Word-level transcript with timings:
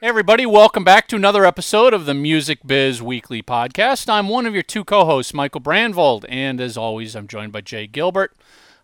Hey 0.00 0.06
everybody, 0.06 0.46
welcome 0.46 0.82
back 0.82 1.08
to 1.08 1.16
another 1.16 1.44
episode 1.44 1.92
of 1.92 2.06
the 2.06 2.14
Music 2.14 2.60
Biz 2.64 3.02
Weekly 3.02 3.42
Podcast. 3.42 4.08
I'm 4.08 4.30
one 4.30 4.46
of 4.46 4.54
your 4.54 4.62
two 4.62 4.82
co-hosts, 4.82 5.34
Michael 5.34 5.60
Brandvold, 5.60 6.24
and 6.26 6.58
as 6.58 6.78
always, 6.78 7.14
I'm 7.14 7.28
joined 7.28 7.52
by 7.52 7.60
Jay 7.60 7.86
Gilbert. 7.86 8.34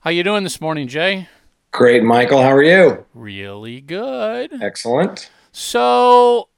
How 0.01 0.11
you 0.11 0.23
doing 0.23 0.45
this 0.45 0.61
morning, 0.61 0.89
Jay? 0.89 1.31
Great, 1.73 2.03
Michael. 2.03 2.43
How 2.43 2.53
are 2.53 2.63
you? 2.63 3.07
Really 3.15 3.81
good. 3.81 4.63
Excellent. 4.63 5.31
So, 5.53 6.51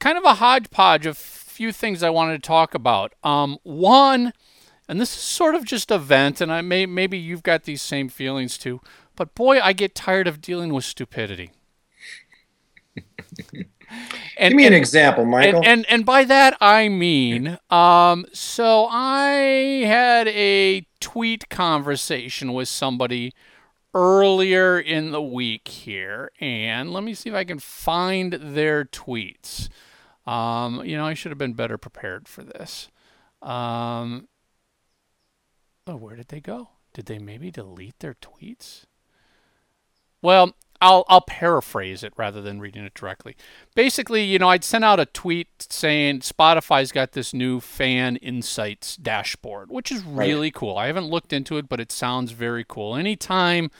kind 0.00 0.18
of 0.18 0.24
a 0.24 0.34
hodgepodge 0.34 1.06
of 1.06 1.12
a 1.12 1.14
few 1.14 1.70
things 1.70 2.02
I 2.02 2.10
wanted 2.10 2.42
to 2.42 2.48
talk 2.48 2.74
about. 2.74 3.14
Um, 3.22 3.58
one, 3.62 4.32
and 4.88 5.00
this 5.00 5.14
is 5.14 5.22
sort 5.22 5.54
of 5.54 5.64
just 5.64 5.92
a 5.92 5.98
vent, 5.98 6.40
and 6.40 6.52
I 6.52 6.62
may 6.62 6.84
maybe 6.84 7.16
you've 7.16 7.44
got 7.44 7.62
these 7.62 7.80
same 7.80 8.08
feelings 8.08 8.58
too. 8.58 8.80
But 9.14 9.36
boy, 9.36 9.60
I 9.60 9.72
get 9.72 9.94
tired 9.94 10.26
of 10.26 10.40
dealing 10.40 10.74
with 10.74 10.84
stupidity. 10.84 11.52
And, 14.36 14.52
Give 14.52 14.56
me 14.56 14.66
an 14.66 14.72
example, 14.72 15.24
Michael. 15.24 15.58
And, 15.58 15.66
and, 15.66 15.86
and 15.88 16.06
by 16.06 16.24
that 16.24 16.56
I 16.60 16.88
mean, 16.88 17.58
um, 17.70 18.24
so 18.32 18.86
I 18.90 19.84
had 19.86 20.28
a 20.28 20.86
tweet 21.00 21.48
conversation 21.48 22.52
with 22.52 22.68
somebody 22.68 23.32
earlier 23.94 24.78
in 24.78 25.10
the 25.10 25.22
week 25.22 25.68
here, 25.68 26.30
and 26.40 26.92
let 26.92 27.02
me 27.02 27.14
see 27.14 27.30
if 27.30 27.34
I 27.34 27.44
can 27.44 27.58
find 27.58 28.34
their 28.34 28.84
tweets. 28.84 29.68
Um, 30.26 30.84
you 30.84 30.96
know, 30.96 31.06
I 31.06 31.14
should 31.14 31.32
have 31.32 31.38
been 31.38 31.54
better 31.54 31.76
prepared 31.76 32.28
for 32.28 32.42
this. 32.42 32.88
Um, 33.42 34.28
oh, 35.86 35.96
where 35.96 36.14
did 36.14 36.28
they 36.28 36.40
go? 36.40 36.68
Did 36.92 37.06
they 37.06 37.18
maybe 37.18 37.50
delete 37.50 37.98
their 37.98 38.14
tweets? 38.14 38.84
Well, 40.22 40.54
I'll 40.80 41.04
I'll 41.08 41.20
paraphrase 41.20 42.02
it 42.02 42.12
rather 42.16 42.40
than 42.40 42.60
reading 42.60 42.84
it 42.84 42.94
directly. 42.94 43.36
Basically, 43.74 44.24
you 44.24 44.38
know, 44.38 44.48
I'd 44.48 44.64
sent 44.64 44.84
out 44.84 44.98
a 44.98 45.06
tweet 45.06 45.48
saying 45.68 46.20
Spotify's 46.20 46.92
got 46.92 47.12
this 47.12 47.34
new 47.34 47.60
fan 47.60 48.16
insights 48.16 48.96
dashboard, 48.96 49.70
which 49.70 49.92
is 49.92 50.02
really 50.02 50.46
right. 50.46 50.54
cool. 50.54 50.76
I 50.76 50.86
haven't 50.86 51.06
looked 51.06 51.32
into 51.32 51.58
it, 51.58 51.68
but 51.68 51.80
it 51.80 51.92
sounds 51.92 52.32
very 52.32 52.64
cool. 52.66 52.96
Anytime 52.96 53.70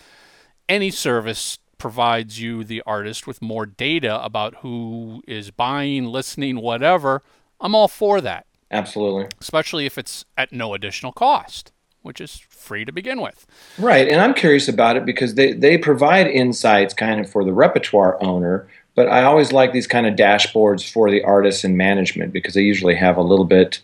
any 0.68 0.90
service 0.90 1.58
provides 1.78 2.40
you 2.40 2.62
the 2.62 2.82
artist 2.84 3.26
with 3.26 3.40
more 3.40 3.64
data 3.64 4.22
about 4.22 4.56
who 4.56 5.22
is 5.26 5.50
buying, 5.50 6.04
listening, 6.04 6.60
whatever, 6.60 7.22
I'm 7.60 7.74
all 7.74 7.88
for 7.88 8.20
that. 8.20 8.46
Absolutely. 8.70 9.28
Especially 9.40 9.86
if 9.86 9.96
it's 9.96 10.24
at 10.36 10.52
no 10.52 10.74
additional 10.74 11.12
cost 11.12 11.72
which 12.02 12.20
is 12.20 12.38
free 12.48 12.84
to 12.84 12.92
begin 12.92 13.20
with. 13.20 13.46
Right. 13.78 14.08
And 14.08 14.20
I'm 14.20 14.34
curious 14.34 14.68
about 14.68 14.96
it 14.96 15.04
because 15.04 15.34
they, 15.34 15.52
they 15.52 15.78
provide 15.78 16.26
insights 16.26 16.94
kind 16.94 17.20
of 17.20 17.30
for 17.30 17.44
the 17.44 17.52
repertoire 17.52 18.22
owner, 18.22 18.68
but 18.94 19.08
I 19.08 19.24
always 19.24 19.52
like 19.52 19.72
these 19.72 19.86
kind 19.86 20.06
of 20.06 20.14
dashboards 20.14 20.90
for 20.90 21.10
the 21.10 21.22
artists 21.22 21.64
and 21.64 21.76
management 21.76 22.32
because 22.32 22.54
they 22.54 22.62
usually 22.62 22.94
have 22.96 23.16
a 23.16 23.22
little 23.22 23.44
bit 23.44 23.80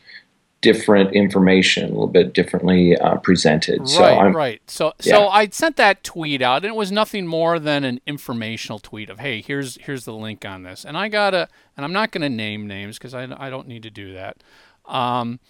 different 0.62 1.12
information, 1.12 1.84
a 1.84 1.88
little 1.88 2.08
bit 2.08 2.32
differently 2.32 2.96
uh, 2.96 3.16
presented. 3.18 3.80
Right, 3.80 3.88
so 3.88 4.04
I'm, 4.04 4.34
right. 4.34 4.60
So, 4.66 4.94
yeah. 5.00 5.12
so 5.12 5.28
I 5.28 5.48
sent 5.48 5.76
that 5.76 6.02
tweet 6.02 6.42
out, 6.42 6.64
and 6.64 6.72
it 6.72 6.76
was 6.76 6.90
nothing 6.90 7.26
more 7.26 7.58
than 7.58 7.84
an 7.84 8.00
informational 8.06 8.78
tweet 8.78 9.10
of, 9.10 9.20
"Hey, 9.20 9.42
here's 9.42 9.76
here's 9.76 10.04
the 10.04 10.14
link 10.14 10.44
on 10.44 10.62
this," 10.62 10.84
and 10.84 10.96
I 10.96 11.08
got 11.08 11.34
a, 11.34 11.48
and 11.76 11.84
I'm 11.84 11.92
not 11.92 12.10
going 12.10 12.22
to 12.22 12.28
name 12.28 12.66
names 12.66 12.98
because 12.98 13.14
I 13.14 13.28
I 13.38 13.50
don't 13.50 13.68
need 13.68 13.84
to 13.84 13.90
do 13.90 14.14
that. 14.14 14.42
Um, 14.86 15.40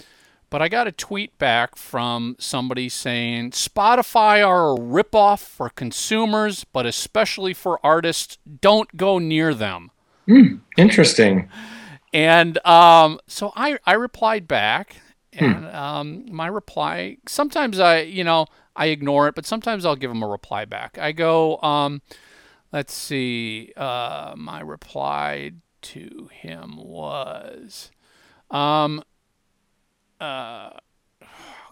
but 0.57 0.62
I 0.62 0.69
got 0.69 0.87
a 0.87 0.93
tweet 0.93 1.37
back 1.37 1.77
from 1.77 2.35
somebody 2.39 2.89
saying 2.89 3.51
Spotify 3.51 4.43
are 4.43 4.73
a 4.73 4.79
ripoff 4.79 5.41
for 5.41 5.69
consumers, 5.69 6.65
but 6.65 6.87
especially 6.87 7.53
for 7.53 7.79
artists. 7.85 8.39
Don't 8.62 8.97
go 8.97 9.19
near 9.19 9.53
them. 9.53 9.91
Mm, 10.27 10.61
interesting. 10.79 11.51
And 12.15 12.57
um, 12.67 13.21
so 13.27 13.53
I, 13.55 13.77
I 13.84 13.93
replied 13.93 14.49
back, 14.49 14.97
hmm. 15.37 15.45
and 15.45 15.65
hmm. 15.67 15.77
um, 15.77 16.25
my 16.33 16.47
reply 16.47 17.19
sometimes 17.29 17.79
I 17.79 18.01
you 18.01 18.25
know 18.25 18.47
I 18.75 18.87
ignore 18.87 19.28
it, 19.28 19.34
but 19.34 19.44
sometimes 19.44 19.84
I'll 19.84 19.94
give 19.94 20.11
them 20.11 20.23
a 20.23 20.27
reply 20.27 20.65
back. 20.65 20.97
I 20.97 21.12
go, 21.12 21.59
um, 21.59 22.00
let's 22.73 22.94
see, 22.94 23.75
uh, 23.77 24.33
my 24.38 24.61
reply 24.61 25.53
to 25.83 26.31
him 26.33 26.78
was. 26.78 27.91
Um, 28.50 29.03
uh, 30.21 30.71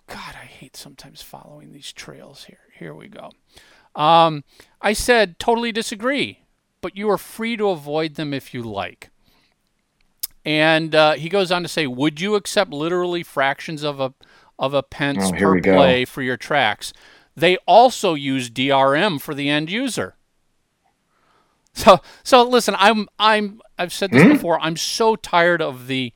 God, 0.07 0.35
I 0.35 0.45
hate 0.45 0.77
sometimes 0.77 1.23
following 1.23 1.73
these 1.73 1.93
trails 1.93 2.45
here. 2.45 2.59
Here 2.79 2.95
we 2.95 3.09
go. 3.09 3.31
Um, 3.95 4.45
I 4.81 4.93
said, 4.93 5.39
totally 5.39 5.73
disagree, 5.73 6.41
but 6.81 6.97
you 6.97 7.09
are 7.11 7.19
free 7.19 7.57
to 7.57 7.69
avoid 7.69 8.17
them 8.17 8.35
if 8.35 8.53
you 8.53 8.63
like. 8.63 9.11
And 10.45 10.95
uh, 10.95 11.13
he 11.13 11.29
goes 11.29 11.51
on 11.51 11.63
to 11.63 11.69
say, 11.69 11.87
would 11.87 12.21
you 12.21 12.35
accept 12.35 12.71
literally 12.71 13.23
fractions 13.23 13.83
of 13.83 14.01
a 14.01 14.13
of 14.59 14.73
a 14.73 14.83
pence 14.83 15.25
oh, 15.25 15.33
per 15.33 15.61
play 15.61 16.05
for 16.05 16.23
your 16.23 16.37
tracks? 16.37 16.93
They 17.35 17.57
also 17.67 18.15
use 18.15 18.51
DRM 18.51 19.21
for 19.21 19.35
the 19.35 19.49
end 19.49 19.71
user. 19.71 20.17
So 21.73 22.01
so 22.23 22.43
listen, 22.43 22.77
I'm 22.79 23.09
I'm 23.19 23.61
I've 23.79 23.93
said 23.93 24.11
this 24.11 24.23
mm-hmm. 24.23 24.35
before. 24.35 24.61
I'm 24.61 24.77
so 24.77 25.17
tired 25.17 25.61
of 25.61 25.89
the 25.89 26.13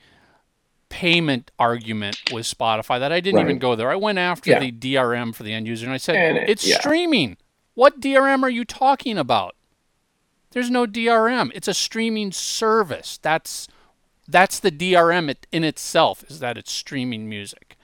payment 0.89 1.51
argument 1.59 2.19
with 2.33 2.47
Spotify 2.47 2.99
that 2.99 3.13
I 3.13 3.21
didn't 3.21 3.37
right. 3.37 3.47
even 3.47 3.59
go 3.59 3.75
there. 3.75 3.91
I 3.91 3.97
went 3.97 4.19
after 4.19 4.51
yeah. 4.51 4.61
the 4.61 4.73
DRM 4.73 5.35
for 5.35 5.43
the 5.43 5.53
end 5.53 5.67
user 5.67 5.87
and 5.87 5.95
I 5.95 5.99
said, 5.99 6.17
and 6.17 6.39
it's 6.39 6.67
yeah. 6.67 6.79
streaming. 6.79 7.37
What 7.75 8.01
DRM 8.01 8.43
are 8.43 8.51
you 8.51 8.65
talking 8.65 9.19
about? 9.19 9.55
There's 10.51 10.71
no 10.71 10.87
DRM. 10.87 11.51
It's 11.55 11.69
a 11.69 11.75
streaming 11.75 12.33
service. 12.33 13.19
That's 13.21 13.69
that's 14.27 14.61
the 14.61 14.71
DRM 14.71 15.35
in 15.53 15.65
itself 15.65 16.25
is 16.29 16.41
that 16.41 16.59
it's 16.59 16.73
streaming 16.73 17.29
music. 17.29 17.77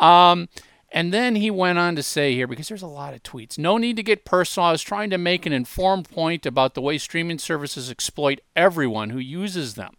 Um, 0.00 0.48
and 0.92 1.12
then 1.12 1.36
he 1.36 1.50
went 1.50 1.78
on 1.78 1.94
to 1.96 2.02
say 2.02 2.34
here, 2.34 2.46
because 2.46 2.68
there's 2.68 2.82
a 2.82 2.88
lot 2.88 3.14
of 3.14 3.22
tweets, 3.22 3.58
no 3.58 3.76
need 3.76 3.96
to 3.96 4.02
get 4.02 4.24
personal. 4.24 4.68
I 4.68 4.72
was 4.72 4.82
trying 4.82 5.10
to 5.10 5.18
make 5.18 5.46
an 5.46 5.52
informed 5.52 6.10
point 6.10 6.46
about 6.46 6.74
the 6.74 6.80
way 6.80 6.98
streaming 6.98 7.38
services 7.38 7.90
exploit 7.90 8.40
everyone 8.56 9.10
who 9.10 9.18
uses 9.18 9.74
them. 9.74 9.96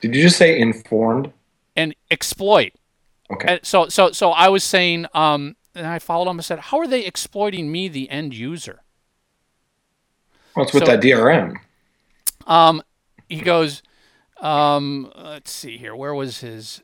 Did 0.00 0.14
you 0.14 0.22
just 0.22 0.36
say 0.36 0.58
informed? 0.58 1.32
And 1.76 1.94
exploit. 2.10 2.72
Okay. 3.30 3.48
And 3.48 3.60
so 3.62 3.88
so 3.88 4.12
so 4.12 4.30
I 4.30 4.48
was 4.48 4.64
saying, 4.64 5.06
um, 5.14 5.56
and 5.74 5.86
I 5.86 5.98
followed 5.98 6.30
him 6.30 6.38
and 6.38 6.44
said, 6.44 6.58
how 6.58 6.78
are 6.78 6.86
they 6.86 7.04
exploiting 7.04 7.70
me, 7.70 7.88
the 7.88 8.08
end 8.10 8.34
user? 8.34 8.82
Well, 10.54 10.64
it's 10.64 10.72
with 10.72 10.86
that 10.86 11.00
DRM. 11.00 11.56
Um, 12.46 12.82
he 13.28 13.40
goes, 13.40 13.82
um, 14.40 15.12
let's 15.16 15.50
see 15.50 15.76
here. 15.76 15.94
Where 15.94 16.14
was 16.14 16.40
his? 16.40 16.82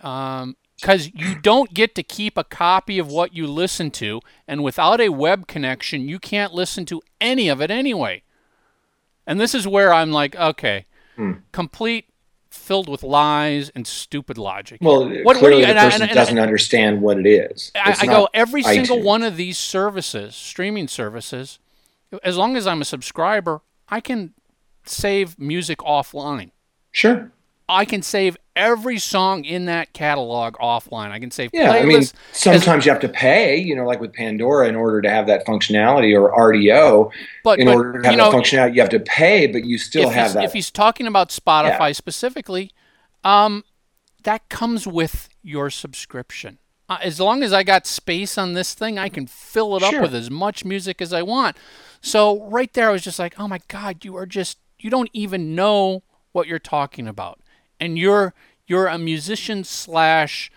Um, 0.00 0.56
because 0.76 1.12
you 1.14 1.38
don't 1.38 1.72
get 1.72 1.94
to 1.94 2.02
keep 2.02 2.36
a 2.36 2.42
copy 2.42 2.98
of 2.98 3.06
what 3.06 3.32
you 3.36 3.46
listen 3.46 3.92
to, 3.92 4.20
and 4.48 4.64
without 4.64 5.00
a 5.00 5.10
web 5.10 5.46
connection, 5.46 6.08
you 6.08 6.18
can't 6.18 6.52
listen 6.52 6.84
to 6.86 7.00
any 7.20 7.48
of 7.48 7.60
it 7.60 7.70
anyway. 7.70 8.24
And 9.24 9.38
this 9.40 9.54
is 9.54 9.64
where 9.64 9.92
I'm 9.92 10.10
like, 10.10 10.34
okay, 10.34 10.86
hmm. 11.14 11.34
complete 11.52 12.06
filled 12.52 12.88
with 12.88 13.02
lies 13.02 13.70
and 13.70 13.86
stupid 13.86 14.38
logic. 14.38 14.78
Well, 14.80 15.08
what, 15.24 15.36
clearly 15.36 15.62
what 15.62 15.68
you, 15.68 15.74
the 15.74 15.80
person 15.80 16.02
and, 16.02 16.10
and, 16.10 16.14
doesn't 16.14 16.38
understand 16.38 17.02
what 17.02 17.18
it 17.18 17.26
is. 17.26 17.72
I, 17.74 17.96
I 18.00 18.06
go 18.06 18.28
every 18.34 18.62
iTunes. 18.62 18.72
single 18.72 19.02
one 19.02 19.22
of 19.22 19.36
these 19.36 19.58
services, 19.58 20.34
streaming 20.34 20.88
services, 20.88 21.58
as 22.22 22.36
long 22.36 22.56
as 22.56 22.66
I'm 22.66 22.80
a 22.80 22.84
subscriber, 22.84 23.62
I 23.88 24.00
can 24.00 24.34
save 24.84 25.38
music 25.38 25.78
offline. 25.78 26.50
Sure. 26.90 27.30
I 27.68 27.84
can 27.84 28.02
save 28.02 28.36
every 28.54 28.98
song 28.98 29.44
in 29.44 29.66
that 29.66 29.92
catalog 29.92 30.54
offline. 30.56 31.10
I 31.10 31.18
can 31.18 31.30
save 31.30 31.50
yeah. 31.52 31.72
Playlists. 31.72 31.82
I 31.82 31.86
mean, 31.86 32.02
sometimes 32.32 32.84
you 32.84 32.92
have 32.92 33.00
to 33.00 33.08
pay, 33.08 33.56
you 33.56 33.74
know, 33.74 33.86
like 33.86 34.00
with 34.00 34.12
Pandora, 34.12 34.68
in 34.68 34.76
order 34.76 35.00
to 35.02 35.10
have 35.10 35.26
that 35.26 35.46
functionality, 35.46 36.18
or 36.18 36.30
Rdio, 36.36 37.10
but 37.44 37.58
in 37.58 37.66
but, 37.66 37.76
order 37.76 37.92
to 37.92 38.08
have 38.08 38.16
that 38.16 38.16
know, 38.16 38.32
functionality, 38.32 38.74
you 38.74 38.80
have 38.80 38.90
to 38.90 39.00
pay, 39.00 39.46
but 39.46 39.64
you 39.64 39.78
still 39.78 40.10
have 40.10 40.34
that. 40.34 40.44
If 40.44 40.52
he's 40.52 40.70
talking 40.70 41.06
about 41.06 41.30
Spotify 41.30 41.88
yeah. 41.88 41.92
specifically, 41.92 42.70
um, 43.24 43.64
that 44.24 44.48
comes 44.48 44.86
with 44.86 45.28
your 45.42 45.70
subscription. 45.70 46.58
Uh, 46.88 46.98
as 47.00 47.20
long 47.20 47.42
as 47.42 47.52
I 47.52 47.62
got 47.62 47.86
space 47.86 48.36
on 48.36 48.52
this 48.52 48.74
thing, 48.74 48.98
I 48.98 49.08
can 49.08 49.26
fill 49.26 49.76
it 49.76 49.80
sure. 49.80 49.96
up 49.96 50.02
with 50.02 50.14
as 50.14 50.30
much 50.30 50.64
music 50.64 51.00
as 51.00 51.12
I 51.12 51.22
want. 51.22 51.56
So 52.00 52.46
right 52.48 52.72
there, 52.74 52.90
I 52.90 52.92
was 52.92 53.02
just 53.02 53.18
like, 53.18 53.38
oh 53.38 53.48
my 53.48 53.60
god, 53.68 54.04
you 54.04 54.16
are 54.16 54.26
just 54.26 54.58
you 54.78 54.90
don't 54.90 55.10
even 55.12 55.54
know 55.54 56.02
what 56.32 56.48
you're 56.48 56.58
talking 56.58 57.06
about 57.06 57.38
and 57.82 57.98
you're 57.98 58.32
you're 58.66 58.86
a 58.86 58.96
musician 58.98 59.64
slash 59.64 60.50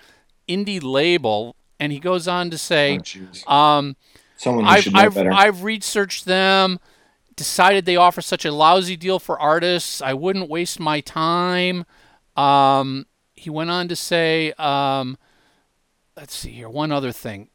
indie 0.47 0.81
label. 0.81 1.55
And 1.79 1.91
he 1.91 1.99
goes 1.99 2.27
on 2.27 2.49
to 2.51 2.57
say, 2.57 2.99
oh, 3.47 3.53
um, 3.53 3.95
someone 4.37 4.65
I've, 4.65 4.87
I've. 4.95 5.17
I've 5.17 5.63
researched 5.63 6.23
them, 6.25 6.79
decided 7.35 7.85
they 7.85 7.97
offer 7.97 8.21
such 8.21 8.45
a 8.45 8.51
lousy 8.51 8.95
deal 8.95 9.19
for 9.19 9.37
artists. 9.39 10.01
I 10.01 10.13
wouldn't 10.13 10.49
waste 10.49 10.79
my 10.79 11.01
time. 11.01 11.83
Um, 12.37 13.07
he 13.33 13.49
went 13.49 13.71
on 13.71 13.87
to 13.89 13.95
say, 13.95 14.53
um, 14.57 15.17
let's 16.15 16.33
see 16.35 16.51
here, 16.51 16.69
one 16.69 16.91
other 16.93 17.11
thing. 17.11 17.49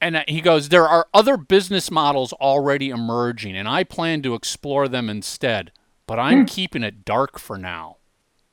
And 0.00 0.22
he 0.28 0.40
goes, 0.40 0.68
There 0.68 0.88
are 0.88 1.08
other 1.12 1.36
business 1.36 1.90
models 1.90 2.32
already 2.34 2.90
emerging, 2.90 3.56
and 3.56 3.68
I 3.68 3.84
plan 3.84 4.22
to 4.22 4.34
explore 4.34 4.86
them 4.88 5.10
instead. 5.10 5.72
but 6.06 6.18
I'm 6.18 6.44
keeping 6.46 6.82
it 6.82 7.04
dark 7.04 7.38
for 7.38 7.56
now. 7.58 7.96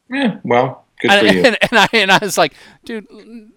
Yeah, 0.09 0.39
well, 0.43 0.85
good 1.01 1.11
And, 1.11 1.27
for 1.27 1.33
you. 1.33 1.41
and, 1.45 1.57
and 1.61 1.71
I 1.79 1.87
and 1.93 2.11
I 2.11 2.19
was 2.21 2.37
like, 2.37 2.53
dude, 2.85 3.07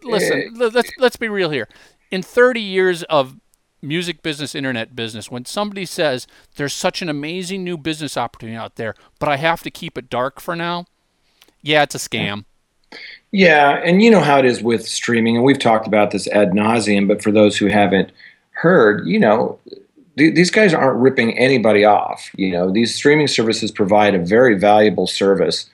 listen, 0.03 0.39
eh. 0.39 0.49
let- 0.55 0.75
let's 0.75 0.91
let's 0.99 1.17
be 1.17 1.29
real 1.29 1.51
here. 1.51 1.69
In 2.11 2.23
30 2.23 2.61
years 2.61 3.03
of 3.05 3.37
music 3.83 4.23
business, 4.23 4.55
internet 4.55 4.95
business, 4.97 5.31
when 5.31 5.45
somebody 5.45 5.87
says 5.87 6.27
there's 6.57 6.73
such 6.73 7.03
an 7.03 7.09
amazing 7.09 7.65
new 7.65 7.79
business 7.79 8.17
opportunity 8.17 8.57
out 8.57 8.77
there, 8.77 8.95
but 9.19 9.29
I 9.29 9.37
have 9.37 9.63
to 9.63 9.71
keep 9.71 9.97
it 9.97 10.11
dark 10.11 10.41
for 10.41 10.55
now, 10.57 10.87
yeah, 11.63 11.83
it's 11.83 11.95
a 11.95 11.99
scam. 11.99 12.45
Yeah, 13.33 13.81
and 13.85 14.03
you 14.03 14.11
know 14.11 14.21
how 14.21 14.39
it 14.39 14.45
is 14.45 14.63
with 14.63 14.87
streaming, 14.87 15.37
and 15.37 15.45
we've 15.45 15.59
talked 15.59 15.87
about 15.87 16.11
this 16.11 16.27
ad 16.29 16.51
nauseum. 16.51 17.07
But 17.07 17.23
for 17.23 17.31
those 17.31 17.57
who 17.57 17.67
haven't 17.67 18.11
heard, 18.51 19.07
you 19.07 19.21
know, 19.21 19.59
th- 20.19 20.35
these 20.35 20.51
guys 20.51 20.75
aren't 20.75 20.99
ripping 20.99 21.39
anybody 21.39 21.85
off. 21.85 22.29
You 22.35 22.51
know, 22.51 22.71
these 22.73 22.93
streaming 22.95 23.29
services 23.29 23.71
provide 23.71 24.15
a 24.17 24.19
very 24.19 24.59
valuable 24.59 25.07
service, 25.07 25.71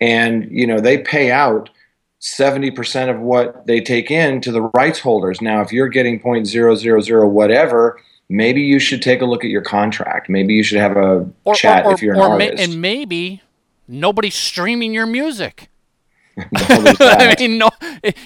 and 0.00 0.50
you 0.50 0.66
know 0.66 0.80
they 0.80 0.98
pay 0.98 1.30
out 1.30 1.70
seventy 2.18 2.70
percent 2.70 3.10
of 3.10 3.20
what 3.20 3.66
they 3.66 3.80
take 3.80 4.10
in 4.10 4.40
to 4.42 4.52
the 4.52 4.62
rights 4.62 4.98
holders. 4.98 5.40
Now, 5.40 5.60
if 5.62 5.72
you're 5.72 5.88
getting 5.88 6.18
point 6.20 6.46
zero 6.46 6.74
zero 6.74 7.00
zero 7.00 7.28
whatever. 7.28 8.00
Maybe 8.32 8.62
you 8.62 8.78
should 8.78 9.02
take 9.02 9.22
a 9.22 9.24
look 9.24 9.42
at 9.42 9.50
your 9.50 9.60
contract. 9.62 10.28
Maybe 10.28 10.54
you 10.54 10.62
should 10.62 10.78
have 10.78 10.96
a 10.96 11.28
Or, 11.44 11.52
chat 11.52 11.84
or, 11.84 11.90
or, 11.90 11.94
if 11.94 12.00
you're 12.00 12.14
an 12.14 12.20
or 12.20 12.28
ma- 12.38 12.44
artist. 12.44 12.62
and 12.62 12.80
maybe 12.80 13.42
nobody's 13.88 14.36
streaming 14.36 14.94
your 14.94 15.04
music. 15.06 15.68
I 16.54 17.34
mean, 17.38 17.58
no, 17.58 17.70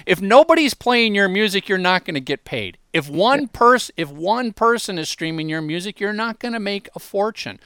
if 0.07 0.21
nobody's 0.21 0.75
playing 0.75 1.15
your 1.15 1.29
music, 1.29 1.69
you're 1.69 1.79
not 1.79 2.05
going 2.05 2.15
to 2.15 2.21
get 2.21 2.45
paid. 2.45 2.79
If 2.93 3.09
one 3.09 3.49
person, 3.49 3.95
if 3.97 4.11
one 4.11 4.53
person 4.53 4.99
is 4.99 5.09
streaming 5.09 5.49
your 5.49 5.61
music, 5.61 5.99
you're 5.99 6.13
not 6.13 6.39
going 6.39 6.53
to 6.53 6.61
make 6.61 6.89
a 6.95 6.99
fortune. 7.01 7.59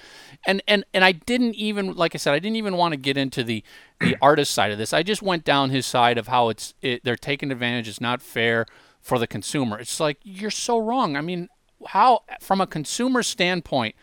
And 0.47 0.63
and 0.67 0.85
and 0.95 1.05
I 1.05 1.13
didn't 1.13 1.55
even, 1.57 1.95
like 1.95 2.15
I 2.15 2.19
said, 2.19 2.33
I 2.33 2.39
didn't 2.39 2.57
even 2.57 2.77
want 2.77 2.93
to 2.93 2.97
get 2.97 3.17
into 3.17 3.45
the 3.45 3.63
the 4.01 4.17
artist 4.23 4.53
side 4.53 4.71
of 4.71 4.79
this. 4.79 4.93
I 4.93 5.03
just 5.03 5.23
went 5.23 5.45
down 5.45 5.71
his 5.71 5.85
side 5.85 6.17
of 6.19 6.29
how 6.29 6.49
it's 6.49 6.75
it, 6.81 7.05
they're 7.05 7.17
taking 7.17 7.51
advantage. 7.51 7.89
It's 7.89 8.01
not 8.01 8.23
fair 8.23 8.67
for 9.01 9.19
the 9.19 9.27
consumer. 9.27 9.79
It's 9.79 10.01
like 10.01 10.19
you're 10.23 10.51
so 10.51 10.79
wrong. 10.79 11.17
I 11.17 11.21
mean, 11.21 11.49
how 11.89 12.23
from 12.41 12.61
a 12.61 12.67
consumer 12.67 13.23
standpoint, 13.23 13.95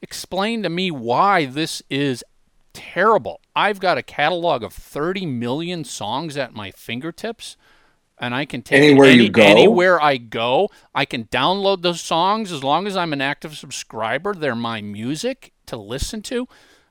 explain 0.00 0.62
to 0.62 0.68
me 0.68 0.90
why 0.90 1.46
this 1.46 1.82
is 1.90 2.24
terrible. 2.72 3.40
I've 3.54 3.80
got 3.80 3.98
a 3.98 4.02
catalog 4.02 4.62
of 4.62 4.72
30 4.72 5.26
million 5.26 5.84
songs 5.84 6.36
at 6.36 6.54
my 6.54 6.70
fingertips 6.70 7.56
and 8.18 8.34
I 8.34 8.44
can 8.44 8.62
take 8.62 8.78
Anywhere 8.82 9.10
you 9.10 9.28
go? 9.30 9.42
anywhere 9.42 10.00
I 10.00 10.16
go. 10.16 10.70
I 10.94 11.04
can 11.04 11.24
download 11.24 11.82
those 11.82 12.00
songs 12.00 12.52
as 12.52 12.62
long 12.62 12.86
as 12.86 12.96
I'm 12.96 13.12
an 13.12 13.20
active 13.20 13.56
subscriber. 13.56 14.34
They're 14.34 14.54
my 14.54 14.80
music 14.80 15.52
to 15.66 15.76
listen 15.76 16.22
to. 16.22 16.46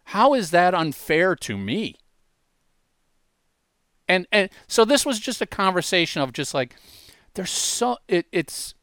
How 0.05 0.33
is 0.33 0.51
that 0.51 0.73
unfair 0.73 1.35
to 1.37 1.57
me? 1.57 1.95
And 4.07 4.27
and 4.31 4.49
so 4.67 4.83
this 4.83 5.05
was 5.05 5.19
just 5.19 5.41
a 5.41 5.45
conversation 5.45 6.21
of 6.21 6.33
just 6.33 6.53
like 6.53 6.75
there's 7.35 7.51
so 7.51 7.97
it, 8.07 8.25
it's 8.31 8.73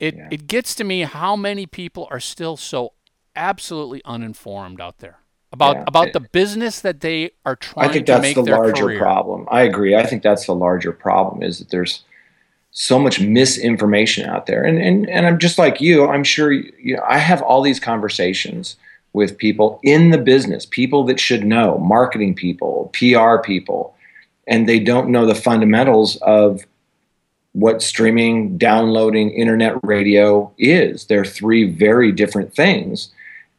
it 0.00 0.16
Yeah. 0.16 0.28
it 0.32 0.46
gets 0.48 0.74
to 0.76 0.84
me 0.84 1.02
how 1.02 1.36
many 1.36 1.66
people 1.66 2.08
are 2.10 2.20
still 2.20 2.56
so 2.56 2.94
absolutely 3.36 4.02
uninformed 4.04 4.80
out 4.80 4.98
there 4.98 5.18
about 5.54 5.76
Yeah. 5.76 5.84
about 5.86 6.12
the 6.12 6.20
business 6.20 6.80
that 6.80 7.00
they 7.00 7.30
are 7.46 7.56
trying 7.56 7.88
to 7.88 7.88
do. 7.88 7.90
I 7.90 7.92
think 7.94 8.06
to 8.06 8.12
that's 8.12 8.22
make 8.22 8.34
the 8.34 8.42
larger 8.42 8.84
career. 8.84 8.98
problem. 8.98 9.46
I 9.50 9.62
agree. 9.62 9.94
I 9.96 10.04
think 10.04 10.22
that's 10.22 10.46
the 10.46 10.54
larger 10.54 10.92
problem 10.92 11.42
is 11.42 11.58
that 11.60 11.70
there's 11.70 12.04
so 12.72 12.98
much 12.98 13.20
misinformation 13.20 14.28
out 14.28 14.46
there. 14.46 14.62
And 14.64 14.78
and 14.78 15.08
and 15.08 15.26
I'm 15.26 15.38
just 15.38 15.58
like 15.58 15.80
you, 15.80 16.06
I'm 16.08 16.24
sure 16.24 16.52
you 16.52 16.96
know, 16.96 17.02
I 17.08 17.18
have 17.18 17.40
all 17.42 17.62
these 17.62 17.80
conversations 17.80 18.76
with 19.12 19.38
people 19.38 19.78
in 19.84 20.10
the 20.10 20.18
business, 20.18 20.66
people 20.66 21.04
that 21.04 21.20
should 21.20 21.44
know, 21.44 21.78
marketing 21.78 22.34
people, 22.34 22.90
PR 22.92 23.38
people, 23.38 23.94
and 24.48 24.68
they 24.68 24.80
don't 24.80 25.08
know 25.08 25.24
the 25.24 25.36
fundamentals 25.36 26.16
of 26.22 26.62
what 27.52 27.80
streaming, 27.80 28.58
downloading, 28.58 29.30
internet 29.30 29.74
radio 29.84 30.52
is. 30.58 31.06
They're 31.06 31.24
three 31.24 31.70
very 31.70 32.10
different 32.10 32.52
things 32.52 33.12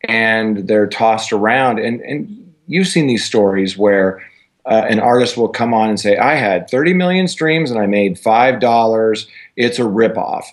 and 0.05 0.67
they're 0.67 0.87
tossed 0.87 1.31
around 1.31 1.79
and 1.79 2.01
and 2.01 2.45
you've 2.67 2.87
seen 2.87 3.07
these 3.07 3.23
stories 3.23 3.77
where 3.77 4.23
uh, 4.65 4.85
an 4.89 4.99
artist 4.99 5.37
will 5.37 5.49
come 5.49 5.73
on 5.73 5.89
and 5.89 5.99
say, 5.99 6.17
I 6.17 6.35
had 6.35 6.69
30 6.69 6.93
million 6.93 7.27
streams 7.27 7.69
and 7.69 7.79
I 7.79 7.85
made 7.85 8.15
$5. 8.15 9.27
It's 9.55 9.79
a 9.79 9.83
ripoff. 9.83 10.45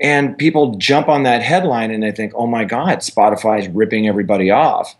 And 0.00 0.38
people 0.38 0.76
jump 0.76 1.08
on 1.08 1.24
that 1.24 1.42
headline 1.42 1.90
and 1.90 2.02
they 2.02 2.12
think, 2.12 2.32
oh 2.36 2.46
my 2.46 2.64
God, 2.64 2.98
Spotify's 2.98 3.66
ripping 3.68 4.06
everybody 4.06 4.50
off. 4.50 4.94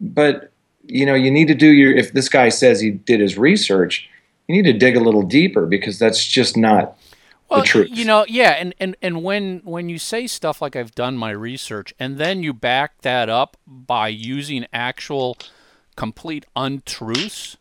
But, 0.00 0.50
you 0.86 1.04
know, 1.04 1.14
you 1.14 1.30
need 1.30 1.48
to 1.48 1.54
do 1.54 1.68
your, 1.68 1.94
if 1.94 2.14
this 2.14 2.30
guy 2.30 2.48
says 2.48 2.80
he 2.80 2.92
did 2.92 3.20
his 3.20 3.36
research, 3.36 4.08
you 4.46 4.56
need 4.56 4.70
to 4.70 4.78
dig 4.78 4.96
a 4.96 5.00
little 5.00 5.22
deeper 5.22 5.66
because 5.66 5.98
that's 5.98 6.24
just 6.26 6.56
not 6.56 6.96
well, 7.50 7.60
the 7.60 7.66
truth. 7.66 7.88
You 7.90 8.04
know, 8.04 8.24
yeah, 8.28 8.50
and, 8.52 8.74
and, 8.78 8.96
and 9.02 9.22
when 9.22 9.60
when 9.64 9.88
you 9.88 9.98
say 9.98 10.26
stuff 10.26 10.60
like 10.60 10.76
I've 10.76 10.94
done 10.94 11.16
my 11.16 11.30
research 11.30 11.94
and 11.98 12.18
then 12.18 12.42
you 12.42 12.52
back 12.52 13.00
that 13.02 13.28
up 13.28 13.56
by 13.66 14.08
using 14.08 14.66
actual 14.72 15.36
complete 15.96 16.46
untruths, 16.54 17.56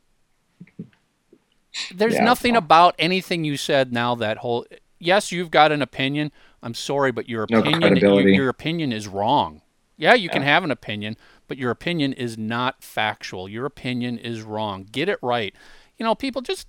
there's 1.93 2.15
Yeah, 2.15 2.23
nothing 2.23 2.55
about 2.55 2.95
anything 2.97 3.43
you 3.43 3.57
said 3.57 3.93
now 3.93 4.15
that 4.15 4.37
whole 4.37 4.65
yes, 4.99 5.31
you've 5.31 5.51
got 5.51 5.71
an 5.71 5.81
opinion. 5.81 6.31
I'm 6.63 6.73
sorry, 6.73 7.11
but 7.11 7.29
your 7.29 7.45
No 7.49 7.59
opinion 7.59 7.97
your, 7.97 8.27
your 8.27 8.49
opinion 8.49 8.91
is 8.91 9.07
wrong. 9.07 9.61
Yeah, 9.95 10.13
you 10.13 10.29
can 10.29 10.43
have 10.43 10.63
an 10.63 10.71
opinion, 10.71 11.17
but 11.47 11.57
your 11.57 11.71
opinion 11.71 12.13
is 12.13 12.37
not 12.37 12.83
factual. 12.83 13.49
Your 13.49 13.65
opinion 13.65 14.17
is 14.19 14.41
wrong. 14.43 14.87
Get 14.91 15.09
it 15.09 15.19
right. 15.21 15.55
You 15.97 16.05
know, 16.05 16.13
people 16.15 16.41
just 16.41 16.67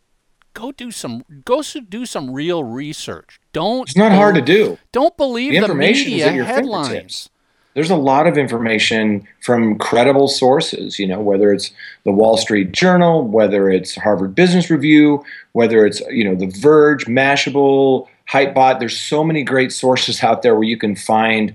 go 0.58 0.72
do 0.72 0.90
some 0.90 1.24
go 1.44 1.62
do 1.62 2.04
some 2.04 2.30
real 2.30 2.64
research. 2.64 3.40
Don't 3.52 3.88
It's 3.88 3.96
not 3.96 4.12
hard 4.12 4.34
to 4.34 4.42
do. 4.42 4.78
Don't 4.92 5.16
believe 5.16 5.52
The 5.52 5.58
the, 5.58 5.64
information 5.64 6.08
is 6.08 6.12
media 6.12 6.26
at 6.28 6.34
your 6.34 6.44
headlines. 6.44 6.88
fingertips. 6.88 7.30
There's 7.74 7.90
a 7.90 7.96
lot 7.96 8.26
of 8.26 8.36
information 8.36 9.28
from 9.40 9.78
credible 9.78 10.26
sources, 10.26 10.98
you 10.98 11.06
know, 11.06 11.20
whether 11.20 11.52
it's 11.52 11.70
the 12.04 12.10
Wall 12.10 12.36
Street 12.36 12.72
Journal, 12.72 13.22
whether 13.22 13.70
it's 13.70 13.94
Harvard 13.94 14.34
Business 14.34 14.68
Review, 14.68 15.22
whether 15.52 15.86
it's, 15.86 16.00
you 16.10 16.24
know, 16.24 16.34
The 16.34 16.46
Verge, 16.58 17.04
Mashable, 17.04 18.08
Hypebot. 18.28 18.80
There's 18.80 18.98
so 18.98 19.22
many 19.22 19.44
great 19.44 19.70
sources 19.70 20.24
out 20.24 20.42
there 20.42 20.56
where 20.56 20.64
you 20.64 20.76
can 20.76 20.96
find, 20.96 21.54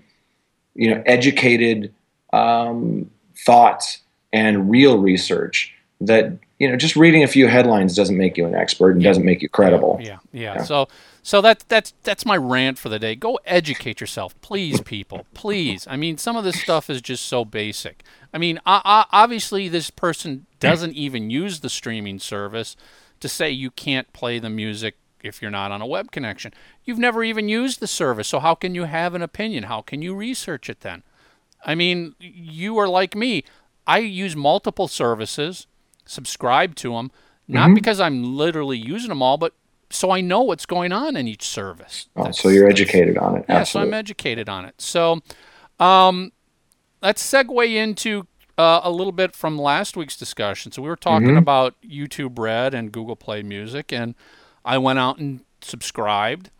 you 0.75 0.95
know, 0.95 1.03
educated 1.05 1.93
um, 2.31 3.09
thoughts 3.45 3.99
and 4.31 4.69
real 4.69 4.99
research 4.99 5.72
that, 6.07 6.37
you 6.59 6.69
know, 6.69 6.75
just 6.75 6.95
reading 6.95 7.23
a 7.23 7.27
few 7.27 7.47
headlines 7.47 7.95
doesn't 7.95 8.17
make 8.17 8.37
you 8.37 8.45
an 8.45 8.55
expert 8.55 8.91
and 8.91 9.03
doesn't 9.03 9.25
make 9.25 9.41
you 9.41 9.49
credible. 9.49 9.99
Yeah, 10.01 10.17
yeah. 10.31 10.63
So 10.63 10.87
so 11.21 11.41
that 11.41 11.63
that's 11.67 11.93
that's 12.03 12.25
my 12.25 12.37
rant 12.37 12.77
for 12.77 12.89
the 12.89 12.99
day. 12.99 13.15
Go 13.15 13.39
educate 13.45 14.01
yourself, 14.01 14.39
please, 14.41 14.81
people, 14.81 15.25
please. 15.33 15.87
I 15.89 15.95
mean, 15.95 16.17
some 16.17 16.35
of 16.35 16.43
this 16.43 16.59
stuff 16.59 16.89
is 16.89 17.01
just 17.01 17.25
so 17.25 17.45
basic. 17.45 18.03
I 18.33 18.37
mean, 18.37 18.59
obviously, 18.65 19.67
this 19.69 19.89
person 19.89 20.45
doesn't 20.59 20.93
even 20.93 21.29
use 21.29 21.59
the 21.59 21.69
streaming 21.69 22.19
service 22.19 22.75
to 23.19 23.29
say 23.29 23.49
you 23.49 23.71
can't 23.71 24.11
play 24.13 24.39
the 24.39 24.49
music 24.49 24.95
if 25.23 25.41
you're 25.41 25.51
not 25.51 25.71
on 25.71 25.81
a 25.81 25.87
web 25.87 26.11
connection. 26.11 26.53
You've 26.83 26.99
never 26.99 27.23
even 27.23 27.47
used 27.47 27.79
the 27.79 27.87
service, 27.87 28.27
so 28.27 28.39
how 28.39 28.55
can 28.55 28.75
you 28.75 28.83
have 28.83 29.15
an 29.15 29.21
opinion? 29.21 29.63
How 29.63 29.81
can 29.81 30.01
you 30.01 30.13
research 30.13 30.69
it 30.69 30.81
then? 30.81 31.03
I 31.65 31.75
mean, 31.75 32.15
you 32.19 32.77
are 32.77 32.89
like 32.89 33.15
me. 33.15 33.45
I 33.87 33.99
use 33.99 34.35
multiple 34.35 34.89
services, 34.89 35.67
subscribe 36.05 36.75
to 36.75 36.93
them, 36.93 37.11
not 37.47 37.65
Mm-hmm. 37.67 37.73
because 37.75 37.99
I'm 37.99 38.35
literally 38.37 38.77
using 38.77 39.09
them 39.09 39.21
all, 39.21 39.37
but 39.37 39.53
so 39.89 40.09
I 40.11 40.21
know 40.21 40.41
what's 40.41 40.65
going 40.65 40.91
on 40.91 41.15
in 41.15 41.27
each 41.27 41.43
service. 41.43 42.07
Oh, 42.15 42.23
That's- 42.23 42.41
so 42.41 42.49
you're 42.49 42.67
educated 42.69 43.17
on 43.17 43.37
it. 43.37 43.45
Yeah, 43.47 43.57
Absolutely. 43.57 43.89
so 43.91 43.95
I'm 43.95 43.99
educated 43.99 44.49
on 44.49 44.65
it. 44.65 44.81
So, 44.81 45.21
um, 45.79 46.31
let's 47.01 47.21
segue 47.23 47.73
into 47.75 48.27
uh, 48.57 48.81
a 48.83 48.91
little 48.91 49.11
bit 49.11 49.35
from 49.35 49.57
last 49.57 49.97
week's 49.97 50.15
discussion. 50.15 50.71
So 50.71 50.81
we 50.83 50.87
were 50.89 50.95
talking 50.95 51.29
Mhm. 51.29 51.37
about 51.39 51.73
YouTube 51.81 52.37
Red 52.37 52.73
and 52.75 52.91
Google 52.91 53.15
Play 53.15 53.41
Music, 53.41 53.91
and 53.91 54.13
I 54.63 54.77
went 54.77 54.99
out 54.99 55.17
and 55.17 55.41
subscribed. 55.61 56.51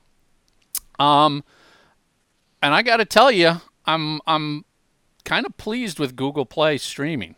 Um, 0.99 1.43
and 2.61 2.73
I 2.73 2.81
got 2.81 2.97
to 2.97 3.05
tell 3.05 3.31
you, 3.31 3.61
I'm 3.85 4.21
I'm 4.25 4.65
kind 5.23 5.45
of 5.45 5.55
pleased 5.57 5.99
with 5.99 6.15
Google 6.15 6.45
Play 6.45 6.77
streaming. 6.77 7.35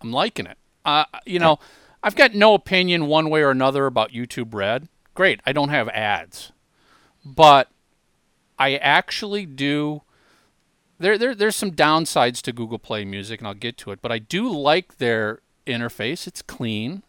I'm 0.00 0.12
liking 0.12 0.46
it. 0.46 0.56
Uh, 0.84 1.04
you 1.26 1.38
know, 1.38 1.58
I've 2.02 2.16
got 2.16 2.34
no 2.34 2.54
opinion 2.54 3.06
one 3.06 3.30
way 3.30 3.42
or 3.42 3.50
another 3.50 3.86
about 3.86 4.12
YouTube 4.12 4.54
Red. 4.54 4.88
Great, 5.14 5.40
I 5.44 5.52
don't 5.52 5.70
have 5.70 5.88
ads, 5.88 6.52
but 7.24 7.70
I 8.58 8.76
actually 8.76 9.46
do. 9.46 10.02
There, 11.00 11.16
there, 11.16 11.34
there's 11.34 11.56
some 11.56 11.72
downsides 11.72 12.40
to 12.42 12.52
Google 12.52 12.78
Play 12.78 13.04
Music, 13.04 13.40
and 13.40 13.46
I'll 13.46 13.54
get 13.54 13.76
to 13.78 13.92
it. 13.92 14.00
But 14.02 14.10
I 14.10 14.18
do 14.18 14.48
like 14.48 14.98
their 14.98 15.42
interface. 15.66 16.26
It's 16.26 16.42
clean. 16.42 17.02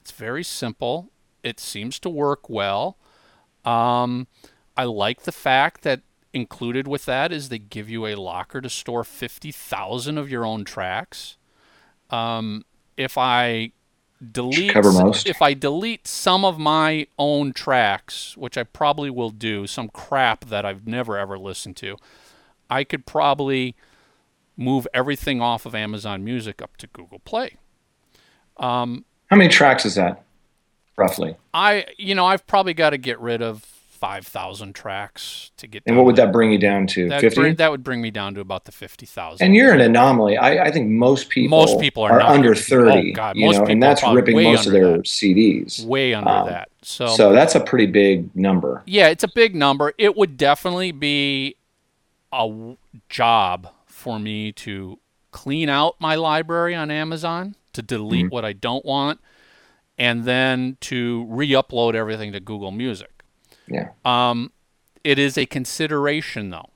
It's 0.00 0.10
very 0.10 0.44
simple. 0.44 1.10
It 1.42 1.60
seems 1.60 1.98
to 2.00 2.10
work 2.10 2.50
well. 2.50 2.96
Um, 3.64 4.26
I 4.76 4.84
like 4.84 5.22
the 5.22 5.32
fact 5.32 5.82
that 5.82 6.00
included 6.32 6.86
with 6.86 7.04
that 7.06 7.32
is 7.32 7.48
they 7.48 7.58
give 7.58 7.88
you 7.88 8.06
a 8.06 8.14
locker 8.14 8.60
to 8.60 8.70
store 8.70 9.04
50,000 9.04 10.18
of 10.18 10.30
your 10.30 10.44
own 10.44 10.64
tracks. 10.64 11.36
Um, 12.10 12.64
if 13.00 13.16
I 13.16 13.72
delete 14.32 14.74
most. 14.74 15.26
if 15.26 15.40
I 15.40 15.54
delete 15.54 16.06
some 16.06 16.44
of 16.44 16.58
my 16.58 17.06
own 17.18 17.52
tracks, 17.52 18.36
which 18.36 18.58
I 18.58 18.64
probably 18.64 19.08
will 19.08 19.30
do, 19.30 19.66
some 19.66 19.88
crap 19.88 20.44
that 20.46 20.66
I've 20.66 20.86
never 20.86 21.16
ever 21.16 21.38
listened 21.38 21.76
to, 21.78 21.96
I 22.68 22.84
could 22.84 23.06
probably 23.06 23.74
move 24.56 24.86
everything 24.92 25.40
off 25.40 25.64
of 25.64 25.74
Amazon 25.74 26.22
Music 26.22 26.60
up 26.60 26.76
to 26.76 26.86
Google 26.88 27.20
Play. 27.20 27.56
Um, 28.58 29.06
How 29.30 29.36
many 29.36 29.48
tracks 29.48 29.86
is 29.86 29.94
that, 29.94 30.22
roughly? 30.98 31.36
I, 31.54 31.86
you 31.96 32.14
know, 32.14 32.26
I've 32.26 32.46
probably 32.46 32.74
got 32.74 32.90
to 32.90 32.98
get 32.98 33.18
rid 33.20 33.40
of 33.40 33.64
five 34.00 34.26
thousand 34.26 34.74
tracks 34.74 35.50
to 35.58 35.66
get. 35.66 35.82
And 35.86 35.96
what 35.96 36.06
would 36.06 36.16
that 36.16 36.32
bring 36.32 36.50
you 36.50 36.58
down 36.58 36.86
to? 36.88 37.08
that 37.10 37.20
Fifty. 37.20 37.40
bring- 37.40 37.54
that 37.56 37.70
would 37.70 37.84
bring 37.84 38.00
me 38.00 38.10
down 38.10 38.34
to 38.34 38.40
about 38.40 38.64
the 38.64 38.72
fifty 38.72 39.04
thousand. 39.06 39.44
and 39.44 39.54
you're 39.54 39.72
an 39.72 39.80
anomaly. 39.80 40.36
I, 40.38 40.64
I 40.66 40.70
think 40.70 40.88
most 40.88 41.28
people 41.28 41.58
Most 41.58 41.78
people 41.80 42.02
are 42.02 42.18
not. 42.18 42.30
under 42.30 42.52
Oh, 42.52 42.54
thirty. 42.54 43.12
God, 43.12 43.36
you 43.36 43.46
most 43.46 43.58
know, 43.58 43.66
and 43.66 43.82
that's 43.82 44.02
ripping 44.02 44.42
most 44.42 44.66
of 44.66 44.72
their 44.72 44.96
that. 44.98 45.04
CDs. 45.06 45.84
way 45.84 46.14
under 46.14 46.30
Um, 46.30 46.48
that. 46.48 46.70
So, 46.82 47.08
So 47.08 47.32
that's 47.32 47.54
a 47.54 47.60
pretty 47.60 47.86
big 47.86 48.34
number. 48.34 48.82
yeah, 48.86 49.08
it's 49.08 49.22
a 49.22 49.28
big 49.34 49.54
number. 49.54 49.92
It 49.98 50.16
would 50.16 50.36
definitely 50.38 50.92
be 50.92 51.56
a 52.32 52.46
w- 52.48 52.76
job 53.10 53.68
for 53.86 54.18
me 54.18 54.50
to 54.52 54.98
clean 55.30 55.68
out 55.68 55.94
my 56.00 56.14
library 56.14 56.74
on 56.74 56.90
Amazon 56.90 57.54
to 57.74 57.82
delete 57.82 58.26
Mm-hmm. 58.26 58.34
what 58.34 58.44
I 58.46 58.52
don't 58.54 58.84
want, 58.84 59.20
and 59.98 60.24
then 60.24 60.78
to 60.80 61.26
re-upload 61.28 61.94
everything 61.94 62.32
to 62.32 62.40
Google 62.40 62.70
Music. 62.70 63.19
Yeah. 63.70 63.90
Um, 64.04 64.52
it 65.04 65.18
is 65.18 65.38
a 65.38 65.46
consideration 65.46 66.50
though, 66.50 66.70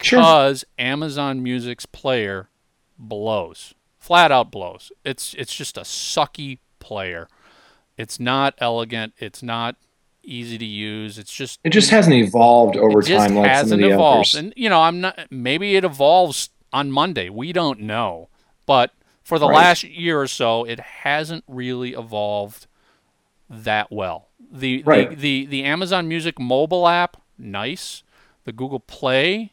Sure. 0.00 0.20
because 0.20 0.64
Amazon 0.78 1.42
Music's 1.42 1.86
player 1.86 2.48
blows, 2.98 3.74
flat 3.98 4.32
out 4.32 4.50
blows. 4.50 4.92
It's 5.04 5.34
it's 5.34 5.54
just 5.54 5.76
a 5.78 5.82
sucky 5.82 6.58
player. 6.80 7.28
It's 7.96 8.18
not 8.18 8.54
elegant. 8.58 9.14
It's 9.18 9.42
not 9.42 9.76
easy 10.22 10.58
to 10.58 10.64
use. 10.64 11.18
It's 11.18 11.32
just 11.32 11.60
It 11.64 11.70
just 11.70 11.90
hasn't 11.90 12.14
evolved 12.16 12.76
over 12.76 13.00
it 13.00 13.06
just 13.06 13.26
time 13.28 13.36
like 13.36 13.44
some 13.46 13.50
of 13.50 13.56
hasn't 13.56 13.82
the 13.82 13.88
evolved. 13.90 14.16
others. 14.30 14.34
And 14.34 14.52
you 14.56 14.68
know, 14.68 14.80
I'm 14.82 15.00
not. 15.00 15.30
Maybe 15.30 15.76
it 15.76 15.84
evolves 15.84 16.50
on 16.72 16.90
Monday. 16.90 17.28
We 17.28 17.52
don't 17.52 17.80
know. 17.80 18.28
But 18.66 18.92
for 19.22 19.38
the 19.38 19.46
Right. 19.48 19.56
last 19.56 19.84
year 19.84 20.20
or 20.20 20.26
so, 20.26 20.64
it 20.64 20.80
hasn't 20.80 21.44
really 21.46 21.92
evolved 21.92 22.66
that 23.48 23.90
well. 23.92 24.28
The, 24.52 24.82
Right. 24.84 25.10
the 25.10 25.16
the 25.16 25.46
the 25.46 25.64
Amazon 25.64 26.08
Music 26.08 26.38
mobile 26.38 26.86
app, 26.88 27.16
nice. 27.38 28.02
The 28.44 28.52
Google 28.52 28.80
Play 28.80 29.52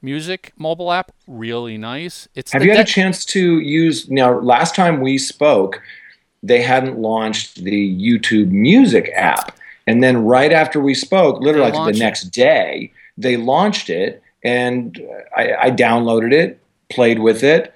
Music 0.00 0.52
mobile 0.56 0.92
app, 0.92 1.10
really 1.26 1.76
nice. 1.76 2.28
It's 2.34 2.52
Have 2.52 2.62
you 2.64 2.70
had 2.70 2.80
a 2.80 2.84
chance 2.84 3.24
to 3.26 3.58
use 3.58 4.08
now? 4.08 4.38
Last 4.38 4.74
time 4.76 5.00
we 5.00 5.18
spoke, 5.18 5.82
they 6.42 6.62
hadn't 6.62 6.98
launched 6.98 7.56
the 7.64 7.98
YouTube 7.98 8.50
Music 8.50 9.10
app, 9.16 9.56
and 9.88 10.02
then 10.02 10.24
right 10.24 10.52
after 10.52 10.78
we 10.80 10.94
spoke, 10.94 11.40
literally 11.40 11.72
like 11.72 11.94
the 11.94 11.98
it. 11.98 12.04
next 12.04 12.24
day, 12.30 12.92
they 13.16 13.36
launched 13.36 13.90
it, 13.90 14.22
and 14.44 15.00
I, 15.36 15.54
I 15.62 15.70
downloaded 15.72 16.32
it, 16.32 16.60
played 16.90 17.18
with 17.18 17.42
it, 17.42 17.74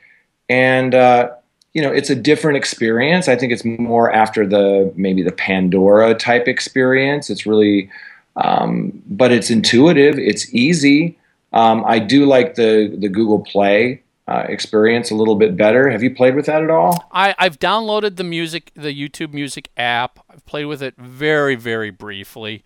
and 0.49 0.95
uh, 0.95 1.31
you 1.75 1.83
know 1.83 1.91
it's 1.91 2.11
a 2.11 2.15
different 2.15 2.57
experience. 2.57 3.29
I 3.29 3.37
think 3.37 3.53
it's 3.53 3.65
more 3.65 4.13
after 4.13 4.47
the 4.47 4.93
maybe 4.97 5.23
the 5.23 5.33
Pandora 5.33 6.15
type 6.15 6.49
experience. 6.49 7.31
It's 7.31 7.47
really, 7.47 7.91
um, 8.37 9.03
but 9.07 9.33
it's 9.33 9.51
intuitive. 9.51 10.19
It's 10.19 10.53
easy. 10.55 11.19
Um, 11.53 11.85
I 11.87 11.99
do 11.99 12.27
like 12.27 12.55
the 12.55 12.95
the 12.99 13.09
Google 13.09 13.41
Play 13.41 14.03
uh, 14.29 14.45
experience 14.49 15.11
a 15.11 15.15
little 15.15 15.35
bit 15.35 15.57
better. 15.57 15.91
Have 15.91 16.03
you 16.03 16.15
played 16.15 16.35
with 16.35 16.47
that 16.47 16.63
at 16.63 16.71
all? 16.71 17.05
I, 17.13 17.35
I've 17.39 17.59
downloaded 17.59 18.17
the 18.17 18.25
music, 18.25 18.71
the 18.75 18.95
YouTube 18.95 19.33
Music 19.33 19.69
app. 19.77 20.21
I've 20.31 20.45
played 20.47 20.67
with 20.67 20.83
it 20.83 20.95
very, 20.97 21.55
very 21.55 21.91
briefly. 21.91 22.63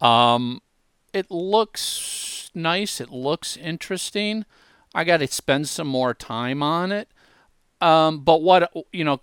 Um, 0.00 0.62
it 1.12 1.30
looks 1.30 2.50
nice. 2.54 3.00
It 3.00 3.10
looks 3.10 3.56
interesting. 3.56 4.44
I 4.94 5.04
got 5.04 5.18
to 5.18 5.26
spend 5.26 5.68
some 5.68 5.88
more 5.88 6.14
time 6.14 6.62
on 6.62 6.92
it. 6.92 7.08
Um, 7.84 8.20
but 8.20 8.40
what 8.40 8.72
you 8.92 9.04
know, 9.04 9.20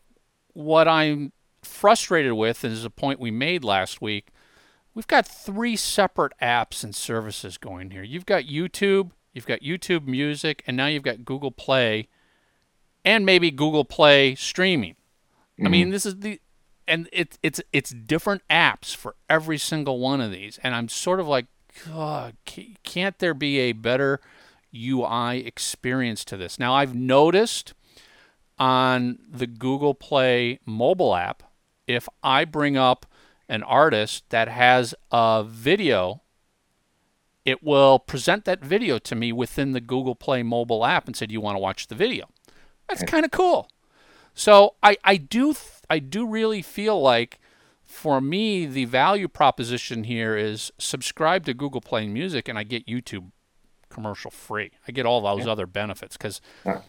what 0.53 0.87
I'm 0.87 1.31
frustrated 1.63 2.33
with 2.33 2.63
is 2.63 2.85
a 2.85 2.91
point 2.91 3.19
we 3.19 3.31
made 3.31 3.63
last 3.63 4.01
week. 4.01 4.27
We've 4.93 5.07
got 5.07 5.25
three 5.25 5.75
separate 5.75 6.33
apps 6.39 6.83
and 6.83 6.93
services 6.93 7.57
going 7.57 7.89
here. 7.89 8.03
You've 8.03 8.27
got 8.27 8.43
YouTube, 8.43 9.11
you've 9.33 9.47
got 9.47 9.61
YouTube 9.61 10.05
Music, 10.05 10.63
and 10.67 10.77
now 10.77 10.85
you've 10.85 11.01
got 11.01 11.25
Google 11.25 11.49
Play 11.49 12.07
and 13.03 13.25
maybe 13.25 13.49
Google 13.49 13.83
Play 13.83 14.35
streaming. 14.35 14.95
I 15.63 15.69
mean, 15.69 15.89
this 15.89 16.05
is 16.05 16.19
the 16.19 16.39
and 16.87 17.09
it's 17.11 17.39
it's 17.41 17.61
it's 17.73 17.89
different 17.89 18.43
apps 18.47 18.95
for 18.95 19.15
every 19.27 19.57
single 19.57 19.97
one 19.97 20.21
of 20.21 20.31
these, 20.31 20.59
and 20.61 20.75
I'm 20.75 20.87
sort 20.87 21.19
of 21.19 21.27
like, 21.27 21.47
God, 21.87 22.35
can't 22.83 23.17
there 23.17 23.33
be 23.33 23.57
a 23.57 23.71
better 23.71 24.19
UI 24.75 25.45
experience 25.47 26.23
to 26.25 26.37
this? 26.37 26.59
Now, 26.59 26.75
I've 26.75 26.93
noticed 26.93 27.73
on 28.61 29.17
the 29.27 29.47
Google 29.47 29.95
Play 29.95 30.59
mobile 30.67 31.15
app, 31.15 31.41
if 31.87 32.07
I 32.21 32.45
bring 32.45 32.77
up 32.77 33.07
an 33.49 33.63
artist 33.63 34.23
that 34.29 34.47
has 34.47 34.93
a 35.11 35.43
video, 35.45 36.21
it 37.43 37.63
will 37.63 37.97
present 37.97 38.45
that 38.45 38.63
video 38.63 38.99
to 38.99 39.15
me 39.15 39.31
within 39.33 39.71
the 39.71 39.81
Google 39.81 40.13
Play 40.13 40.43
mobile 40.43 40.85
app 40.85 41.07
and 41.07 41.15
say, 41.15 41.25
"Do 41.25 41.33
you 41.33 41.41
want 41.41 41.55
to 41.55 41.59
watch 41.59 41.87
the 41.87 41.95
video?" 41.95 42.29
That's 42.87 43.01
kind 43.03 43.25
of 43.25 43.31
cool. 43.31 43.67
So 44.35 44.75
I, 44.83 44.95
I 45.03 45.17
do 45.17 45.53
th- 45.53 45.81
I 45.89 45.97
do 45.97 46.27
really 46.27 46.61
feel 46.61 47.01
like 47.01 47.39
for 47.83 48.21
me 48.21 48.67
the 48.67 48.85
value 48.85 49.27
proposition 49.27 50.03
here 50.03 50.37
is 50.37 50.71
subscribe 50.77 51.45
to 51.45 51.53
Google 51.55 51.81
Play 51.81 52.07
Music 52.07 52.47
and 52.47 52.59
I 52.59 52.63
get 52.63 52.85
YouTube 52.85 53.31
commercial 53.89 54.29
free. 54.31 54.69
I 54.87 54.91
get 54.91 55.05
all 55.07 55.19
those 55.21 55.47
other 55.47 55.65
benefits 55.65 56.15
because 56.15 56.41
Yeah. 56.63 56.81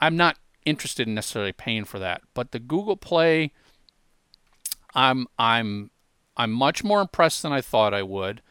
I'm 0.00 0.16
not 0.16 0.36
interested 0.64 1.06
in 1.08 1.14
necessarily 1.14 1.52
paying 1.52 1.84
for 1.84 1.98
that. 1.98 2.22
But 2.34 2.52
the 2.52 2.58
Google 2.58 2.96
Play, 2.96 3.52
I'm 4.94 5.26
I'm 5.38 5.90
I'm 6.36 6.52
much 6.52 6.82
more 6.84 7.00
impressed 7.00 7.42
than 7.42 7.52
I 7.52 7.60
thought 7.60 7.94
I 7.94 8.02
would. 8.02 8.42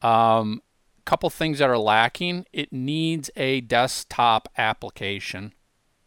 Um, 0.00 0.62
couple 1.04 1.28
things 1.30 1.58
that 1.58 1.68
are 1.68 1.78
lacking. 1.78 2.46
It 2.52 2.72
needs 2.72 3.30
a 3.36 3.60
desktop 3.62 4.48
application 4.56 5.52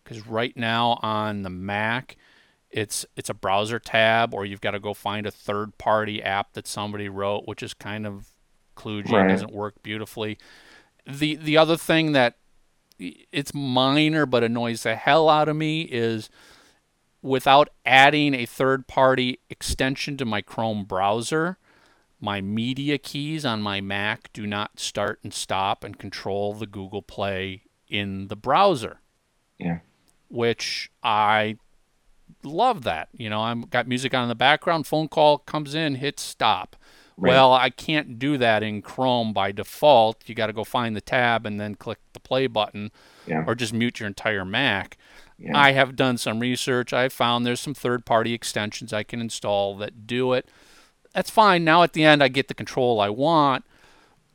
because 0.04 0.26
right 0.26 0.56
now 0.56 1.00
on 1.02 1.44
the 1.44 1.50
Mac, 1.50 2.16
it's 2.70 3.06
it's 3.16 3.30
a 3.30 3.34
browser 3.34 3.80
tab, 3.80 4.34
or 4.34 4.46
you've 4.46 4.62
got 4.62 4.72
to 4.72 4.80
go 4.80 4.94
find 4.94 5.26
a 5.26 5.32
third-party 5.32 6.22
app 6.24 6.54
that 6.54 6.68
somebody 6.68 7.10
wrote, 7.10 7.44
which 7.46 7.64
is 7.64 7.74
kind 7.74 8.06
of 8.06 8.28
kludgy, 8.76 9.12
Right. 9.12 9.30
doesn't 9.30 9.54
work 9.54 9.82
beautifully. 9.84 10.38
The 11.08 11.36
the 11.36 11.58
other 11.58 11.78
thing 11.78 12.12
that 12.14 12.38
it's 13.00 13.54
minor 13.54 14.26
but 14.26 14.44
annoys 14.44 14.84
the 14.84 14.96
hell 14.96 15.30
out 15.30 15.50
of 15.50 15.56
me 15.56 15.82
is 15.82 16.30
without 17.22 17.70
adding 17.86 18.34
a 18.34 18.46
third-party 18.46 19.40
extension 19.50 20.16
to 20.18 20.26
my 20.26 20.42
Chrome 20.42 20.86
browser, 20.86 21.58
my 22.22 22.40
media 22.40 22.98
keys 22.98 23.44
on 23.46 23.62
my 23.62 23.82
Mac 23.82 24.32
do 24.32 24.46
not 24.46 24.80
start 24.80 25.20
and 25.24 25.34
stop 25.34 25.84
and 25.84 25.98
control 25.98 26.54
the 26.54 26.68
Google 26.68 27.02
Play 27.02 27.64
in 27.90 28.28
the 28.28 28.36
browser 28.36 29.00
Yeah. 29.58 29.80
which 30.30 30.92
I 31.04 31.58
love 32.44 32.84
that. 32.84 33.10
You 33.14 33.30
know, 33.30 33.42
I'm 33.42 33.62
got 33.62 33.88
music 33.88 34.14
on 34.14 34.24
in 34.24 34.30
the 34.30 34.36
background, 34.36 34.88
phone 34.88 35.08
call 35.08 35.40
comes 35.40 35.76
in, 35.76 35.96
hit 35.96 36.20
stop. 36.20 36.76
Right. 37.18 37.30
Well, 37.30 37.54
I 37.54 37.70
can't 37.70 38.20
do 38.20 38.38
that 38.38 38.62
in 38.62 38.82
Chrome 38.82 39.32
by 39.32 39.52
default. 39.54 40.24
You 40.28 40.36
got 40.36 40.48
to 40.48 40.54
go 40.54 40.64
find 40.66 40.96
the 40.96 41.02
tab 41.02 41.46
and 41.46 41.60
then 41.60 41.76
click 41.76 42.00
the 42.14 42.20
play 42.20 42.48
button 42.48 42.92
Yeah. 43.26 43.44
or 43.48 43.56
just 43.56 43.74
mute 43.74 44.00
your 44.02 44.08
entire 44.08 44.44
Mac. 44.44 44.98
Yeah. 45.40 45.58
I 45.58 45.72
have 45.72 45.96
done 45.96 46.18
some 46.18 46.40
research. 46.40 46.92
I 46.94 47.08
found 47.10 47.46
there's 47.46 47.60
some 47.62 47.74
third-party 47.74 48.34
extensions 48.34 48.92
I 48.94 49.04
can 49.04 49.22
install 49.22 49.78
that 49.78 50.06
do 50.08 50.34
it. 50.34 50.48
That's 51.14 51.30
fine. 51.30 51.64
Now 51.64 51.84
at 51.84 51.94
the 51.94 52.04
end 52.04 52.22
I 52.22 52.28
get 52.28 52.50
the 52.50 52.54
control 52.54 53.00
I 53.00 53.10
want, 53.10 53.64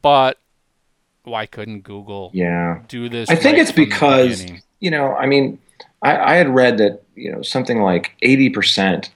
but 0.01 0.39
why 1.25 1.45
couldn't 1.47 1.83
Google 1.83 2.31
Yeah. 2.33 2.81
do 2.89 3.09
this? 3.11 3.29
I 3.29 3.35
think 3.35 3.55
right 3.57 3.63
it's 3.63 3.73
because 3.73 4.47
you 4.81 4.91
know, 4.91 5.15
I 5.15 5.27
mean, 5.27 5.59
I, 6.03 6.17
I 6.17 6.35
had 6.37 6.49
read 6.49 6.79
that 6.79 7.03
you 7.15 7.31
know 7.31 7.43
something 7.43 7.83
like 7.83 8.13
eighty 8.23 8.49
percent 8.49 9.11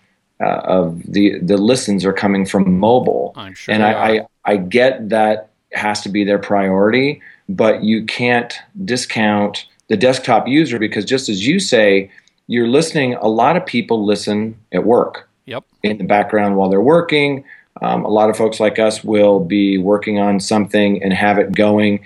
uh, 0.44 0.60
of 0.78 1.02
the 1.14 1.38
the 1.40 1.56
listens 1.56 2.04
are 2.04 2.12
coming 2.12 2.44
from 2.46 2.78
mobile, 2.78 3.32
I'm 3.36 3.54
sure 3.54 3.74
and 3.74 3.82
I. 3.82 3.92
I 3.92 4.26
I 4.52 4.56
get 4.58 5.08
that 5.08 5.50
has 5.72 6.02
to 6.02 6.08
be 6.08 6.22
their 6.24 6.38
priority, 6.38 7.22
but 7.48 7.82
you 7.82 8.04
can't 8.04 8.52
discount 8.84 9.66
the 9.88 9.96
desktop 9.96 10.46
user 10.46 10.78
because 10.78 11.04
just 11.04 11.28
as 11.28 11.46
you 11.46 11.58
say, 11.58 12.10
you're 12.46 12.68
listening. 12.68 13.14
A 13.14 13.28
lot 13.28 13.56
of 13.56 13.64
people 13.64 14.04
listen 14.04 14.56
at 14.72 14.84
work 14.84 15.28
Yep. 15.46 15.64
in 15.82 15.98
the 15.98 16.04
background 16.04 16.56
while 16.56 16.68
they're 16.68 16.80
working. 16.80 17.44
Um, 17.82 18.04
a 18.04 18.08
lot 18.08 18.30
of 18.30 18.36
folks 18.36 18.60
like 18.60 18.78
us 18.78 19.02
will 19.02 19.40
be 19.40 19.78
working 19.78 20.18
on 20.18 20.40
something 20.40 21.02
and 21.02 21.12
have 21.12 21.38
it 21.38 21.52
going. 21.52 22.00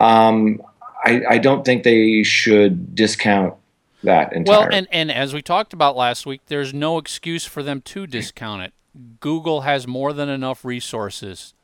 Um, 0.00 0.62
I, 1.04 1.22
I 1.30 1.38
don't 1.38 1.64
think 1.64 1.82
they 1.82 2.22
should 2.22 2.94
discount 2.94 3.54
that 4.02 4.32
entirely. 4.32 4.66
Well, 4.66 4.68
and, 4.72 4.88
and 4.90 5.10
as 5.10 5.32
we 5.34 5.42
talked 5.42 5.72
about 5.72 5.96
last 5.96 6.26
week, 6.26 6.42
there's 6.46 6.72
no 6.74 6.98
excuse 6.98 7.44
for 7.44 7.62
them 7.62 7.80
to 7.82 8.06
discount 8.06 8.62
it. 8.62 8.72
Google 9.20 9.62
has 9.62 9.86
more 9.86 10.12
than 10.12 10.28
enough 10.28 10.64
resources 10.64 11.54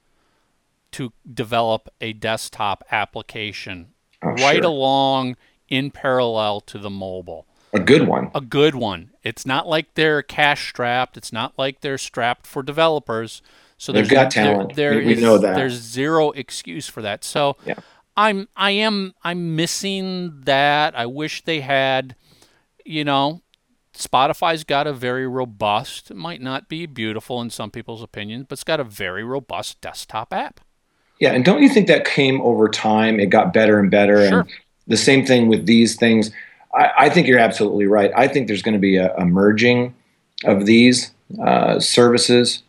to 0.93 1.13
develop 1.33 1.89
a 2.01 2.13
desktop 2.13 2.85
application 2.91 3.89
Oh, 4.23 4.29
right 4.31 4.57
sure. 4.63 4.65
along 4.65 5.37
in 5.69 5.91
parallel 5.91 6.61
to 6.63 6.79
the 6.79 6.89
mobile. 6.91 7.47
a 7.73 7.79
good 7.81 8.07
one. 8.09 8.31
A 8.35 8.41
good 8.41 8.75
one. 8.75 9.11
It's 9.23 9.45
not 9.45 9.67
like 9.69 9.93
they're 9.95 10.23
cash 10.23 10.69
strapped. 10.71 11.17
It's 11.19 11.33
not 11.33 11.53
like 11.59 11.81
they're 11.83 11.99
strapped 11.99 12.47
for 12.47 12.63
developers. 12.63 13.43
So 13.77 13.93
They've 13.93 14.09
got 14.09 14.31
talent. 14.31 14.75
there 14.75 14.95
We- 14.97 15.05
we 15.07 15.13
is- 15.15 15.21
know 15.23 15.37
that. 15.37 15.55
There's 15.55 15.75
zero 15.75 16.31
excuse 16.31 16.89
for 16.89 17.03
that. 17.03 17.25
So 17.25 17.57
Yeah. 17.67 17.75
I'm 18.17 18.49
I 18.57 18.71
am 18.71 19.13
I'm 19.23 19.55
missing 19.55 20.41
that. 20.45 20.97
I 20.99 21.05
wish 21.05 21.43
they 21.45 21.61
had, 21.61 22.15
you 22.87 23.05
know, 23.05 23.43
Spotify's 23.95 24.65
got 24.65 24.87
a 24.87 24.93
very 24.93 25.27
robust, 25.27 26.11
it 26.11 26.17
might 26.17 26.41
not 26.41 26.69
be 26.69 26.87
beautiful 26.87 27.41
in 27.41 27.51
some 27.51 27.71
people's 27.71 28.03
opinions, 28.03 28.47
but 28.49 28.55
it's 28.55 28.65
got 28.65 28.81
a 28.81 28.85
very 28.85 29.25
robust 29.25 29.81
desktop 29.81 30.33
app. 30.33 30.61
Yeah, 31.19 31.33
and 31.33 31.45
don't 31.45 31.63
you 31.63 31.69
think 31.69 31.87
that 31.89 32.05
came 32.05 32.41
over 32.43 32.69
time? 32.69 33.19
It 33.19 33.27
got 33.27 33.53
better 33.55 33.79
and 33.79 33.91
better. 33.91 34.29
Sure. 34.29 34.41
And 34.41 34.51
the 34.87 34.97
same 34.99 35.25
thing 35.25 35.49
with 35.49 35.67
these 35.67 35.97
things. 35.97 36.31
I, 36.75 36.91
I 36.99 37.09
think 37.09 37.27
you're 37.27 37.39
absolutely 37.39 37.87
right. 37.87 38.11
I 38.15 38.29
think 38.29 38.49
there's 38.49 38.63
going 38.63 38.75
to 38.75 38.79
be 38.81 38.97
a, 38.97 39.15
a 39.17 39.25
merging 39.25 39.95
of 40.45 40.67
these 40.67 41.13
uh, 41.43 41.81
services. 41.81 42.63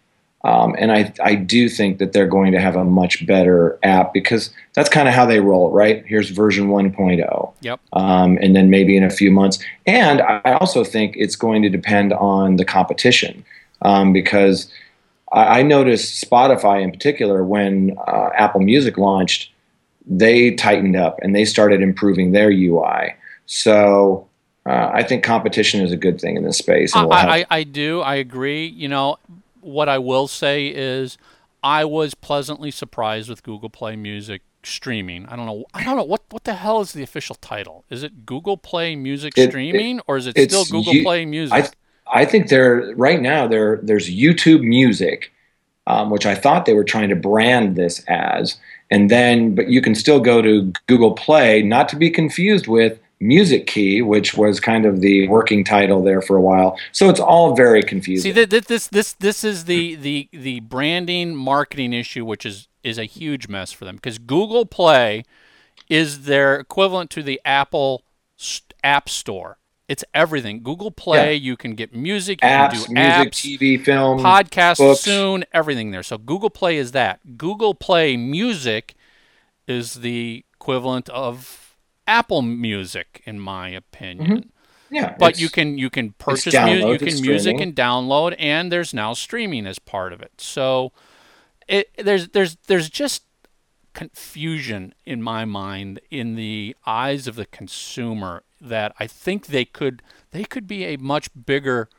Um, 0.48 0.76
and 0.80 0.94
I, 0.94 1.14
I 1.22 1.36
do 1.36 1.68
think 1.68 1.98
that 1.98 2.14
they're 2.14 2.26
going 2.26 2.54
to 2.54 2.60
have 2.62 2.78
a 2.78 2.86
much 2.86 3.26
better 3.28 3.78
app 3.84 4.14
because 4.14 4.50
that's 4.76 4.88
kind 4.88 5.10
of 5.10 5.14
how 5.14 5.26
they 5.26 5.42
roll, 5.42 5.72
right? 5.72 6.06
Here's 6.06 6.30
version 6.30 6.70
1.0. 6.70 7.54
Yep. 7.60 7.80
Um, 7.92 8.38
and 8.42 8.56
then 8.56 8.70
maybe 8.70 8.96
in 8.96 9.04
a 9.04 9.10
few 9.10 9.30
months. 9.30 9.60
And 9.86 10.22
I 10.22 10.54
also 10.62 10.86
think 10.86 11.16
it's 11.18 11.36
going 11.36 11.64
to 11.64 11.70
depend 11.70 12.14
on 12.14 12.56
the 12.56 12.64
competition 12.64 13.44
um, 13.82 14.14
because 14.14 14.72
I, 15.34 15.60
I 15.60 15.62
noticed 15.64 16.24
Spotify 16.24 16.82
in 16.82 16.92
particular 16.92 17.44
when 17.44 17.98
uh, 18.08 18.30
Apple 18.34 18.62
Music 18.62 18.98
launched, 18.98 19.52
they 20.06 20.52
tightened 20.52 20.96
up 20.96 21.20
and 21.22 21.36
they 21.36 21.44
started 21.44 21.82
improving 21.82 22.32
their 22.32 22.50
UI. 22.50 23.16
So 23.48 24.30
uh, 24.66 24.92
I 24.94 25.04
think 25.04 25.26
competition 25.26 25.82
is 25.82 25.92
a 25.92 25.98
good 25.98 26.22
thing 26.22 26.38
in 26.38 26.46
this 26.46 26.58
space. 26.58 26.96
And 26.96 27.10
we'll 27.10 27.18
have- 27.18 27.28
I, 27.28 27.40
I, 27.40 27.46
I 27.50 27.64
do. 27.64 28.00
I 28.00 28.16
agree. 28.16 28.66
You 28.66 28.88
know, 28.88 29.18
what 29.68 29.90
I 29.90 29.98
will 29.98 30.28
say 30.28 30.68
is 30.68 31.18
I 31.64 31.86
was 31.86 32.14
pleasantly 32.14 32.72
surprised 32.72 33.30
with 33.30 33.44
Google 33.44 33.70
Play 33.70 33.96
Music 33.96 34.42
streaming. 34.64 35.26
I 35.28 35.36
don't 35.36 35.46
know. 35.46 35.66
I 35.74 35.84
don't 35.84 35.96
know 35.98 36.04
what 36.04 36.24
what 36.30 36.44
the 36.44 36.54
hell 36.56 36.82
is 36.82 36.94
the 36.94 37.04
official 37.04 37.36
title. 37.36 37.86
Is 37.90 38.04
it 38.04 38.26
Google 38.26 38.58
Play 38.58 38.96
Music 38.96 39.34
It- 39.38 39.42
it- 39.44 39.50
streaming 39.52 40.00
or 40.08 40.18
is 40.18 40.28
it 40.28 40.36
still 40.50 40.66
Google 40.66 40.94
you- 40.94 41.04
Play 41.04 41.26
Music? 41.26 41.74
I, 42.08 42.22
I 42.22 42.26
think 42.26 42.50
there 42.50 42.94
right 42.96 43.22
now 43.22 43.48
there 43.48 43.80
there's 43.84 44.10
YouTube 44.10 44.62
Music, 44.62 45.32
um, 45.88 46.10
which 46.10 46.26
I 46.26 46.36
thought 46.36 46.66
they 46.66 46.74
were 46.74 46.84
trying 46.84 47.10
to 47.10 47.16
brand 47.16 47.76
this 47.76 48.04
as, 48.08 48.58
and 48.90 49.10
then 49.12 49.56
but 49.56 49.70
you 49.70 49.82
can 49.82 49.96
still 49.96 50.20
go 50.20 50.42
to 50.42 50.72
Google 50.88 51.12
Play, 51.14 51.62
not 51.62 51.90
to 51.90 51.96
be 51.96 52.10
confused 52.10 52.68
with 52.68 53.00
Music 53.20 53.66
Key, 53.66 54.02
which 54.02 54.36
was 54.36 54.60
kind 54.60 54.86
of 54.86 55.02
the 55.02 55.28
working 55.28 55.64
title 55.64 56.04
there 56.04 56.22
for 56.22 56.36
a 56.36 56.42
while. 56.42 56.78
So 56.92 57.10
it's 57.10 57.20
all 57.20 57.56
very 57.56 57.82
confusing. 57.82 58.32
See, 58.32 58.34
th- 58.34 58.50
th- 58.50 58.66
this 58.66 58.88
this 58.88 59.14
this 59.14 59.44
is 59.44 59.66
the 59.66 59.96
the 59.96 60.30
the 60.32 60.60
branding 60.62 61.36
marketing 61.36 61.94
issue, 61.94 62.26
which 62.26 62.46
is 62.46 62.68
is 62.84 62.98
a 62.98 63.06
huge 63.06 63.48
mess 63.48 63.72
for 63.72 63.86
them 63.86 63.96
because 63.96 64.18
Google 64.18 64.66
Play 64.66 65.24
is 65.90 66.24
their 66.24 66.60
equivalent 66.60 67.10
to 67.12 67.24
the 67.24 67.42
Apple 67.44 68.04
App 68.84 69.10
Store. 69.10 69.58
It's 69.88 70.04
everything. 70.14 70.64
Google 70.64 70.92
Play, 70.92 71.36
you 71.36 71.56
can 71.56 71.74
get 71.74 71.96
music, 71.96 72.42
you 72.42 72.50
apps, 72.50 72.86
can 72.86 72.94
do 72.94 73.02
music, 73.02 73.32
TV, 73.32 73.82
film, 73.82 74.20
podcast 74.20 74.78
books. 74.80 75.00
soon, 75.00 75.46
everything 75.54 75.92
there. 75.92 76.04
So 76.04 76.18
Google 76.18 76.50
Play 76.50 76.78
is 76.78 76.92
that. 76.92 77.38
Google 77.38 77.74
Play 77.74 78.18
Music 78.18 78.96
is 79.66 79.96
the 79.96 80.44
equivalent 80.56 81.08
of 81.10 81.67
Apple 82.08 82.42
Music, 82.42 83.22
in 83.26 83.40
my 83.40 83.70
opinion. 83.70 84.32
Mm-hmm. 84.32 84.50
Yeah, 84.90 85.16
But 85.20 85.40
you 85.40 85.50
can 85.50 85.78
you 85.78 85.90
can 85.90 86.14
purchase 86.14 86.54
download, 86.54 87.02
music, 87.02 87.02
you 87.02 87.08
can 87.08 87.22
music 87.22 87.60
and 87.60 87.76
download, 87.76 88.36
and 88.40 88.72
there's 88.72 88.94
now 88.94 89.14
streaming 89.14 89.68
as 89.68 89.80
part 89.80 90.14
of 90.14 90.22
it. 90.22 90.40
So 90.40 90.94
it 91.68 91.90
there's 91.98 92.30
there's 92.30 92.56
there's 92.68 92.90
just 92.90 93.24
confusion 93.94 94.94
in 95.06 95.22
my 95.22 95.44
mind 95.44 96.00
in 96.10 96.36
the 96.36 96.76
eyes 96.86 97.28
of 97.28 97.36
the 97.36 97.46
consumer 97.48 98.44
that 98.62 98.94
I 99.00 99.08
think 99.08 99.48
they 99.48 99.66
could 99.66 100.02
they 100.32 100.44
could 100.44 100.68
be 100.68 100.86
a 100.86 100.98
much 100.98 101.30
bigger 101.46 101.90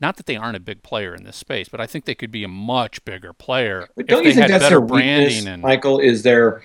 not 0.00 0.16
that 0.16 0.24
they 0.24 0.36
aren't 0.36 0.56
a 0.56 0.60
big 0.60 0.82
player 0.82 1.14
in 1.14 1.24
this 1.24 1.36
space, 1.36 1.68
but 1.68 1.78
I 1.78 1.86
think 1.86 2.06
they 2.06 2.14
could 2.14 2.30
be 2.30 2.42
a 2.42 2.48
much 2.48 3.04
bigger 3.04 3.34
player 3.34 3.88
But 3.94 4.06
don't 4.06 4.24
you 4.24 4.32
think 4.32 4.42
had 4.42 4.50
that's 4.50 4.64
better 4.64 4.76
their 4.76 4.80
weakness, 4.80 5.34
branding 5.42 5.48
and 5.48 5.62
Michael? 5.62 5.98
Is 5.98 6.22
there, 6.22 6.62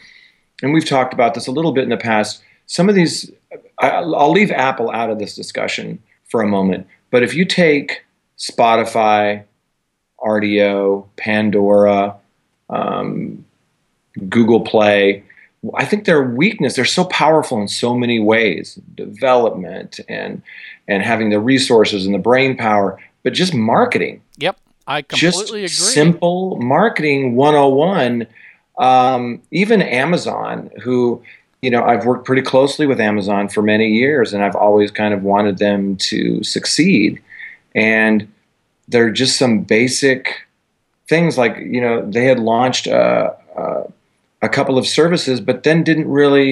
and 0.64 0.74
we've 0.74 0.86
talked 0.86 1.14
about 1.14 1.34
this 1.34 1.48
a 1.48 1.52
little 1.52 1.74
bit 1.74 1.84
in 1.84 1.90
the 1.90 1.98
past. 1.98 2.42
Some 2.68 2.90
of 2.90 2.96
these, 2.96 3.32
I, 3.80 3.90
I'll 3.90 4.32
leave 4.32 4.52
Apple 4.52 4.92
out 4.92 5.10
of 5.10 5.20
this 5.20 5.36
discussion 5.36 6.02
for 6.26 6.42
a 6.42 6.48
moment. 6.48 6.88
But 7.12 7.24
if 7.24 7.34
you 7.34 7.46
take 7.46 8.04
Spotify, 8.38 9.44
Rdio, 10.20 11.08
Pandora, 11.18 12.16
um, 12.70 13.46
Google 14.30 14.62
Play, 14.62 15.24
I 15.74 15.86
think 15.86 16.06
their 16.06 16.24
weakness. 16.24 16.76
They're 16.76 16.86
so 16.86 17.06
powerful 17.06 17.60
in 17.60 17.68
so 17.68 17.96
many 17.96 18.20
ways, 18.20 18.80
development 18.94 20.00
and 20.08 20.42
and 20.88 21.02
having 21.02 21.30
the 21.30 21.40
resources 21.40 22.06
and 22.06 22.14
the 22.14 22.20
brain 22.20 22.56
power, 22.56 23.02
but 23.24 23.34
just 23.34 23.54
marketing 23.54 24.22
Yep, 24.38 24.58
I 24.88 25.02
just 25.02 25.38
completely 25.40 25.62
agree. 25.62 25.68
simple 25.70 26.58
marketing 26.58 27.36
101 27.36 28.28
um, 28.78 29.42
even 29.52 29.82
amazon 29.82 30.70
who 30.84 31.24
you 31.66 31.72
know 31.74 31.84
i've 31.92 32.06
worked 32.10 32.26
pretty 32.30 32.42
closely 32.52 32.86
with 32.92 33.00
amazon 33.12 33.44
for 33.54 33.62
many 33.74 33.88
years 34.02 34.28
and 34.34 34.44
i've 34.46 34.56
always 34.66 34.92
kind 35.02 35.14
of 35.16 35.20
wanted 35.34 35.58
them 35.58 35.96
to 35.98 36.20
succeed 36.44 37.12
and 37.74 38.18
they're 38.92 39.12
just 39.12 39.38
some 39.44 39.54
basic 39.78 40.22
things 41.12 41.38
like 41.42 41.58
you 41.76 41.82
know 41.82 41.96
they 42.16 42.26
had 42.32 42.40
launched 42.40 42.86
uh, 42.88 43.32
uh, 43.62 43.84
a 44.42 44.50
couple 44.58 44.78
of 44.78 44.86
services 45.00 45.38
but 45.50 45.64
then 45.64 45.84
didn't 45.84 46.10
really 46.22 46.50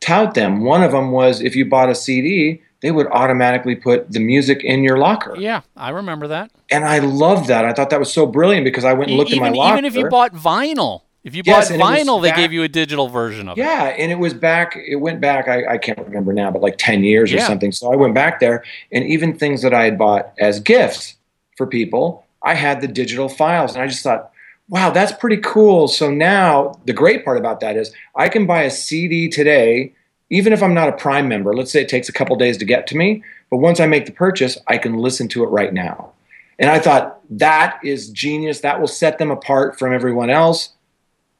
tout 0.00 0.34
them 0.34 0.52
one 0.74 0.82
of 0.82 0.92
them 0.92 1.10
was 1.20 1.40
if 1.48 1.52
you 1.58 1.64
bought 1.64 1.88
a 1.88 1.94
cd 1.94 2.60
they 2.82 2.90
would 2.90 3.06
automatically 3.20 3.74
put 3.74 3.98
the 4.12 4.20
music 4.20 4.62
in 4.62 4.82
your 4.82 4.98
locker 4.98 5.34
Yeah, 5.38 5.62
I 5.76 5.90
remember 5.90 6.26
that. 6.28 6.50
and 6.70 6.84
I 6.84 6.98
loved 6.98 7.48
that. 7.48 7.64
I 7.64 7.72
thought 7.72 7.90
that 7.90 7.98
was 7.98 8.12
so 8.12 8.26
brilliant 8.26 8.64
because 8.64 8.84
I 8.84 8.92
went 8.92 9.08
and 9.10 9.18
looked 9.18 9.32
even, 9.32 9.46
in 9.46 9.52
my 9.52 9.58
locker. 9.58 9.74
even 9.78 9.84
if 9.86 9.96
you 9.96 10.08
bought 10.08 10.34
vinyl, 10.34 11.02
if 11.26 11.34
you 11.34 11.42
Yes, 11.44 11.68
bought 11.70 11.78
vinyl, 11.78 12.22
they 12.22 12.28
back- 12.30 12.36
gave 12.38 12.52
you 12.52 12.62
a 12.62 12.68
digital 12.68 13.08
version 13.08 13.48
of 13.48 13.58
it. 13.58 13.60
yeah, 13.60 13.88
and 13.98 14.10
it 14.10 14.18
was 14.18 14.32
back. 14.32 14.76
It 14.76 14.96
went 14.96 15.20
back. 15.20 15.48
I, 15.48 15.74
I 15.74 15.78
can't 15.78 15.98
remember 15.98 16.32
now, 16.32 16.50
but 16.50 16.62
like 16.62 16.76
ten 16.78 17.04
years 17.04 17.32
or 17.34 17.38
something. 17.40 17.72
So 17.72 17.92
I 17.92 17.96
went 17.96 18.14
back 18.14 18.40
there, 18.40 18.64
and 18.92 19.04
even 19.04 19.36
things 19.36 19.60
that 19.62 19.74
I 19.74 19.84
had 19.84 19.98
bought 19.98 20.32
as 20.38 20.60
gifts 20.60 21.16
for 21.56 21.66
people, 21.66 22.24
I 22.42 22.54
had 22.54 22.80
the 22.80 22.88
digital 22.88 23.28
files, 23.28 23.74
and 23.74 23.82
I 23.82 23.86
just 23.88 24.02
thought, 24.02 24.30
wow, 24.68 24.90
that's 24.90 25.12
pretty 25.12 25.38
cool. 25.38 25.88
So 25.88 26.10
now 26.10 26.74
the 26.86 26.92
great 26.92 27.24
part 27.24 27.38
about 27.38 27.60
that 27.60 27.76
is 27.76 27.92
I 28.14 28.28
can 28.28 28.46
buy 28.46 28.62
a 28.62 28.70
CD 28.70 29.28
today, 29.28 29.92
even 30.30 30.52
if 30.52 30.62
I'm 30.62 30.74
not 30.74 30.88
a 30.88 30.92
Prime 30.92 31.28
member. 31.28 31.54
Let's 31.54 31.72
say 31.72 31.82
it 31.82 31.88
takes 31.88 32.08
a 32.08 32.12
couple 32.12 32.36
days 32.36 32.56
to 32.58 32.64
get 32.64 32.86
to 32.88 32.96
me, 32.96 33.22
but 33.50 33.56
once 33.58 33.80
I 33.80 33.86
make 33.86 34.06
the 34.06 34.12
purchase, 34.12 34.58
I 34.68 34.78
can 34.78 34.94
listen 34.98 35.28
to 35.28 35.42
it 35.44 35.48
right 35.48 35.72
now. 35.74 36.12
And 36.58 36.70
I 36.70 36.78
thought 36.78 37.18
that 37.30 37.78
is 37.84 38.08
genius. 38.10 38.60
That 38.60 38.80
will 38.80 38.86
set 38.88 39.18
them 39.18 39.30
apart 39.30 39.78
from 39.78 39.92
everyone 39.92 40.30
else. 40.30 40.70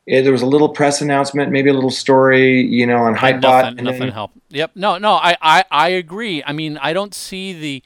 Eh, 0.09 0.21
there 0.23 0.33
was 0.33 0.42
a 0.42 0.47
little 0.47 0.69
press 0.69 1.01
announcement, 1.01 1.51
maybe 1.51 1.69
a 1.69 1.75
little 1.75 1.90
story, 1.90 2.62
you 2.62 2.87
know, 2.87 2.99
on 2.99 3.16
Hypebot. 3.16 3.40
nothing, 3.40 3.79
and 3.79 3.85
nothing 3.85 4.01
then- 4.01 4.12
helped. 4.12 4.38
Yep. 4.51 4.73
No, 4.77 4.99
no, 4.99 5.14
I, 5.14 5.37
I, 5.42 5.64
I 5.71 5.88
agree. 5.88 6.42
I 6.47 6.53
mean, 6.53 6.79
I 6.79 6.92
don't 6.92 7.14
see 7.14 7.53
the 7.53 7.83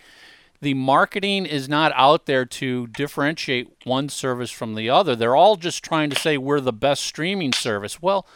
the 0.62 0.74
marketing 0.74 1.46
is 1.46 1.70
not 1.70 1.90
out 1.96 2.26
there 2.26 2.44
to 2.44 2.86
differentiate 2.88 3.68
one 3.84 4.10
service 4.10 4.50
from 4.50 4.74
the 4.74 4.90
other. 4.90 5.16
They're 5.16 5.34
all 5.34 5.56
just 5.56 5.82
trying 5.82 6.10
to 6.10 6.16
say 6.16 6.36
we're 6.36 6.60
the 6.60 6.70
best 6.70 7.02
streaming 7.02 7.54
service. 7.54 8.02
Well, 8.02 8.26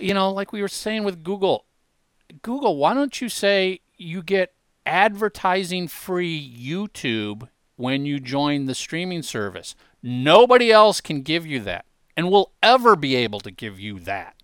you 0.00 0.14
know, 0.14 0.32
like 0.32 0.50
we 0.50 0.62
were 0.62 0.68
saying 0.68 1.04
with 1.04 1.22
Google, 1.22 1.66
Google, 2.40 2.78
why 2.78 2.94
don't 2.94 3.20
you 3.20 3.28
say 3.28 3.80
you 3.98 4.22
get 4.22 4.54
advertising 4.86 5.88
free 5.88 6.40
YouTube 6.58 7.48
when 7.76 8.06
you 8.06 8.18
join 8.18 8.64
the 8.64 8.74
streaming 8.74 9.22
service? 9.22 9.74
Nobody 10.02 10.72
else 10.72 11.02
can 11.02 11.20
give 11.20 11.46
you 11.46 11.60
that 11.60 11.84
and 12.18 12.30
will 12.32 12.50
ever 12.64 12.96
be 12.96 13.14
able 13.14 13.38
to 13.38 13.50
give 13.52 13.78
you 13.78 14.00
that. 14.00 14.34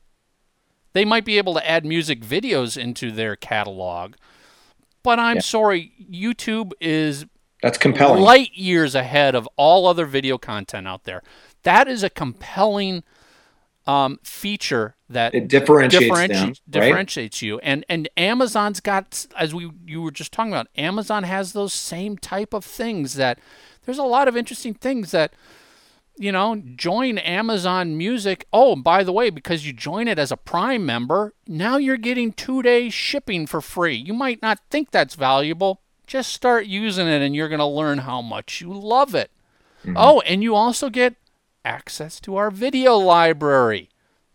They 0.93 1.05
might 1.05 1.25
be 1.25 1.39
able 1.39 1.55
to 1.55 1.69
add 1.69 1.85
music 1.85 2.21
videos 2.21 2.77
into 2.81 3.11
their 3.11 3.35
catalog, 3.35 4.15
but 5.03 5.19
I'm 5.19 5.37
Yeah. 5.39 5.43
sorry, 5.43 5.93
YouTube 6.09 6.71
is 6.81 7.27
That's 7.63 7.77
compelling. 7.77 8.23
light 8.23 8.55
years 8.55 8.95
ahead 8.95 9.35
of 9.35 9.49
all 9.57 9.89
other 9.89 10.07
video 10.07 10.39
content 10.39 10.87
out 10.87 11.03
there. 11.03 11.23
That 11.65 11.89
is 11.89 12.05
a 12.05 12.11
compelling 12.11 13.03
um, 13.87 14.19
feature 14.23 14.95
that 15.11 15.35
It 15.35 15.49
differentiates 15.49 16.07
differenti- 16.07 16.29
them, 16.31 16.49
right? 16.49 16.71
differentiates 16.71 17.43
you. 17.43 17.59
And 17.59 17.85
and 17.89 18.09
Amazon's 18.17 18.81
got 18.81 19.27
as 19.37 19.53
we 19.55 19.71
you 19.85 20.01
were 20.01 20.11
just 20.13 20.33
talking 20.33 20.53
about. 20.53 20.69
Amazon 20.77 21.25
has 21.25 21.53
those 21.53 21.75
same 21.75 22.17
type 22.17 22.55
of 22.55 22.65
things 22.65 23.15
that 23.17 23.39
there's 23.85 23.99
a 23.99 24.05
lot 24.05 24.27
of 24.27 24.37
interesting 24.39 24.73
things 24.73 25.11
that 25.11 25.35
you 26.17 26.33
know 26.33 26.57
join 26.77 27.19
Amazon 27.19 27.97
Music. 27.97 28.47
Oh, 28.53 28.77
by 28.77 29.03
the 29.03 29.13
way, 29.13 29.31
because 29.31 29.67
you 29.67 29.73
join 29.73 30.09
it 30.09 30.19
as 30.19 30.33
a 30.33 30.37
Prime 30.37 30.85
member, 30.87 31.35
now 31.47 31.77
you're 31.77 31.97
getting 31.97 32.33
two 32.33 32.63
day 32.63 32.91
shipping 32.91 33.47
for 33.47 33.61
free. 33.61 33.95
You 33.95 34.15
might 34.15 34.43
not 34.43 34.61
think 34.71 34.91
that's 34.91 35.15
valuable. 35.15 35.81
Just 36.07 36.33
start 36.33 36.67
using 36.67 37.07
it, 37.07 37.23
and 37.23 37.35
you're 37.35 37.49
going 37.49 37.59
to 37.61 37.67
learn 37.67 37.99
how 37.99 38.21
much 38.21 38.61
you 38.61 38.73
love 38.73 39.15
it. 39.15 39.31
Mm-hmm. 39.83 39.97
Oh, 39.97 40.21
and 40.21 40.43
you 40.43 40.55
also 40.55 40.91
get 40.91 41.15
access 41.65 42.21
to 42.21 42.37
our 42.37 42.51
video 42.51 42.97
library. 42.97 43.89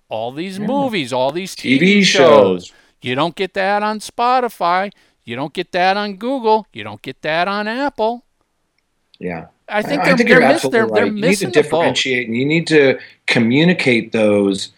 All 0.10 0.32
these 0.32 0.60
movies, 0.60 1.14
all 1.14 1.32
these 1.32 1.56
TV, 1.56 1.80
TV 1.80 2.04
shows. 2.04 2.66
shows. 2.66 2.74
You 3.02 3.14
don't 3.14 3.36
get 3.36 3.54
that 3.54 3.84
on 3.84 4.00
Spotify. 4.00 4.92
You 5.24 5.36
don't 5.36 5.54
get 5.54 5.72
that 5.74 5.96
on 5.96 6.16
Google. 6.16 6.66
You 6.74 6.84
don't 6.84 7.02
get 7.02 7.22
that 7.22 7.48
on 7.48 7.68
Apple. 7.68 8.26
Yeah. 9.20 9.48
I 9.70 9.82
think 9.82 10.04
they're, 10.04 10.18
think 10.18 10.30
they're, 10.30 10.40
miss, 10.40 10.62
they're, 10.64 10.86
right. 10.86 10.94
they're 10.94 11.06
you 11.06 11.12
need 11.12 11.22
to 11.22 11.28
missing 11.28 11.52
differentiate 11.52 12.28
and 12.28 12.36
you 12.36 12.46
need 12.46 12.68
to 12.68 13.00
communicate 13.28 14.12
those. 14.12 14.72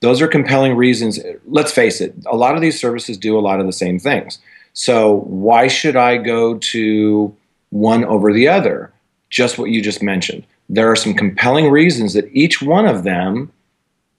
Those 0.00 0.20
are 0.22 0.28
compelling 0.28 0.76
reasons. 0.76 1.18
Let's 1.46 1.72
face 1.72 2.00
it, 2.00 2.14
a 2.26 2.36
lot 2.36 2.54
of 2.54 2.60
these 2.60 2.80
services 2.80 3.18
do 3.18 3.38
a 3.38 3.40
lot 3.40 3.60
of 3.60 3.66
the 3.66 3.72
same 3.72 3.98
things. 3.98 4.38
So 4.72 5.22
why 5.26 5.66
should 5.66 5.96
I 5.96 6.18
go 6.18 6.58
to 6.58 7.34
one 7.70 8.04
over 8.04 8.32
the 8.32 8.48
other? 8.48 8.92
Just 9.30 9.58
what 9.58 9.70
you 9.70 9.82
just 9.82 10.02
mentioned. 10.02 10.46
There 10.68 10.90
are 10.90 10.96
some 10.96 11.14
compelling 11.14 11.70
reasons 11.70 12.14
that 12.14 12.30
each 12.32 12.62
one 12.62 12.86
of 12.86 13.02
them 13.02 13.50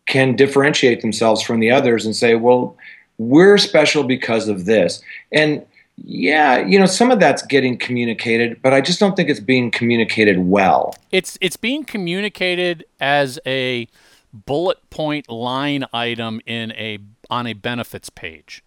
can 0.08 0.36
differentiate 0.36 1.02
themselves 1.02 1.42
from 1.42 1.60
the 1.60 1.72
others 1.72 2.06
and 2.06 2.16
say, 2.16 2.36
well, 2.36 2.76
we're 3.20 3.58
special 3.58 4.04
because 4.04 4.48
of 4.48 4.66
this. 4.66 5.02
And 5.32 5.66
yeah, 6.04 6.60
you 6.60 6.80
know, 6.80 6.86
some 6.86 7.12
of 7.12 7.20
that's 7.20 7.42
getting 7.42 7.78
communicated, 7.78 8.62
but 8.62 8.74
I 8.74 8.82
just 8.82 9.00
don't 9.00 9.16
think 9.16 9.30
it's 9.30 9.40
being 9.40 9.72
communicated 9.72 10.40
well. 10.40 10.96
It's 11.12 11.38
it's 11.42 11.58
being 11.58 11.84
communicated 11.84 12.86
as 13.00 13.40
a 13.46 13.88
bullet 14.34 14.78
point 14.90 15.30
line 15.30 15.86
item 15.94 16.42
in 16.46 16.72
a 16.74 17.00
on 17.30 17.48
a 17.48 17.54
benefits 17.54 18.10
page, 18.10 18.64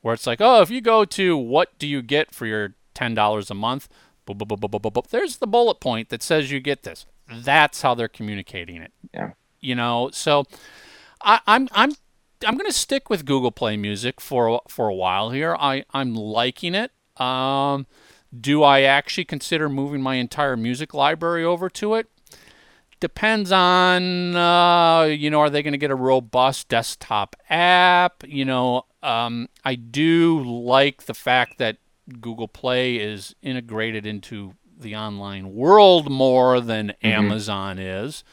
where 0.00 0.14
it's 0.14 0.26
like, 0.26 0.40
oh, 0.40 0.60
if 0.62 0.70
you 0.70 0.80
go 0.80 1.04
to 1.04 1.36
what 1.36 1.76
do 1.78 1.86
you 1.86 2.02
get 2.02 2.34
for 2.34 2.46
your 2.46 2.74
ten 2.94 3.14
dollars 3.14 3.50
a 3.50 3.54
month, 3.54 3.88
boop, 4.26 4.38
boop, 4.38 4.80
boop, 4.80 5.06
there's 5.08 5.38
the 5.38 5.46
bullet 5.46 5.80
point 5.80 6.08
that 6.10 6.22
says 6.22 6.50
you 6.50 6.60
get 6.60 6.82
this. 6.82 7.06
That's 7.30 7.82
how 7.82 7.94
they're 7.94 8.08
communicating 8.08 8.82
it. 8.82 8.92
Yeah. 9.14 9.32
You 9.60 9.74
know, 9.74 10.10
so 10.12 10.44
I, 11.22 11.40
I'm 11.46 11.68
I'm 11.72 11.92
I'm 12.44 12.56
going 12.56 12.70
to 12.70 12.76
stick 12.76 13.10
with 13.10 13.24
Google 13.24 13.52
Play 13.52 13.76
Music 13.76 14.20
for 14.20 14.62
for 14.68 14.88
a 14.88 14.94
while 14.94 15.30
here. 15.30 15.56
I 15.58 15.84
I'm 15.92 16.14
liking 16.14 16.74
it. 16.74 16.90
Um, 17.20 17.86
do 18.38 18.62
I 18.62 18.82
actually 18.82 19.24
consider 19.24 19.68
moving 19.68 20.00
my 20.02 20.16
entire 20.16 20.56
music 20.56 20.94
library 20.94 21.44
over 21.44 21.68
to 21.70 21.94
it? 21.94 22.08
Depends 23.00 23.50
on 23.52 24.36
uh, 24.36 25.02
you 25.02 25.30
know, 25.30 25.40
are 25.40 25.50
they 25.50 25.62
going 25.62 25.72
to 25.72 25.78
get 25.78 25.90
a 25.90 25.96
robust 25.96 26.68
desktop 26.68 27.36
app? 27.50 28.24
You 28.26 28.44
know, 28.44 28.86
um, 29.02 29.48
I 29.64 29.74
do 29.74 30.42
like 30.42 31.04
the 31.04 31.14
fact 31.14 31.58
that 31.58 31.78
Google 32.20 32.48
Play 32.48 32.96
is 32.96 33.34
integrated 33.42 34.06
into 34.06 34.54
the 34.78 34.96
online 34.96 35.54
world 35.54 36.10
more 36.10 36.60
than 36.60 36.92
Amazon 37.02 37.78
is. 37.78 38.24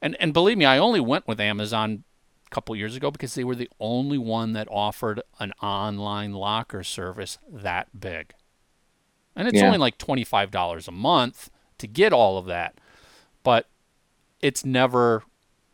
And 0.00 0.16
and 0.20 0.32
believe 0.32 0.58
me, 0.58 0.64
I 0.64 0.78
only 0.78 1.00
went 1.00 1.26
with 1.26 1.40
Amazon 1.40 2.04
couple 2.50 2.74
years 2.76 2.96
ago 2.96 3.10
because 3.10 3.34
they 3.34 3.44
were 3.44 3.54
the 3.54 3.70
only 3.80 4.18
one 4.18 4.52
that 4.54 4.68
offered 4.70 5.20
an 5.38 5.52
online 5.62 6.32
locker 6.32 6.82
service 6.82 7.38
that 7.50 7.88
big. 7.98 8.32
And 9.36 9.46
it's 9.48 9.58
Yeah. 9.58 9.66
only 9.66 9.78
like 9.78 9.98
$25 9.98 10.88
a 10.88 10.92
month 10.92 11.50
to 11.78 11.86
get 11.86 12.12
all 12.12 12.38
of 12.38 12.46
that. 12.46 12.74
But 13.42 13.66
it's 14.40 14.64
never 14.64 15.22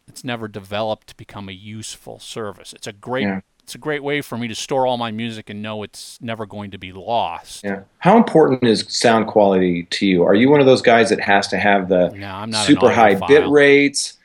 it's 0.07 0.23
never 0.23 0.47
developed 0.49 1.07
to 1.07 1.17
become 1.17 1.49
a 1.49 1.53
useful 1.53 2.19
service. 2.19 2.75
It's 2.75 2.87
a 2.87 2.93
great 2.93 3.23
Yeah. 3.23 3.41
it's 3.63 3.75
a 3.75 3.79
great 3.79 4.03
way 4.05 4.21
for 4.21 4.37
me 4.37 4.49
to 4.49 4.55
store 4.55 4.87
all 4.87 4.99
my 4.99 5.11
music 5.11 5.49
and 5.49 5.63
know 5.63 5.83
it's 5.83 6.19
never 6.21 6.45
going 6.45 6.71
to 6.73 6.79
be 6.79 6.93
lost. 6.93 7.65
Yeah. 7.65 7.85
How 8.01 8.19
important 8.19 8.63
is 8.65 8.85
sound 8.89 9.27
quality 9.29 9.85
to 9.85 10.07
you? 10.07 10.23
Are 10.23 10.35
you 10.35 10.51
one 10.51 10.61
of 10.61 10.67
those 10.67 10.83
guys 10.83 11.09
that 11.09 11.21
has 11.21 11.49
to 11.49 11.57
have 11.57 11.89
the 11.89 12.11
No, 12.11 12.45
super 12.65 12.91
high 12.91 13.15
bit 13.15 13.49
rates? 13.49 14.19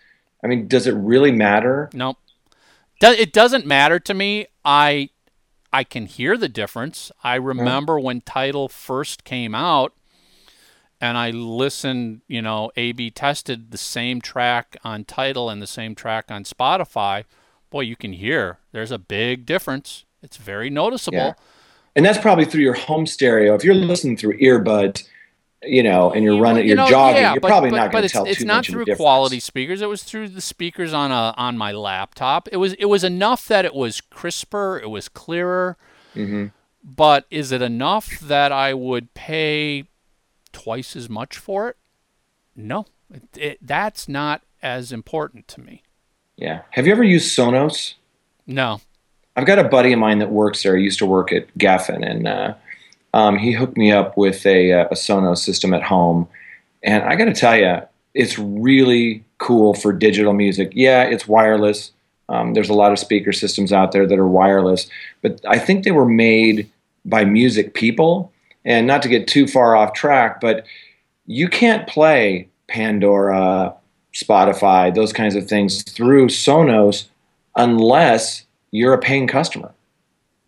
I 0.43 0.47
mean, 0.47 0.67
does 0.67 0.85
it 0.87 0.95
really 0.95 1.31
matter? 1.31 1.89
Nope. 1.93 2.17
Do- 2.99 3.07
It 3.11 3.33
doesn't 3.33 3.65
matter 3.65 3.99
to 3.99 4.13
me. 4.13 4.47
I 4.63 5.09
I 5.71 5.83
can 5.83 6.05
hear 6.05 6.35
the 6.37 6.49
difference. 6.49 7.11
I 7.23 7.35
remember 7.35 7.99
when 7.99 8.21
Tidal 8.21 8.69
first 8.69 9.23
came 9.23 9.53
out 9.53 9.93
and 10.99 11.17
I 11.17 11.29
listened, 11.29 12.21
you 12.27 12.41
know, 12.41 12.71
A 12.75 12.91
B 12.91 13.09
tested 13.11 13.71
the 13.71 13.77
same 13.77 14.19
track 14.19 14.77
on 14.83 15.05
Tidal 15.05 15.49
and 15.49 15.61
the 15.61 15.67
same 15.67 15.95
track 15.95 16.25
on 16.29 16.43
Spotify. 16.43 17.23
Boy, 17.69 17.81
you 17.81 17.95
can 17.95 18.13
hear 18.13 18.57
there's 18.71 18.91
a 18.91 18.97
big 18.97 19.45
difference. 19.45 20.05
It's 20.23 20.37
very 20.37 20.69
noticeable. 20.69 21.17
Yeah. 21.17 21.33
And 21.95 22.05
that's 22.05 22.17
probably 22.17 22.45
through 22.45 22.61
your 22.61 22.73
home 22.73 23.05
stereo. 23.05 23.53
If 23.55 23.63
you're 23.63 23.75
listening 23.75 24.17
through 24.17 24.39
earbuds, 24.39 25.07
you 25.63 25.83
know, 25.83 26.11
and 26.11 26.23
you're 26.23 26.39
running, 26.39 26.63
you 26.67 26.75
you're 26.75 26.87
jogging, 26.87 27.21
yeah, 27.21 27.33
you're 27.33 27.41
but- 27.41 27.47
probably 27.49 27.69
but- 27.69 27.77
not 27.77 27.91
going 27.91 28.03
to 28.03 28.09
tell 28.09 28.25
it's 28.25 28.39
too 28.39 28.45
not 28.45 28.57
much 28.57 28.69
through 28.69 28.85
difference. 28.85 28.99
quality 29.01 29.39
speakers. 29.39 29.81
It 29.81 29.89
was 29.89 30.03
through 30.03 30.29
the 30.29 30.41
speakers 30.41 30.93
on 30.93 31.11
a 31.11 31.33
on 31.37 31.57
my 31.57 31.71
laptop. 31.71 32.47
It 32.51 32.57
was 32.57 32.73
it 32.75 32.85
was 32.85 33.03
enough 33.03 33.47
that 33.47 33.65
it 33.65 33.75
was 33.75 34.01
crisper. 34.01 34.79
It 34.81 34.89
was 34.89 35.09
clearer. 35.09 35.77
hmm 36.13 36.47
But 36.83 37.25
is 37.29 37.51
it 37.51 37.61
enough 37.61 38.19
that 38.19 38.51
I 38.51 38.73
would 38.73 39.13
pay 39.13 39.85
twice 40.53 40.95
as 40.95 41.09
much 41.09 41.37
for 41.37 41.69
it? 41.69 41.77
No, 42.55 42.85
it, 43.13 43.23
it, 43.37 43.57
that's 43.61 44.07
not 44.09 44.41
as 44.61 44.91
important 44.91 45.47
to 45.49 45.61
me. 45.61 45.83
Yeah. 46.37 46.61
Have 46.71 46.85
you 46.87 46.91
ever 46.93 47.03
used 47.03 47.37
Sonos? 47.37 47.95
No. 48.47 48.79
I've 49.35 49.45
got 49.45 49.59
a 49.59 49.63
buddy 49.65 49.93
of 49.93 49.99
mine 49.99 50.19
that 50.19 50.31
works 50.31 50.63
there. 50.63 50.75
He 50.75 50.83
used 50.83 50.99
to 50.99 51.05
work 51.05 51.31
at 51.31 51.53
Geffen, 51.57 52.05
and 52.05 52.27
uh, 52.27 52.53
um, 53.13 53.37
he 53.37 53.51
hooked 53.51 53.77
me 53.77 53.91
up 53.91 54.17
with 54.17 54.45
a, 54.45 54.71
uh, 54.73 54.87
a 54.91 54.95
Sonos 54.95 55.39
system 55.39 55.73
at 55.73 55.83
home. 55.83 56.27
And 56.83 57.03
I 57.03 57.15
got 57.15 57.25
to 57.25 57.33
tell 57.33 57.57
you, 57.57 57.81
it's 58.13 58.37
really 58.39 59.23
cool 59.37 59.73
for 59.73 59.93
digital 59.93 60.33
music. 60.33 60.71
Yeah, 60.73 61.03
it's 61.03 61.27
wireless. 61.27 61.91
Um, 62.27 62.53
there's 62.53 62.69
a 62.69 62.73
lot 62.73 62.91
of 62.91 62.99
speaker 62.99 63.33
systems 63.33 63.73
out 63.73 63.91
there 63.91 64.05
that 64.05 64.19
are 64.19 64.27
wireless, 64.27 64.87
but 65.21 65.41
I 65.47 65.57
think 65.57 65.83
they 65.83 65.91
were 65.91 66.05
made 66.05 66.69
by 67.05 67.25
music 67.25 67.73
people. 67.73 68.31
And 68.65 68.85
not 68.85 69.01
to 69.03 69.09
get 69.09 69.27
too 69.27 69.47
far 69.47 69.75
off 69.75 69.93
track, 69.93 70.41
but 70.41 70.65
you 71.25 71.47
can't 71.47 71.87
play 71.87 72.49
Pandora, 72.67 73.73
Spotify, 74.13 74.93
those 74.93 75.13
kinds 75.13 75.35
of 75.35 75.47
things 75.47 75.81
through 75.83 76.27
Sonos 76.27 77.05
unless 77.55 78.45
you're 78.71 78.93
a 78.93 78.99
paying 78.99 79.27
customer. 79.27 79.73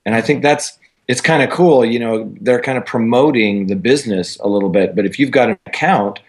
And 0.05 0.13
I 0.13 0.21
think 0.21 0.41
that's 0.41 0.77
it's 1.07 1.21
kind 1.21 1.43
of 1.43 1.49
cool. 1.49 1.83
You 1.83 1.99
know, 1.99 2.33
they're 2.41 2.61
kind 2.61 2.77
of 2.77 2.85
promoting 2.85 3.67
the 3.67 3.75
business 3.75 4.37
a 4.39 4.47
little 4.47 4.69
bit. 4.69 4.95
But 4.95 5.05
if 5.05 5.19
you've 5.19 5.31
got 5.31 5.49
an 5.49 5.59
account, 5.65 6.19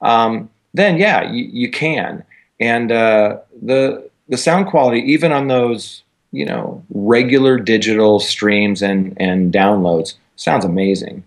um, 0.00 0.48
then 0.74 0.98
yeah, 0.98 1.30
you, 1.30 1.44
you 1.44 1.70
can. 1.70 2.24
And 2.60 2.92
uh, 2.92 3.38
the 3.62 4.08
the 4.28 4.36
sound 4.36 4.66
quality, 4.66 5.00
even 5.00 5.32
on 5.32 5.48
those 5.48 6.02
you 6.32 6.44
know 6.44 6.84
regular 6.90 7.58
digital 7.58 8.20
streams 8.20 8.82
and 8.82 9.16
and 9.18 9.52
downloads, 9.52 10.14
sounds 10.36 10.64
amazing. 10.64 11.24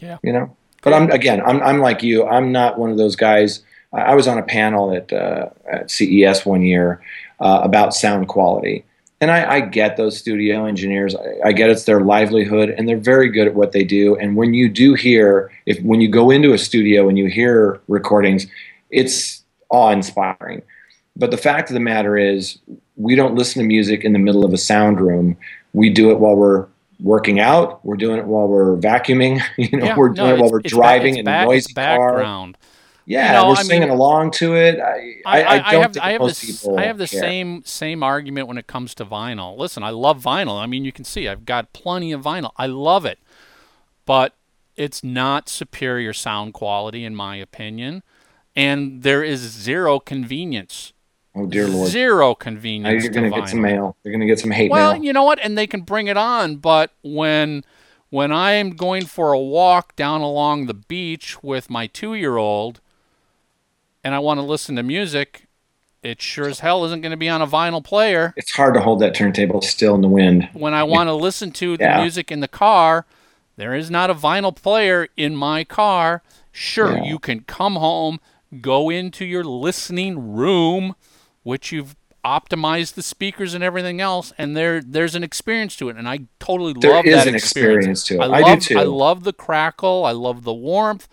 Yeah. 0.00 0.18
You 0.22 0.32
know. 0.32 0.56
But 0.82 0.94
I'm 0.94 1.10
again, 1.10 1.40
I'm 1.42 1.62
I'm 1.62 1.78
like 1.78 2.02
you. 2.02 2.26
I'm 2.26 2.50
not 2.50 2.78
one 2.78 2.90
of 2.90 2.96
those 2.96 3.16
guys. 3.16 3.62
I 3.92 4.00
I 4.00 4.14
was 4.14 4.26
on 4.26 4.38
a 4.38 4.42
panel 4.42 4.92
at 4.92 5.12
uh, 5.12 5.50
at 5.70 5.90
CES 5.90 6.44
one 6.44 6.62
year 6.62 7.00
uh, 7.40 7.60
about 7.62 7.94
sound 7.94 8.28
quality, 8.28 8.84
and 9.22 9.30
I, 9.30 9.54
I 9.54 9.60
get 9.60 9.96
those 9.96 10.18
studio 10.18 10.64
engineers. 10.66 11.14
I, 11.14 11.48
I 11.48 11.52
get 11.52 11.70
it's 11.70 11.84
their 11.84 12.00
livelihood, 12.00 12.70
and 12.70 12.88
they're 12.88 12.96
very 12.98 13.30
good 13.30 13.46
at 13.46 13.54
what 13.54 13.70
they 13.70 13.84
do. 13.84 14.16
And 14.16 14.34
when 14.34 14.52
you 14.52 14.68
do 14.68 14.94
hear, 14.94 15.52
if 15.64 15.80
when 15.82 16.00
you 16.00 16.08
go 16.08 16.30
into 16.32 16.52
a 16.52 16.58
studio 16.58 17.08
and 17.08 17.16
you 17.16 17.26
hear 17.26 17.80
recordings, 17.86 18.48
it's 18.90 19.44
awe-inspiring. 19.70 20.62
But 21.14 21.30
the 21.30 21.36
fact 21.36 21.70
of 21.70 21.74
the 21.74 21.80
matter 21.80 22.18
is, 22.18 22.58
we 22.96 23.14
don't 23.14 23.36
listen 23.36 23.62
to 23.62 23.66
music 23.68 24.04
in 24.04 24.12
the 24.12 24.18
middle 24.18 24.44
of 24.44 24.52
a 24.52 24.58
sound 24.58 25.00
room. 25.00 25.36
We 25.72 25.88
do 25.88 26.10
it 26.10 26.18
while 26.18 26.34
we're 26.34 26.66
working 26.98 27.38
out. 27.38 27.84
We're 27.84 27.96
doing 27.96 28.18
it 28.18 28.26
while 28.26 28.48
we're 28.48 28.76
vacuuming. 28.76 29.40
You 29.56 29.78
know, 29.78 29.86
Yeah, 29.86 29.96
we're 29.96 30.08
no, 30.08 30.14
doing 30.14 30.30
it 30.36 30.40
while 30.42 30.50
we're 30.50 30.60
driving 30.60 31.16
in 31.16 31.28
a 31.28 31.44
noisy 31.44 31.72
car. 31.74 32.08
background. 32.16 32.58
Yeah, 33.04 33.26
You 33.26 33.32
know, 33.32 33.48
we're 33.48 33.54
I 33.54 33.58
mean- 33.58 33.66
singing 33.66 33.90
along 33.90 34.30
to 34.32 34.54
it. 34.54 34.78
I, 34.80 35.20
I, 35.26 35.42
I, 35.68 35.72
don't 35.72 35.82
have 35.82 35.92
think 35.94 36.04
I 36.04 36.12
have 36.12 36.20
most 36.20 36.40
this 36.46 36.62
people 36.62 36.78
I 36.78 36.84
have 36.84 36.98
the 36.98 37.08
care. 37.08 37.20
same 37.20 37.62
same 37.64 38.02
argument 38.02 38.48
when 38.48 38.58
it 38.58 38.66
comes 38.66 38.94
to 38.96 39.04
vinyl. 39.04 39.56
Listen, 39.58 39.82
I 39.82 39.90
love 39.90 40.22
vinyl. 40.22 40.60
I 40.60 40.66
mean, 40.66 40.84
you 40.84 40.92
can 40.92 41.04
see 41.04 41.28
I've 41.28 41.44
got 41.44 41.72
plenty 41.72 42.12
of 42.12 42.22
vinyl. 42.22 42.52
I 42.56 42.66
love 42.66 43.04
it, 43.04 43.18
but 44.06 44.34
it's 44.76 45.02
not 45.04 45.48
superior 45.48 46.12
sound 46.12 46.54
quality 46.54 47.04
in 47.04 47.14
my 47.14 47.36
opinion, 47.36 48.02
and 48.56 49.02
there 49.02 49.22
is 49.22 49.40
zero 49.40 49.98
convenience 49.98 50.92
Oh 51.34 51.46
dear 51.46 51.66
lord! 51.66 51.88
Zero 51.90 52.28
Now 52.28 52.34
convenience. 52.34 53.02
you're 53.04 53.12
going 53.12 53.30
to 53.32 53.38
get 53.40 53.48
some 53.48 53.62
mail. 53.62 53.96
You're 54.04 54.12
going 54.12 54.20
to 54.20 54.26
get 54.26 54.38
some 54.38 54.50
hate 54.50 54.70
Well, 54.70 54.92
mail. 54.94 55.02
you 55.02 55.12
know 55.14 55.24
what? 55.24 55.38
And 55.42 55.56
they 55.56 55.66
can 55.66 55.80
bring 55.80 56.06
it 56.06 56.16
on, 56.18 56.56
but 56.56 56.90
when 57.02 57.64
when 58.10 58.30
I 58.30 58.52
am 58.52 58.70
going 58.76 59.06
for 59.06 59.32
a 59.32 59.38
walk 59.40 59.96
down 59.96 60.20
along 60.20 60.66
the 60.66 60.74
beach 60.74 61.42
with 61.42 61.70
my 61.70 61.86
two 61.86 62.12
year 62.14 62.36
old 62.36 62.80
and 64.04 64.14
I 64.14 64.18
want 64.18 64.38
to 64.38 64.42
listen 64.42 64.76
to 64.76 64.82
music, 64.82 65.46
it 66.02 66.20
sure 66.20 66.48
as 66.48 66.60
hell 66.60 66.84
isn't 66.84 67.00
going 67.00 67.10
to 67.12 67.16
be 67.16 67.28
on 67.28 67.42
a 67.42 67.46
vinyl 67.46 67.82
player. 67.82 68.34
It's 68.36 68.52
hard 68.52 68.74
to 68.74 68.80
hold 68.80 69.00
that 69.00 69.14
turntable 69.14 69.62
still 69.62 69.94
in 69.94 70.00
the 70.00 70.08
wind. 70.08 70.48
When 70.52 70.74
I 70.74 70.82
want 70.82 71.08
to 71.08 71.14
listen 71.14 71.52
to 71.52 71.76
the 71.76 71.84
Yeah. 71.84 72.00
music 72.00 72.32
in 72.32 72.40
the 72.40 72.48
car, 72.48 73.06
there 73.56 73.74
is 73.74 73.90
not 73.90 74.10
a 74.10 74.14
vinyl 74.14 74.54
player 74.54 75.08
in 75.16 75.36
my 75.36 75.62
car. 75.64 76.22
Sure, 76.50 76.96
Yeah. 76.96 77.04
you 77.04 77.18
can 77.18 77.40
come 77.40 77.76
home, 77.76 78.20
go 78.60 78.90
into 78.90 79.24
your 79.24 79.44
listening 79.44 80.32
room, 80.34 80.96
which 81.44 81.70
you've 81.72 81.94
optimized 82.24 82.94
the 82.94 83.02
speakers 83.02 83.52
and 83.54 83.64
everything 83.64 84.00
else, 84.00 84.32
and 84.38 84.56
there 84.56 84.80
there's 84.80 85.14
an 85.16 85.24
experience 85.24 85.74
to 85.76 85.88
it, 85.88 85.96
and 85.96 86.08
I 86.08 86.20
totally 86.38 86.72
There 86.72 86.92
love 86.92 87.04
is 87.04 87.16
that 87.16 87.26
an 87.26 87.34
experience 87.34 88.04
to 88.04 88.14
it. 88.16 88.20
I 88.20 88.24
I 88.24 88.40
love, 88.40 88.58
do 88.60 88.74
too. 88.74 88.78
I 88.78 88.84
love 88.84 89.24
the 89.24 89.32
crackle. 89.32 90.04
I 90.04 90.12
love 90.12 90.44
the 90.44 90.52
warmth, 90.52 91.08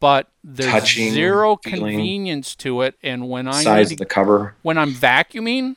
but 0.00 0.28
there's 0.42 0.70
Touching, 0.70 1.12
zero 1.12 1.56
feeling. 1.62 1.80
convenience 1.96 2.54
to 2.56 2.82
it. 2.82 2.96
And 3.02 3.28
when 3.28 3.46
I 3.46 3.62
Size 3.62 3.90
need 3.90 3.98
the 3.98 4.06
cover. 4.06 4.56
when 4.62 4.78
I'm 4.78 4.92
vacuuming, 4.92 5.76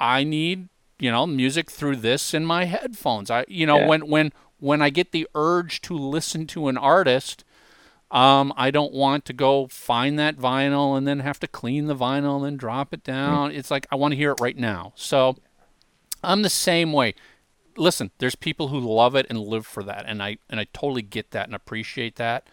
I 0.00 0.24
need 0.24 0.68
you 0.98 1.10
know 1.10 1.26
music 1.26 1.70
through 1.70 1.96
this 1.96 2.34
in 2.34 2.44
my 2.44 2.64
headphones. 2.64 3.30
I 3.30 3.44
you 3.48 3.66
know 3.66 3.78
Yeah. 3.78 3.88
when 3.88 4.08
when 4.08 4.32
when 4.58 4.80
I 4.82 4.90
get 4.90 5.12
the 5.12 5.28
urge 5.34 5.80
to 5.82 5.94
listen 5.96 6.46
to 6.48 6.68
an 6.68 6.78
artist, 6.78 7.44
um, 8.10 8.52
I 8.56 8.70
don't 8.70 8.92
want 8.94 9.24
to 9.26 9.32
go 9.34 9.66
find 9.66 10.18
that 10.18 10.36
vinyl 10.38 10.96
and 10.96 11.06
then 11.06 11.18
have 11.20 11.38
to 11.40 11.46
clean 11.48 11.86
the 11.86 11.96
vinyl 11.96 12.36
and 12.36 12.44
then 12.46 12.56
drop 12.56 12.94
it 12.94 13.04
down. 13.04 13.50
It's 13.50 13.70
like 13.70 13.86
I 13.90 13.96
want 13.96 14.12
to 14.12 14.16
hear 14.16 14.30
it 14.32 14.40
right 14.40 14.56
now. 14.56 14.92
So 14.96 15.36
I'm 16.22 16.40
the 16.42 16.48
same 16.50 16.92
way. 16.92 17.14
Listen, 17.76 18.12
there's 18.18 18.36
people 18.36 18.68
who 18.68 18.78
love 18.78 19.14
it 19.16 19.26
and 19.28 19.38
live 19.38 19.66
for 19.66 19.82
that, 19.82 20.04
and 20.06 20.22
I 20.22 20.38
and 20.48 20.60
I 20.60 20.66
totally 20.72 21.02
get 21.02 21.32
that 21.32 21.46
and 21.46 21.54
appreciate 21.54 22.16
that. 22.16 22.46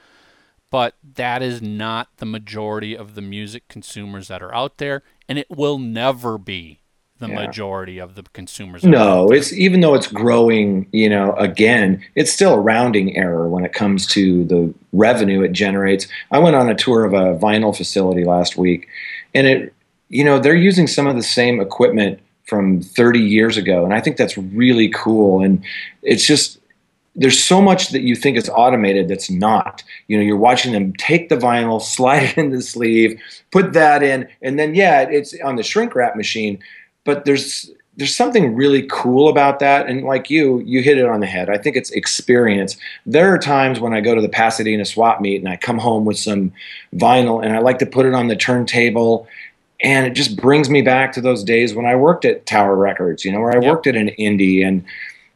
But 0.71 0.95
that 1.15 1.43
is 1.43 1.61
not 1.61 2.07
the 2.17 2.25
majority 2.25 2.97
of 2.97 3.13
the 3.13 3.21
music 3.21 3.67
consumers 3.67 4.29
that 4.29 4.41
are 4.41 4.55
out 4.55 4.77
there, 4.77 5.03
and 5.29 5.37
it 5.37 5.47
will 5.49 5.77
never 5.77 6.37
be 6.39 6.79
the 7.19 7.27
Yeah. 7.27 7.45
majority 7.45 7.99
of 7.99 8.15
the 8.15 8.23
consumers. 8.33 8.81
that 8.81 8.91
are 8.91 8.97
out 8.97 9.27
No, 9.27 9.31
it's 9.31 9.53
even 9.53 9.81
though 9.81 9.93
it's 9.93 10.07
growing, 10.07 10.87
you 10.91 11.07
know, 11.09 11.33
again, 11.33 12.01
it's 12.15 12.31
still 12.31 12.53
a 12.55 12.59
rounding 12.59 13.15
error 13.15 13.47
when 13.47 13.63
it 13.63 13.73
comes 13.73 14.07
to 14.07 14.43
the 14.45 14.73
revenue 14.93 15.41
it 15.43 15.51
generates. 15.51 16.07
I 16.31 16.39
went 16.39 16.55
on 16.55 16.67
a 16.69 16.73
tour 16.73 17.05
of 17.05 17.13
a 17.13 17.37
vinyl 17.37 17.75
facility 17.77 18.23
last 18.23 18.57
week, 18.57 18.87
and 19.35 19.45
it, 19.45 19.73
you 20.09 20.23
know, 20.23 20.39
they're 20.39 20.55
using 20.55 20.87
some 20.87 21.05
of 21.05 21.15
the 21.15 21.21
same 21.21 21.59
equipment 21.59 22.19
from 22.45 22.81
30 22.81 23.19
years 23.19 23.55
ago, 23.55 23.85
and 23.85 23.93
I 23.93 23.99
think 23.99 24.17
that's 24.17 24.37
really 24.37 24.89
cool. 24.89 25.43
And 25.43 25.61
it's 26.01 26.25
just 26.25 26.59
there's 27.15 27.41
so 27.41 27.61
much 27.61 27.89
that 27.89 28.01
you 28.01 28.15
think 28.15 28.37
is 28.37 28.49
automated 28.49 29.07
that's 29.07 29.29
not. 29.29 29.83
You 30.07 30.17
know, 30.17 30.23
you're 30.23 30.37
watching 30.37 30.71
them 30.71 30.93
take 30.93 31.29
the 31.29 31.37
vinyl, 31.37 31.81
slide 31.81 32.23
it 32.23 32.37
in 32.37 32.51
the 32.51 32.61
sleeve, 32.61 33.19
put 33.51 33.73
that 33.73 34.03
in, 34.03 34.27
and 34.41 34.57
then 34.57 34.75
yeah, 34.75 35.01
it's 35.01 35.39
on 35.41 35.55
the 35.55 35.63
shrink 35.63 35.95
wrap 35.95 36.15
machine. 36.15 36.59
But 37.03 37.25
there's 37.25 37.69
there's 37.97 38.15
something 38.15 38.55
really 38.55 38.83
cool 38.89 39.27
about 39.27 39.59
that, 39.59 39.87
and 39.87 40.03
like 40.05 40.29
you, 40.29 40.59
you 40.61 40.81
hit 40.81 40.97
it 40.97 41.05
on 41.05 41.19
the 41.19 41.25
head. 41.25 41.49
I 41.49 41.57
think 41.57 41.75
it's 41.75 41.91
experience. 41.91 42.77
There 43.05 43.33
are 43.33 43.37
times 43.37 43.79
when 43.79 43.93
I 43.93 43.99
go 43.99 44.15
to 44.15 44.21
the 44.21 44.29
Pasadena 44.29 44.85
swap 44.85 45.19
meet 45.19 45.41
and 45.41 45.49
I 45.49 45.57
come 45.57 45.77
home 45.77 46.05
with 46.05 46.17
some 46.17 46.53
vinyl, 46.95 47.43
and 47.43 47.53
I 47.53 47.59
like 47.59 47.79
to 47.79 47.85
put 47.85 48.05
it 48.05 48.13
on 48.13 48.27
the 48.27 48.35
turntable. 48.35 49.27
And 49.83 50.05
it 50.05 50.11
just 50.11 50.37
brings 50.37 50.69
me 50.69 50.83
back 50.83 51.11
to 51.13 51.21
those 51.21 51.43
days 51.43 51.73
when 51.73 51.87
I 51.87 51.95
worked 51.95 52.23
at 52.23 52.45
Tower 52.45 52.75
Records, 52.75 53.25
you 53.25 53.31
know, 53.31 53.41
where 53.41 53.51
I 53.51 53.59
Yep. 53.59 53.63
worked 53.63 53.87
at 53.87 53.95
an 53.95 54.11
indie, 54.17 54.65
and 54.65 54.85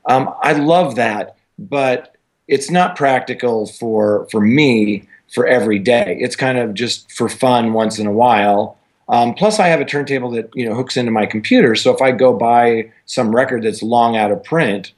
um, 0.05 0.33
I 0.41 0.53
love 0.53 0.95
that 0.95 1.35
but 1.57 2.15
it's 2.47 2.69
not 2.69 2.95
practical 2.95 3.67
for 3.67 4.27
for 4.31 4.41
me 4.41 5.07
for 5.33 5.47
every 5.47 5.79
day. 5.79 6.17
It's 6.19 6.35
kind 6.35 6.57
of 6.57 6.73
just 6.73 7.11
for 7.11 7.29
fun 7.29 7.73
once 7.73 7.99
in 7.99 8.07
a 8.07 8.11
while. 8.11 8.77
Um, 9.07 9.33
plus, 9.33 9.59
I 9.59 9.67
have 9.67 9.81
a 9.81 9.85
turntable 9.85 10.31
that 10.31 10.49
you 10.55 10.67
know 10.67 10.75
hooks 10.75 10.97
into 10.97 11.11
my 11.11 11.25
computer. 11.25 11.75
So 11.75 11.93
if 11.93 12.01
I 12.01 12.11
go 12.11 12.33
buy 12.33 12.91
some 13.05 13.35
record 13.35 13.63
that's 13.63 13.83
long 13.83 14.17
out 14.17 14.31
of 14.31 14.43
print, 14.43 14.93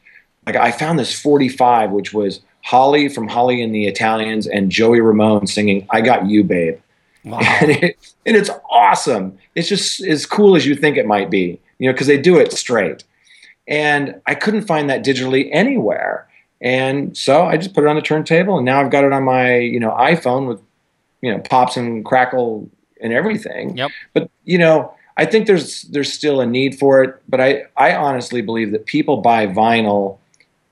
like 0.45 0.55
I 0.55 0.71
found 0.71 0.97
this 0.97 1.19
45, 1.19 1.91
which 1.91 2.13
was 2.13 2.41
Holly 2.63 3.09
from 3.09 3.27
Holly 3.27 3.61
and 3.61 3.73
the 3.73 3.87
Italians 3.87 4.47
and 4.47 4.71
Joey 4.71 5.01
Ramone 5.01 5.47
singing 5.47 5.85
"I 5.89 6.01
Got 6.01 6.27
You, 6.27 6.43
Babe." 6.43 6.79
Wow. 7.23 7.39
and, 7.61 7.71
it, 7.71 8.13
and 8.25 8.37
it's 8.37 8.49
awesome. 8.69 9.37
It's 9.55 9.67
just 9.67 10.01
as 10.01 10.25
cool 10.25 10.55
as 10.55 10.65
you 10.65 10.75
think 10.75 10.97
it 10.97 11.05
might 11.05 11.29
be, 11.29 11.59
you 11.79 11.87
know, 11.87 11.93
because 11.93 12.07
they 12.07 12.17
do 12.17 12.37
it 12.37 12.53
straight. 12.53 13.03
And 13.67 14.21
I 14.25 14.35
couldn't 14.35 14.65
find 14.65 14.89
that 14.89 15.03
digitally 15.03 15.49
anywhere. 15.51 16.26
And 16.61 17.15
so 17.15 17.45
I 17.45 17.57
just 17.57 17.73
put 17.73 17.83
it 17.83 17.87
on 17.87 17.95
the 17.95 18.01
turntable, 18.01 18.57
and 18.57 18.65
now 18.65 18.81
I've 18.81 18.91
got 18.91 19.03
it 19.03 19.13
on 19.13 19.23
my, 19.23 19.57
you 19.57 19.79
know, 19.79 19.91
iPhone 19.91 20.47
with, 20.47 20.61
you 21.21 21.31
know, 21.31 21.39
pops 21.39 21.77
and 21.77 22.03
crackle 22.03 22.69
and 23.01 23.13
everything. 23.13 23.77
Yep. 23.77 23.91
But 24.13 24.29
you 24.43 24.57
know, 24.57 24.93
I 25.17 25.25
think 25.25 25.47
there's 25.47 25.83
there's 25.83 26.11
still 26.11 26.41
a 26.41 26.45
need 26.45 26.77
for 26.77 27.03
it. 27.03 27.21
But 27.27 27.41
I 27.41 27.63
I 27.75 27.95
honestly 27.95 28.41
believe 28.41 28.71
that 28.71 28.85
people 28.85 29.17
buy 29.17 29.47
vinyl, 29.47 30.17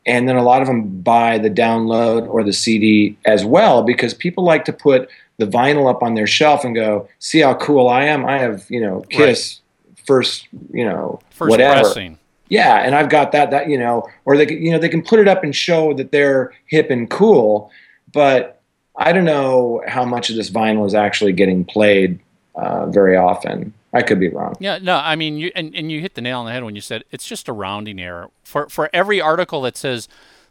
and 0.05 0.27
then 0.27 0.35
a 0.35 0.43
lot 0.43 0.61
of 0.61 0.67
them 0.67 1.01
buy 1.01 1.37
the 1.37 1.49
download 1.49 2.27
or 2.27 2.43
the 2.43 2.53
CD 2.53 3.17
as 3.25 3.45
well 3.45 3.83
because 3.83 4.13
people 4.13 4.43
like 4.43 4.65
to 4.65 4.73
put 4.73 5.09
the 5.37 5.45
vinyl 5.45 5.89
up 5.89 6.01
on 6.01 6.15
their 6.15 6.27
shelf 6.27 6.63
and 6.63 6.75
go, 6.75 7.07
see 7.19 7.39
how 7.39 7.53
cool 7.55 7.89
I 7.89 8.05
am. 8.05 8.25
I 8.25 8.39
have 8.39 8.65
you 8.69 8.81
know 8.81 9.01
Kiss 9.09 9.61
first 10.05 10.47
you 10.71 10.85
know 10.85 11.19
First 11.31 11.49
whatever. 11.49 11.81
pressing. 11.81 12.19
Yeah, 12.49 12.75
and 12.77 12.93
I've 12.95 13.09
got 13.09 13.31
that 13.31 13.51
that 13.51 13.69
you 13.69 13.77
know, 13.77 14.07
or 14.25 14.37
they 14.37 14.45
can- 14.45 14.61
you 14.61 14.71
know 14.71 14.77
they 14.79 14.89
can 14.89 15.01
put 15.01 15.19
it 15.19 15.27
up 15.27 15.43
and 15.43 15.55
show 15.55 15.93
that 15.93 16.11
they're 16.11 16.53
hip 16.67 16.89
and 16.91 17.09
cool, 17.09 17.71
but 18.13 18.61
I 18.95 19.11
don't 19.11 19.25
know 19.25 19.81
how 19.87 20.05
much 20.05 20.29
of 20.29 20.35
this 20.35 20.49
vinyl 20.49 20.85
is 20.85 20.93
actually 20.95 21.33
getting 21.33 21.65
played 21.65 22.19
uh, 22.55 22.85
very 22.85 23.17
often. 23.17 23.73
I 23.93 24.01
could 24.01 24.19
be 24.19 24.29
wrong. 24.29 24.55
Yeah, 24.59 24.77
no, 24.81 24.95
I 24.97 25.15
mean, 25.15 25.37
you 25.37 25.51
and, 25.55 25.73
and 25.75 25.91
you 25.91 26.01
hit 26.01 26.15
the 26.15 26.21
nail 26.21 26.39
on 26.39 26.45
the 26.45 26.51
head 26.51 26.63
when 26.63 26.75
you 26.75 26.81
said 26.81 27.03
it's 27.11 27.25
just 27.25 27.47
a 27.49 27.53
rounding 27.53 27.99
error. 27.99 28.29
For 28.43 28.69
for 28.69 28.89
every 28.93 29.19
article 29.21 29.61
that 29.61 29.75
says 29.77 30.07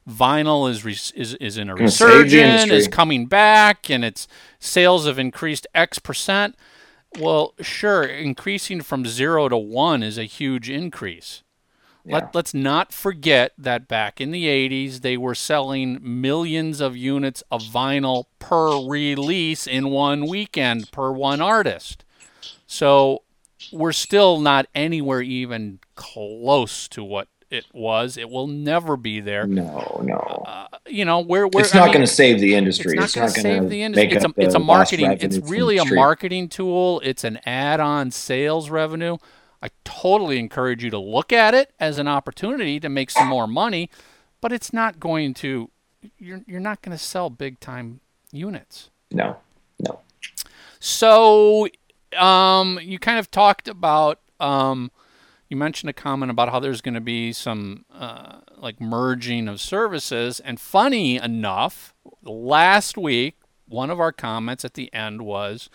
vinyl 0.08 0.68
is 0.68 0.84
re, 0.84 0.92
is 0.92 1.34
is 1.34 1.56
in 1.58 1.70
a 1.70 1.74
Gonna 1.74 1.90
save 1.90 2.08
the 2.08 2.14
resurgence, 2.24 2.70
is 2.70 2.88
coming 2.88 3.26
back, 3.26 3.88
and 3.88 4.04
its 4.04 4.26
sales 4.58 5.06
have 5.06 5.18
increased 5.18 5.66
X 5.74 5.98
percent. 5.98 6.56
Well, 7.20 7.54
sure, 7.60 8.02
increasing 8.02 8.80
from 8.80 9.06
zero 9.06 9.48
to 9.48 9.56
one 9.56 10.02
is 10.02 10.18
a 10.18 10.24
huge 10.24 10.68
increase. 10.68 11.42
Yeah. 12.04 12.16
Let, 12.16 12.34
let's 12.34 12.52
not 12.54 12.92
forget 12.92 13.52
that 13.56 13.88
back 13.88 14.20
in 14.20 14.30
the 14.30 14.44
80s, 14.46 15.00
they 15.00 15.16
were 15.16 15.34
selling 15.34 15.98
millions 16.02 16.80
of 16.80 16.96
units 16.96 17.42
of 17.50 17.62
vinyl 17.62 18.26
per 18.38 18.78
release 18.86 19.66
in 19.66 19.88
one 19.88 20.26
weekend 20.26 20.92
per 20.92 21.10
one 21.10 21.40
artist. 21.40 22.04
So 22.66 23.22
we're 23.72 23.92
still 23.92 24.38
not 24.40 24.66
anywhere 24.74 25.22
even 25.22 25.78
close 25.94 26.88
to 26.88 27.02
what 27.02 27.28
it 27.50 27.64
was. 27.72 28.16
It 28.16 28.28
will 28.28 28.48
never 28.48 28.96
be 28.96 29.20
there. 29.20 29.46
No, 29.46 30.00
no, 30.04 30.44
Uh, 30.46 30.66
you 30.86 31.04
know, 31.04 31.20
where 31.20 31.46
where 31.46 31.64
it's 31.64 31.72
not 31.74 31.86
going 31.88 32.00
to 32.00 32.06
save 32.06 32.40
the 32.40 32.54
industry. 32.54 32.98
it's 32.98 33.16
not 33.16 33.22
going 33.34 33.34
to 33.34 33.40
save 33.40 33.68
the 33.70 33.82
industry. 33.82 34.12
It's 34.12 34.24
a, 34.24 34.32
it's 34.36 34.54
a 34.54 34.58
marketing. 34.58 35.16
It's 35.20 35.38
really 35.38 35.78
a 35.78 35.84
marketing 35.84 36.48
tool. 36.48 37.00
It's 37.04 37.24
an 37.24 37.38
add-on 37.46 38.10
sales 38.10 38.70
revenue. 38.70 39.16
I 39.64 39.70
totally 39.84 40.38
encourage 40.38 40.84
you 40.84 40.90
to 40.90 40.98
look 40.98 41.32
at 41.32 41.54
it 41.54 41.72
as 41.80 41.98
an 41.98 42.06
opportunity 42.06 42.78
to 42.80 42.88
make 42.90 43.10
some 43.10 43.28
more 43.28 43.46
money, 43.46 43.88
but 44.42 44.52
it's 44.52 44.72
not 44.72 45.00
going 45.00 45.32
to. 45.34 45.70
You're 46.18 46.42
you're 46.46 46.60
not 46.60 46.82
going 46.82 46.96
to 46.96 47.02
sell 47.02 47.30
big 47.30 47.60
time 47.60 48.00
units. 48.30 48.90
No, 49.10 49.38
no. 49.78 50.00
So, 50.80 51.68
um, 52.18 52.78
you 52.82 52.98
kind 52.98 53.18
of 53.18 53.30
talked 53.30 53.68
about, 53.68 54.20
um, 54.38 54.90
you 55.48 55.56
mentioned 55.56 55.88
a 55.88 55.94
comment 55.94 56.30
about 56.30 56.50
how 56.50 56.60
there's 56.60 56.82
going 56.82 56.94
to 56.94 57.00
be 57.00 57.32
some 57.32 57.86
uh, 57.90 58.40
like 58.58 58.82
merging 58.82 59.48
of 59.48 59.62
services. 59.62 60.40
And 60.40 60.60
funny 60.60 61.16
enough, 61.16 61.94
last 62.22 62.98
week, 62.98 63.36
one 63.66 63.88
of 63.88 63.98
our 63.98 64.12
comments 64.12 64.62
at 64.62 64.74
the 64.74 64.92
end 64.92 65.22
was, 65.22 65.70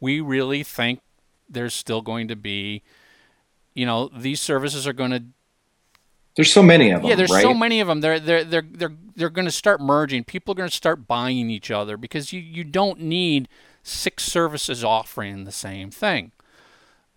we 0.00 0.22
really 0.22 0.62
think 0.62 1.00
there's 1.46 1.74
still 1.74 2.00
going 2.00 2.28
to 2.28 2.36
be, 2.36 2.82
you 3.76 3.84
know, 3.86 4.08
these 4.16 4.40
services 4.40 4.86
are 4.86 4.92
going 4.92 5.10
to 5.12 5.22
There's 6.34 6.52
so 6.52 6.62
many 6.62 6.90
of 6.90 7.02
them. 7.02 7.10
yeah, 7.10 7.14
there's 7.16 7.30
right? 7.30 7.42
so 7.42 7.54
many 7.54 7.78
of 7.80 7.86
them. 7.88 8.00
They're 8.00 8.18
they're 8.18 8.42
they're 8.44 8.62
they're 8.68 8.92
they're 9.14 9.30
going 9.30 9.44
to 9.46 9.52
start 9.52 9.80
merging. 9.80 10.24
People 10.24 10.52
are 10.52 10.56
going 10.56 10.68
to 10.68 10.74
start 10.74 11.06
buying 11.06 11.50
each 11.50 11.70
other 11.70 11.96
because 11.96 12.32
you 12.32 12.40
you 12.40 12.64
don't 12.64 13.00
need 13.00 13.48
six 13.82 14.24
services 14.24 14.82
offering 14.82 15.44
the 15.44 15.52
same 15.52 15.90
thing. 15.90 16.32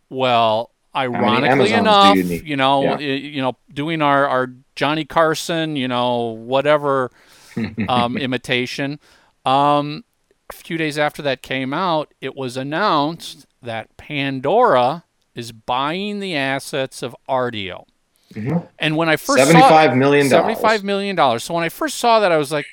Well, 0.09 0.71
ironically 0.95 1.71
enough, 1.73 2.15
you 2.15 2.23
you 2.23 2.55
know, 2.57 2.83
Yeah. 2.83 2.99
you 2.99 3.41
know, 3.41 3.55
doing 3.73 4.01
our 4.01 4.27
our 4.27 4.51
Johnny 4.75 5.05
Carson, 5.05 5.75
you 5.75 5.87
know, 5.87 6.17
whatever 6.25 7.11
um, 7.87 8.17
imitation. 8.17 8.99
Um, 9.45 10.03
a 10.49 10.53
few 10.53 10.77
days 10.77 10.97
after 10.97 11.21
that 11.21 11.41
came 11.41 11.73
out, 11.73 12.13
it 12.21 12.35
was 12.35 12.57
announced 12.57 13.45
that 13.61 13.95
Pandora 13.97 15.03
is 15.35 15.51
buying 15.51 16.19
the 16.19 16.35
assets 16.35 17.01
of 17.01 17.15
Rdio. 17.27 17.85
Mhm. 18.33 18.67
And 18.77 18.95
when 18.95 19.09
I 19.09 19.15
first 19.15 19.39
saw 19.39 19.95
million 19.95 20.29
dollars. 20.29 20.43
Seventy-five 20.57 20.83
million 20.83 21.15
dollars. 21.15 21.43
So 21.43 21.53
when 21.53 21.63
I 21.63 21.69
first 21.69 21.97
saw 21.97 22.19
that, 22.19 22.31
I 22.31 22.37
was 22.37 22.51
like, 22.51 22.65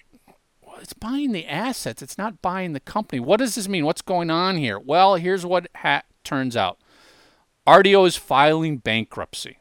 well, 0.62 0.76
"It's 0.80 0.92
buying 0.92 1.32
the 1.32 1.46
assets. 1.46 2.02
It's 2.02 2.18
not 2.18 2.42
buying 2.42 2.72
the 2.74 2.80
company. 2.80 3.20
What 3.20 3.38
does 3.38 3.54
this 3.54 3.66
mean? 3.68 3.86
What's 3.86 4.02
going 4.02 4.30
on 4.30 4.56
here?" 4.56 4.78
Well, 4.78 5.14
here's 5.16 5.46
what 5.46 5.66
ha- 5.76 6.02
turns 6.24 6.56
out: 6.56 6.78
Rdio 7.66 8.06
is 8.06 8.16
filing 8.16 8.76
bankruptcy. 8.78 9.58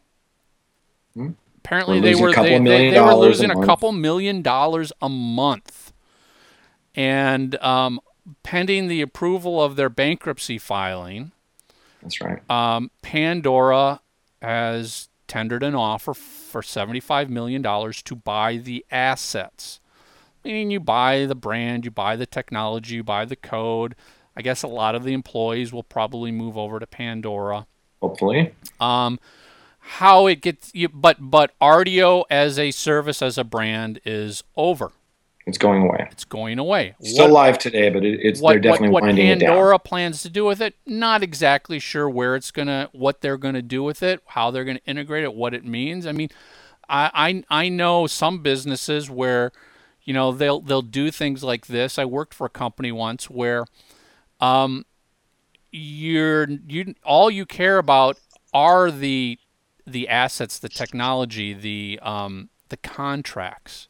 Hmm. 1.14 1.32
Apparently, 1.64 2.00
they 2.02 2.14
were 2.14 2.34
they, 2.34 2.60
they, 2.60 2.92
they 2.92 3.00
were 3.00 3.08
dollars 3.08 3.14
a 3.16 3.18
losing 3.18 3.50
a 3.52 3.66
couple 3.66 3.92
million 3.92 4.42
dollars 4.42 4.92
a 5.02 5.10
month, 5.10 5.94
and 6.94 7.56
um, 7.64 8.00
pending 8.44 8.88
the 8.88 9.02
approval 9.02 9.64
of 9.64 9.76
their 9.76 9.90
bankruptcy 9.90 10.58
filing. 10.58 11.32
That's 12.06 12.22
right. 12.22 12.52
Um, 12.52 12.92
Pandora 13.02 14.00
has 14.40 15.10
tendered 15.28 15.64
an 15.64 15.74
offer 15.74 16.14
for 16.14 16.62
$75 16.62 17.30
million 17.30 17.64
to 17.64 18.16
buy 18.16 18.58
the 18.58 18.86
assets. 18.92 19.80
Meaning 20.44 20.70
you 20.70 20.80
buy 20.80 21.26
the 21.26 21.34
brand, 21.34 21.84
you 21.84 21.90
buy 21.90 22.16
the 22.16 22.28
technology, 22.28 22.96
you 22.96 23.04
buy 23.04 23.26
the 23.26 23.36
code. 23.36 23.96
I 24.38 24.44
guess 24.44 24.62
a 24.62 24.68
lot 24.68 24.94
of 24.94 25.04
the 25.04 25.14
employees 25.14 25.74
will 25.74 25.82
probably 25.82 26.32
move 26.32 26.56
over 26.60 26.80
to 26.80 26.86
Pandora. 26.86 27.66
Hopefully. 28.04 28.54
Um, 28.80 29.20
how 29.80 30.28
it 30.28 30.42
gets 30.42 30.70
you, 30.76 30.90
but 30.90 31.18
but 31.20 31.54
Rdio 31.60 32.26
as 32.30 32.60
a 32.60 32.70
service 32.70 33.24
as 33.24 33.40
a 33.40 33.44
brand 33.44 34.00
is 34.06 34.44
over. 34.56 34.92
It's 35.46 35.60
going 35.60 35.84
away. 35.84 36.08
It's 36.12 36.26
going 36.26 36.58
away. 36.58 36.96
Still 37.02 37.26
What- 37.26 37.34
live 37.34 37.58
today, 37.60 37.90
but 37.90 38.04
it, 38.04 38.20
it's 38.22 38.42
what, 38.42 38.54
they're 38.54 38.60
definitely 38.60 38.90
what, 38.90 39.04
what 39.04 39.08
winding 39.10 39.28
it 39.28 39.40
down. 39.40 39.50
Pandora 39.50 39.80
plans 39.80 40.24
to 40.24 40.30
do 40.30 40.44
with 40.44 40.60
it, 40.60 40.76
not 40.88 41.22
exactly 41.22 41.78
sure 41.78 42.10
where 42.10 42.36
it's 42.36 42.50
gonna, 42.50 42.90
what 42.94 43.22
they're 43.22 43.38
gonna 43.38 43.62
do 43.62 43.84
with 43.84 44.02
it, 44.02 44.22
how 44.28 44.50
they're 44.50 44.66
gonna 44.66 44.80
integrate 44.88 45.24
it, 45.24 45.36
what 45.36 45.54
it 45.54 45.64
means. 45.64 46.08
I 46.08 46.14
mean, 46.14 46.30
I 46.90 47.44
I, 47.50 47.64
I 47.66 47.70
know 47.70 48.08
some 48.08 48.42
businesses 48.42 49.10
where, 49.10 49.52
you 50.04 50.14
know, 50.14 50.32
they'll 50.32 50.62
they'll 50.62 50.82
do 50.82 51.12
things 51.12 51.44
like 51.44 51.68
this. 51.68 52.00
I 52.00 52.06
worked 52.06 52.34
for 52.34 52.46
a 52.46 52.50
company 52.50 52.92
once 52.92 53.30
where, 53.30 53.66
um, 54.40 54.86
you're 55.72 56.48
you 56.68 56.96
all 57.04 57.30
you 57.30 57.46
care 57.46 57.78
about 57.78 58.18
are 58.54 58.90
the 58.90 59.38
the 59.86 60.08
assets, 60.10 60.58
the 60.58 60.70
technology, 60.70 61.54
the 61.54 62.00
um 62.02 62.50
the 62.70 62.78
contracts. 62.78 63.90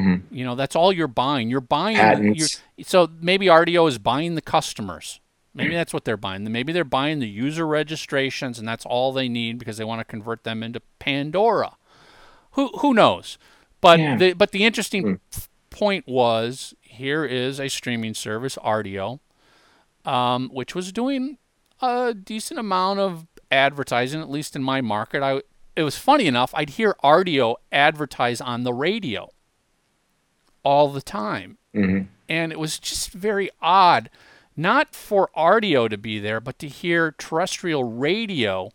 Mhm. 0.00 0.22
You 0.30 0.44
know, 0.44 0.54
that's 0.54 0.74
all 0.76 0.92
you're 0.92 1.06
buying. 1.08 1.50
You're 1.50 1.60
buying 1.60 1.96
Patents. 1.96 2.38
you're, 2.76 2.84
so 2.86 3.08
maybe 3.20 3.46
Rdio 3.46 3.88
is 3.88 3.98
buying 3.98 4.34
the 4.34 4.40
customers. 4.42 5.20
Maybe 5.52 5.74
that's 5.74 5.92
what 5.92 6.04
they're 6.04 6.16
buying. 6.16 6.50
Maybe 6.50 6.72
they're 6.72 6.84
buying 6.84 7.18
the 7.18 7.28
user 7.28 7.66
registrations, 7.66 8.58
and 8.58 8.68
that's 8.68 8.86
all 8.86 9.12
they 9.12 9.28
need 9.28 9.58
because 9.58 9.76
they 9.78 9.84
want 9.84 9.98
to 10.00 10.04
convert 10.04 10.44
them 10.44 10.62
into 10.62 10.80
Pandora. 11.00 11.76
Who 12.52 12.68
who 12.78 12.94
knows? 12.94 13.36
But 13.80 13.98
Yeah. 13.98 14.16
the 14.16 14.32
but 14.34 14.52
the 14.52 14.64
interesting 14.64 15.18
f- 15.34 15.48
point 15.70 16.06
was 16.06 16.74
here 16.82 17.24
is 17.24 17.58
a 17.60 17.68
streaming 17.68 18.14
service, 18.14 18.56
Rdio, 18.64 19.18
um, 20.04 20.50
which 20.52 20.74
was 20.74 20.92
doing 20.92 21.38
a 21.80 22.14
decent 22.14 22.60
amount 22.60 23.00
of 23.00 23.26
advertising, 23.50 24.20
at 24.20 24.30
least 24.30 24.54
in 24.54 24.62
my 24.62 24.80
market. 24.80 25.22
I 25.22 25.42
it 25.76 25.82
was 25.82 25.96
funny 25.96 26.26
enough. 26.26 26.52
I'd 26.54 26.70
hear 26.70 26.94
Rdio 27.02 27.56
advertise 27.72 28.40
on 28.40 28.64
the 28.64 28.72
radio 28.72 29.30
all 30.62 30.88
the 30.88 31.02
time 31.02 31.58
Mhm. 31.74 32.08
and 32.28 32.52
it 32.52 32.58
was 32.58 32.78
just 32.78 33.10
very 33.12 33.50
odd 33.62 34.10
not 34.56 34.94
for 34.94 35.30
Rdio 35.36 35.88
to 35.88 35.96
be 35.98 36.18
there 36.18 36.40
but 36.40 36.58
to 36.58 36.68
hear 36.68 37.12
terrestrial 37.12 37.84
radio 37.84 38.70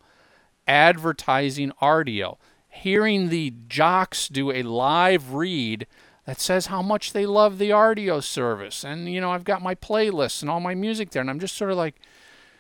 advertising 0.68 1.72
Rdio 1.82 2.38
hearing 2.70 3.30
the 3.30 3.54
jocks 3.68 4.28
do 4.28 4.52
a 4.52 4.64
live 4.64 5.34
read 5.34 5.88
that 6.26 6.40
says 6.42 6.68
how 6.68 6.82
much 6.82 7.14
they 7.14 7.26
love 7.26 7.58
the 7.58 7.70
Rdio 7.70 8.22
service 8.24 8.84
and 8.84 9.12
you 9.12 9.22
know 9.22 9.32
I've 9.32 9.44
got 9.44 9.62
my 9.62 9.76
playlists 9.76 10.42
and 10.42 10.50
all 10.50 10.60
my 10.60 10.74
music 10.76 11.12
there 11.12 11.22
and 11.22 11.30
I'm 11.30 11.40
just 11.40 11.56
sort 11.56 11.72
of 11.72 11.78
like 11.78 11.96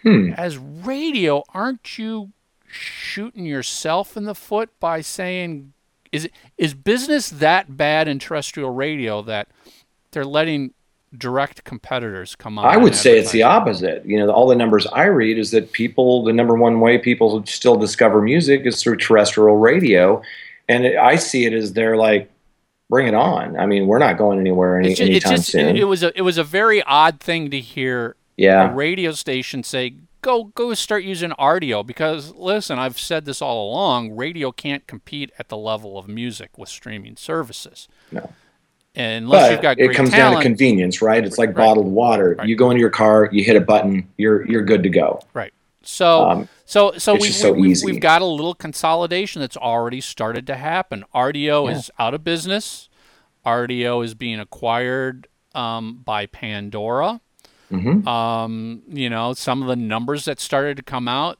Hmm. 0.03 0.33
as 0.37 0.57
radio 0.59 1.43
aren't 1.53 1.97
you 1.97 2.31
shooting 2.67 3.43
yourself 3.45 4.15
in 4.15 4.25
the 4.25 4.35
foot 4.35 4.69
by 4.79 5.01
saying 5.01 5.73
is 6.15 6.29
is 6.57 6.73
business 6.73 7.29
that 7.29 7.77
bad 7.77 8.07
in 8.07 8.19
terrestrial 8.19 8.71
radio 8.71 9.21
that 9.23 9.47
they're 10.11 10.25
letting 10.25 10.73
direct 11.17 11.63
competitors 11.63 12.35
come 12.35 12.57
on? 12.57 12.65
I 12.65 12.77
would 12.77 12.95
say 12.95 13.17
it's 13.17 13.31
the 13.31 13.43
opposite. 13.43 14.05
You 14.05 14.19
know, 14.19 14.31
all 14.31 14.47
the 14.47 14.55
numbers 14.55 14.87
I 14.87 15.05
read 15.05 15.37
is 15.37 15.51
that 15.51 15.71
people, 15.71 16.23
the 16.23 16.33
number 16.33 16.55
one 16.55 16.79
way 16.79 16.97
people 16.97 17.45
still 17.45 17.75
discover 17.75 18.21
music 18.21 18.65
is 18.65 18.81
through 18.81 18.97
terrestrial 18.97 19.57
radio, 19.57 20.21
and 20.67 20.85
it, 20.85 20.97
I 20.97 21.15
see 21.15 21.45
it 21.45 21.53
as 21.53 21.73
they're 21.73 21.97
like, 21.97 22.29
bring 22.89 23.07
it 23.07 23.13
on. 23.13 23.57
I 23.57 23.65
mean, 23.65 23.87
we're 23.87 23.99
not 23.99 24.17
going 24.17 24.39
anywhere 24.39 24.79
any, 24.79 24.91
It's 24.91 24.99
ju- 24.99 25.05
it's 25.05 25.25
anytime 25.25 25.35
just, 25.37 25.51
soon. 25.51 25.67
it, 25.67 25.77
it 25.77 25.85
was 25.85 26.03
a 26.03 26.17
it 26.17 26.21
was 26.21 26.37
a 26.37 26.43
very 26.43 26.81
odd 26.83 27.19
thing 27.19 27.49
to 27.51 27.59
hear 27.59 28.15
a 28.37 28.73
radio 28.73 29.11
station 29.11 29.63
say 29.63 29.95
go 30.25 30.45
go 30.55 30.73
start 30.73 31.03
using 31.03 31.29
Rdio 31.31 31.85
because 31.85 32.33
listen 32.35 32.79
I've 32.79 32.99
said 32.99 33.25
this 33.25 33.41
all 33.41 33.69
along 33.71 34.15
radio 34.15 34.51
can't 34.51 34.85
compete 34.87 35.31
at 35.39 35.49
the 35.49 35.57
level 35.57 35.97
of 35.97 36.07
music 36.07 36.57
with 36.57 36.69
streaming 36.69 37.15
services. 37.15 37.87
No. 38.11 38.33
And 38.95 39.25
unless 39.25 39.51
you've 39.51 39.61
got 39.61 39.77
it 39.79 39.93
comes 39.93 40.09
down 40.11 40.35
to 40.35 40.41
convenience, 40.41 41.01
right? 41.01 41.23
It's 41.23 41.37
like 41.37 41.49
Right. 41.49 41.57
bottled 41.57 41.87
water. 41.87 42.35
Right. 42.39 42.47
You 42.47 42.55
go 42.55 42.71
into 42.71 42.79
your 42.81 42.89
car, 42.89 43.29
you 43.31 43.43
hit 43.43 43.55
a 43.55 43.61
button, 43.61 44.07
you're 44.17 44.49
you're 44.49 44.63
good 44.63 44.83
to 44.83 44.89
go. 44.89 45.21
right? 45.33 45.53
So 45.83 46.27
Um, 46.29 46.49
So, 46.65 46.93
so 46.97 47.13
we, 47.13 47.29
so 47.29 47.51
we, 47.53 47.67
we've, 47.67 47.83
we've 47.83 47.99
got 47.99 48.23
a 48.23 48.25
little 48.25 48.55
consolidation 48.55 49.39
that's 49.41 49.57
already 49.57 50.01
started 50.01 50.47
to 50.47 50.55
happen. 50.55 51.05
Rdio 51.13 51.69
Yeah. 51.69 51.77
is 51.77 51.91
out 51.99 52.13
of 52.15 52.23
business. 52.23 52.89
Rdio 53.45 54.03
is 54.03 54.15
being 54.15 54.39
acquired 54.39 55.27
um, 55.53 56.01
by 56.03 56.25
Pandora. 56.25 57.21
Mhm. 57.71 58.05
Um, 58.07 58.81
you 58.87 59.09
know, 59.09 59.33
some 59.33 59.61
of 59.61 59.67
the 59.67 59.75
numbers 59.75 60.25
that 60.25 60.39
started 60.39 60.77
to 60.77 60.83
come 60.83 61.07
out, 61.07 61.37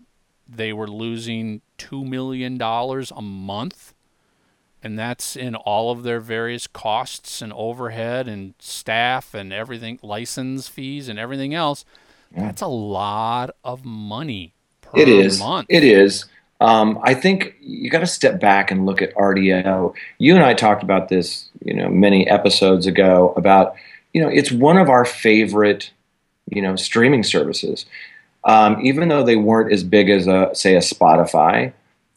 they 0.47 0.73
were 0.73 0.87
losing 0.87 1.61
two 1.77 2.03
million 2.05 2.57
dollars 2.57 3.11
a 3.15 3.21
month, 3.21 3.93
and 4.83 4.97
that's 4.97 5.35
in 5.35 5.55
all 5.55 5.91
of 5.91 6.03
their 6.03 6.19
various 6.19 6.67
costs 6.67 7.41
and 7.41 7.51
overhead 7.53 8.27
and 8.27 8.53
staff 8.59 9.33
and 9.33 9.51
everything, 9.53 9.99
license 10.01 10.67
fees 10.67 11.07
and 11.09 11.17
everything 11.19 11.53
else. 11.53 11.85
Yeah. 12.35 12.43
That's 12.43 12.61
a 12.61 12.67
lot 12.67 13.51
of 13.63 13.85
money 13.85 14.53
per 14.81 14.99
It 14.99 15.07
is. 15.07 15.39
month. 15.39 15.67
It 15.69 15.83
is. 15.83 16.25
Um, 16.61 16.97
I 17.03 17.13
think 17.13 17.55
you 17.61 17.89
got 17.89 17.99
to 17.99 18.07
step 18.07 18.39
back 18.39 18.71
and 18.71 18.85
look 18.85 19.01
at 19.01 19.13
Rdio. 19.15 19.93
You 20.19 20.35
and 20.35 20.43
I 20.43 20.53
talked 20.53 20.83
about 20.83 21.09
this, 21.09 21.49
you 21.63 21.73
know, 21.73 21.89
many 21.89 22.27
episodes 22.27 22.87
ago 22.87 23.33
about, 23.35 23.75
you 24.13 24.21
know, 24.21 24.29
it's 24.29 24.51
one 24.51 24.77
of 24.77 24.89
our 24.89 25.03
favorite, 25.03 25.91
you 26.49 26.61
know, 26.61 26.75
streaming 26.75 27.23
services. 27.23 27.85
Um, 28.43 28.79
even 28.85 29.07
though 29.09 29.23
they 29.23 29.35
weren't 29.35 29.73
as 29.73 29.83
big 29.83 30.09
as 30.09 30.27
a, 30.27 30.51
say, 30.53 30.75
a 30.75 30.79
Spotify, 30.79 31.73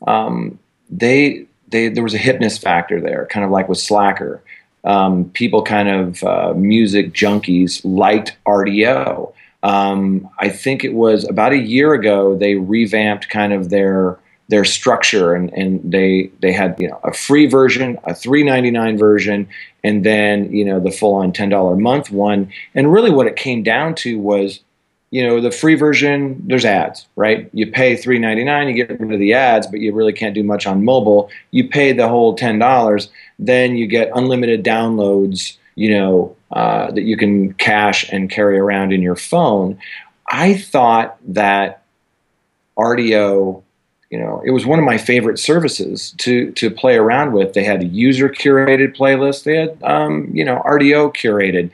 um, 0.06 0.58
they 0.90 1.46
they 1.68 1.88
there 1.88 2.02
was 2.02 2.14
a 2.14 2.18
hipness 2.18 2.60
factor 2.60 3.00
there, 3.00 3.26
kind 3.26 3.44
of 3.44 3.50
like 3.50 3.68
with 3.68 3.78
Slacker. 3.78 4.42
Um, 4.84 5.30
people 5.30 5.62
kind 5.62 5.88
of 5.88 6.22
uh, 6.22 6.54
music 6.54 7.12
junkies 7.12 7.80
liked 7.84 8.36
Rdio. 8.46 9.32
Um, 9.62 10.28
I 10.38 10.48
think 10.50 10.84
it 10.84 10.94
was 10.94 11.28
about 11.28 11.52
a 11.52 11.58
year 11.58 11.92
ago 11.92 12.36
they 12.36 12.54
revamped 12.54 13.28
kind 13.28 13.52
of 13.52 13.70
their 13.70 14.18
their 14.48 14.64
structure 14.64 15.34
and, 15.34 15.52
and 15.52 15.80
they 15.84 16.30
they 16.40 16.52
had 16.52 16.76
you 16.78 16.88
know 16.88 17.00
a 17.04 17.12
free 17.12 17.46
version, 17.46 17.98
a 18.04 18.14
three 18.14 18.42
ninety 18.42 18.70
nine 18.70 18.98
version, 18.98 19.48
and 19.84 20.04
then 20.04 20.52
you 20.52 20.64
know 20.64 20.80
the 20.80 20.90
full 20.90 21.14
on 21.14 21.32
ten 21.32 21.48
dollar 21.48 21.74
a 21.74 21.78
month 21.78 22.10
one. 22.10 22.50
And 22.74 22.92
really, 22.92 23.10
what 23.10 23.26
it 23.26 23.36
came 23.36 23.62
down 23.62 23.94
to 23.96 24.18
was, 24.18 24.60
you 25.10 25.26
know, 25.26 25.40
the 25.40 25.50
free 25.50 25.74
version 25.74 26.42
there's 26.46 26.64
ads, 26.64 27.06
right? 27.16 27.50
You 27.52 27.70
pay 27.70 27.96
three 27.96 28.18
ninety 28.18 28.44
nine, 28.44 28.68
you 28.68 28.74
get 28.74 28.98
rid 29.00 29.12
of 29.12 29.18
the 29.18 29.34
ads, 29.34 29.66
but 29.66 29.80
you 29.80 29.92
really 29.94 30.12
can't 30.12 30.34
do 30.34 30.42
much 30.42 30.66
on 30.66 30.84
mobile. 30.84 31.30
You 31.50 31.68
pay 31.68 31.92
the 31.92 32.08
whole 32.08 32.34
ten 32.34 32.58
dollars, 32.58 33.10
then 33.38 33.76
you 33.76 33.86
get 33.86 34.10
unlimited 34.14 34.64
downloads 34.64 35.56
you 35.78 35.90
know, 35.90 36.36
uh, 36.50 36.90
that 36.90 37.02
you 37.02 37.16
can 37.16 37.52
cache 37.54 38.12
and 38.12 38.28
carry 38.28 38.58
around 38.58 38.92
in 38.92 39.00
your 39.00 39.14
phone. 39.14 39.78
I 40.26 40.56
thought 40.56 41.16
that 41.28 41.84
Rdio, 42.76 43.62
you 44.10 44.18
know, 44.18 44.42
it 44.44 44.52
was 44.52 44.64
one 44.64 44.78
of 44.78 44.84
my 44.84 44.96
favorite 44.96 45.38
services 45.38 46.14
to 46.18 46.50
to 46.52 46.70
play 46.70 46.96
around 46.96 47.32
with. 47.32 47.52
They 47.52 47.64
had 47.64 47.92
user 47.92 48.28
curated 48.28 48.96
playlist. 48.96 49.44
They 49.44 49.56
had, 49.56 49.82
um, 49.82 50.30
you 50.32 50.44
know, 50.44 50.62
Rdio 50.64 51.14
curated, 51.14 51.70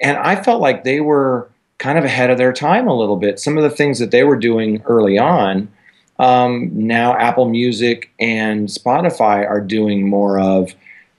and 0.00 0.16
I 0.18 0.40
felt 0.40 0.60
like 0.60 0.84
they 0.84 1.00
were 1.00 1.48
kind 1.78 1.98
of 1.98 2.04
ahead 2.04 2.30
of 2.30 2.38
their 2.38 2.52
time 2.52 2.86
a 2.86 2.96
little 2.96 3.16
bit. 3.16 3.40
Some 3.40 3.58
of 3.58 3.64
the 3.64 3.70
things 3.70 3.98
that 3.98 4.12
they 4.12 4.22
were 4.22 4.36
doing 4.36 4.82
early 4.86 5.18
on. 5.18 5.68
Um, 6.20 6.70
now 6.72 7.16
Apple 7.16 7.48
Music 7.48 8.12
and 8.20 8.68
Spotify 8.68 9.48
are 9.48 9.60
doing 9.60 10.08
more 10.08 10.38
of, 10.38 10.72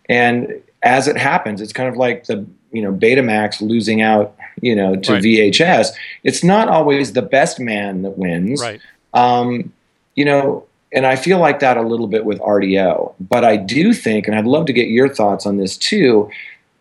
and 0.07 0.61
as 0.81 1.09
it 1.09 1.17
happens, 1.17 1.59
it's 1.59 1.73
kind 1.73 1.89
of 1.89 1.97
like 1.97 2.27
the 2.27 2.45
you 2.71 2.81
know 2.81 2.93
Betamax 2.93 3.59
losing 3.59 4.01
out 4.01 4.33
you 4.61 4.75
know 4.75 4.95
to 4.95 5.13
Right. 5.13 5.23
VHS. 5.23 5.89
It's 6.23 6.41
not 6.41 6.69
always 6.69 7.11
the 7.11 7.21
best 7.21 7.59
man 7.59 8.03
that 8.03 8.17
wins. 8.17 8.61
Right. 8.61 8.79
Um, 9.13 9.73
you 10.15 10.25
know, 10.25 10.65
and 10.93 11.05
I 11.05 11.15
feel 11.15 11.39
like 11.39 11.59
that 11.59 11.77
a 11.77 11.81
little 11.81 12.07
bit 12.07 12.25
with 12.25 12.39
Rdio. 12.39 13.13
But 13.19 13.43
I 13.43 13.57
do 13.57 13.93
think, 13.93 14.27
and 14.27 14.35
I'd 14.35 14.45
love 14.45 14.65
to 14.67 14.73
get 14.73 14.87
your 14.87 15.09
thoughts 15.09 15.45
on 15.45 15.57
this 15.57 15.75
too. 15.75 16.29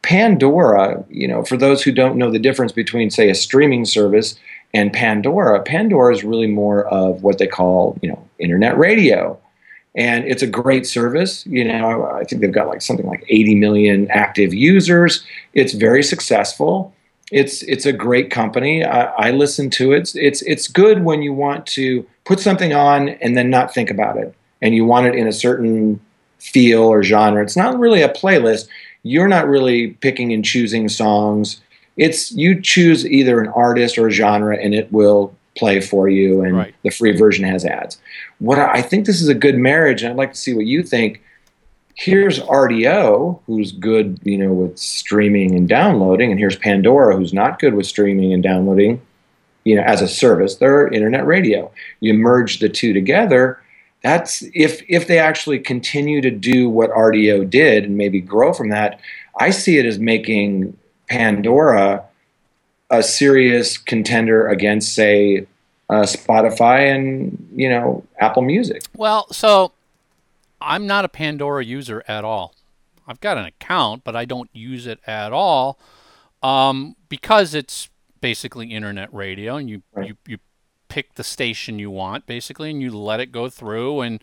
Pandora, 0.03 1.05
you 1.09 1.26
know, 1.28 1.45
for 1.45 1.57
those 1.57 1.83
who 1.83 1.93
don't 1.93 2.16
know 2.16 2.30
the 2.30 2.39
difference 2.39 2.72
between, 2.72 3.11
say, 3.11 3.30
a 3.30 3.35
streaming 3.35 3.85
service 3.85 4.37
and 4.74 4.93
Pandora, 4.93 5.62
Pandora 5.62 6.14
is 6.14 6.24
really 6.24 6.49
more 6.49 6.87
of 6.89 7.22
what 7.22 7.39
they 7.39 7.47
call, 7.47 7.99
you 8.03 8.09
know, 8.09 8.28
internet 8.39 8.76
radio. 8.76 9.39
And 9.95 10.24
it's 10.24 10.43
a 10.43 10.47
great 10.47 10.87
service. 10.87 11.47
You 11.47 11.64
know, 11.64 12.11
I 12.11 12.24
think 12.24 12.43
they've 12.43 12.53
got 12.53 12.68
like 12.68 12.83
something 12.83 13.07
like 13.07 13.24
80 13.28 13.55
million 13.57 14.11
active 14.11 14.53
users. 14.53 15.24
It's 15.55 15.72
very 15.72 16.03
successful. 16.03 16.95
It's 17.33 17.62
it's 17.62 17.87
a 17.87 17.93
great 17.93 18.30
company. 18.30 18.85
I, 18.85 19.05
I 19.05 19.30
listen 19.30 19.70
to 19.70 19.93
it. 19.93 20.01
It's 20.01 20.14
it's 20.14 20.43
it's 20.43 20.68
good 20.68 21.03
when 21.03 21.22
you 21.22 21.33
want 21.33 21.66
to 21.68 22.07
put 22.24 22.39
something 22.39 22.74
on 22.74 23.09
and 23.09 23.37
then 23.37 23.49
not 23.49 23.72
think 23.72 23.91
about 23.91 24.18
it, 24.18 24.35
and 24.61 24.74
you 24.74 24.85
want 24.85 25.07
it 25.07 25.14
in 25.14 25.26
a 25.26 25.33
certain 25.33 25.99
feel 26.39 26.83
or 26.83 27.03
genre. 27.03 27.43
It's 27.43 27.57
not 27.57 27.78
really 27.78 28.03
a 28.03 28.09
playlist. 28.11 28.68
You're 29.03 29.28
not 29.28 29.49
really 29.49 29.93
picking 29.95 30.33
and 30.33 30.45
choosing 30.45 30.91
songs. 30.91 31.61
It's 31.97 32.33
you 32.33 32.61
choose 32.61 33.07
either 33.07 33.41
an 33.41 33.49
artist 33.49 33.97
or 33.97 34.09
a 34.09 34.11
genre, 34.11 34.57
and 34.57 34.74
it 34.74 34.93
will 34.93 35.35
play 35.57 35.80
for 35.80 36.11
you. 36.11 36.43
And 36.43 36.57
right. 36.57 36.74
the 36.83 36.91
free 36.91 37.16
version 37.16 37.45
has 37.47 37.64
ads. 37.64 37.99
What 38.41 38.59
I, 38.59 38.74
I 38.74 38.83
think 38.83 39.07
this 39.07 39.22
is 39.22 39.28
a 39.28 39.35
good 39.35 39.57
marriage, 39.57 40.03
and 40.03 40.11
I'd 40.11 40.18
like 40.18 40.33
to 40.33 40.39
see 40.39 40.53
what 40.53 40.66
you 40.66 40.83
think 40.83 41.22
here's 41.95 42.40
Rdio, 42.40 43.40
who's 43.47 43.72
good, 43.72 44.18
you 44.24 44.38
know, 44.38 44.53
with 44.53 44.78
streaming 44.78 45.55
and 45.55 45.68
downloading, 45.68 46.30
and 46.30 46.38
here's 46.38 46.57
Pandora, 46.57 47.16
who's 47.16 47.32
not 47.32 47.59
good 47.59 47.74
with 47.74 47.86
streaming 47.86 48.32
and 48.32 48.43
downloading, 48.43 49.01
you 49.64 49.76
know, 49.76 49.82
as 49.82 50.01
a 50.01 50.09
service. 50.09 50.57
They're 50.57 50.88
internet 50.88 51.26
radio. 51.26 51.70
You 52.01 52.14
merge 52.14 52.59
the 52.59 52.68
two 52.68 52.93
together. 52.93 53.61
That's 54.03 54.43
if 54.55 54.82
if 54.88 55.07
they 55.07 55.18
actually 55.18 55.61
continue 55.61 56.20
to 56.22 56.30
do 56.30 56.68
what 56.68 56.90
Rdio 56.90 57.49
did 57.49 57.84
and 57.84 57.97
maybe 57.97 58.20
grow 58.20 58.53
from 58.53 58.70
that. 58.70 58.99
I 59.38 59.51
see 59.51 59.78
it 59.78 59.86
as 59.86 59.99
making 59.99 60.76
Pandora 61.09 62.05
a 62.90 63.03
serious 63.03 63.78
contender 63.78 64.49
against, 64.49 64.95
say, 64.95 65.47
uh, 65.88 66.03
Spotify 66.03 66.95
and 66.95 67.49
you 67.55 67.68
know 67.68 68.05
Apple 68.18 68.43
Music. 68.43 68.82
Well, 68.97 69.32
so 69.32 69.72
I'm 70.65 70.87
not 70.87 71.05
a 71.05 71.09
Pandora 71.09 71.65
user 71.65 72.03
at 72.09 72.25
all. 72.25 72.55
I've 73.07 73.21
got 73.21 73.37
an 73.37 73.45
account, 73.45 74.05
but 74.05 74.15
I 74.15 74.25
don't 74.25 74.51
use 74.53 74.87
it 74.87 75.01
at 75.07 75.33
all 75.33 75.79
um, 76.43 76.97
because 77.09 77.55
it's 77.55 77.89
basically 78.21 78.73
internet 78.73 79.13
radio, 79.13 79.57
and 79.57 79.69
you, 79.69 79.83
right. 79.95 80.09
you 80.09 80.17
you 80.27 80.39
pick 80.89 81.15
the 81.15 81.25
station 81.25 81.79
you 81.79 81.91
want 81.91 82.27
basically, 82.27 82.71
and 82.71 82.83
you 82.83 82.91
let 82.91 83.21
it 83.21 83.33
go 83.33 83.49
through, 83.49 84.01
and 84.01 84.21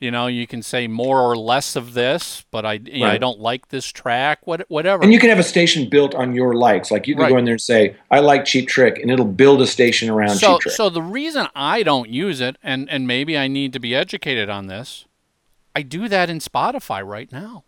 you 0.00 0.10
know 0.10 0.26
you 0.26 0.46
can 0.46 0.62
say 0.62 0.86
more 0.86 1.20
or 1.20 1.36
less 1.36 1.76
of 1.76 1.94
this, 1.94 2.44
but 2.50 2.64
I 2.64 2.74
you 2.84 3.00
know, 3.00 3.06
I 3.06 3.18
don't 3.18 3.40
like 3.40 3.68
this 3.68 3.86
track, 3.86 4.46
what 4.46 4.64
whatever. 4.68 5.02
And 5.02 5.12
you 5.12 5.18
can 5.18 5.30
have 5.30 5.38
a 5.38 5.44
station 5.44 5.88
built 5.88 6.14
on 6.14 6.34
your 6.34 6.54
likes, 6.54 6.90
like 6.90 7.06
you 7.06 7.14
can 7.14 7.24
right. 7.24 7.30
go 7.30 7.38
in 7.38 7.44
there 7.44 7.54
and 7.54 7.60
say 7.60 7.96
I 8.10 8.20
like 8.20 8.44
Cheap 8.44 8.68
Trick, 8.68 8.98
and 8.98 9.10
it'll 9.10 9.24
build 9.24 9.60
a 9.62 9.66
station 9.66 10.10
around 10.10 10.36
so, 10.36 10.54
Cheap 10.54 10.60
Trick. 10.60 10.74
So 10.74 10.90
the 10.90 11.02
reason 11.02 11.48
I 11.54 11.82
don't 11.82 12.08
use 12.08 12.40
it, 12.40 12.56
and 12.62 12.88
and 12.90 13.06
maybe 13.06 13.36
I 13.38 13.48
need 13.48 13.72
to 13.74 13.80
be 13.80 13.94
educated 13.94 14.48
on 14.48 14.66
this 14.66 15.06
I 15.74 15.82
do 15.82 16.08
that 16.08 16.30
in 16.30 16.38
Spotify 16.38 17.04
right 17.04 17.30
now. 17.30 17.64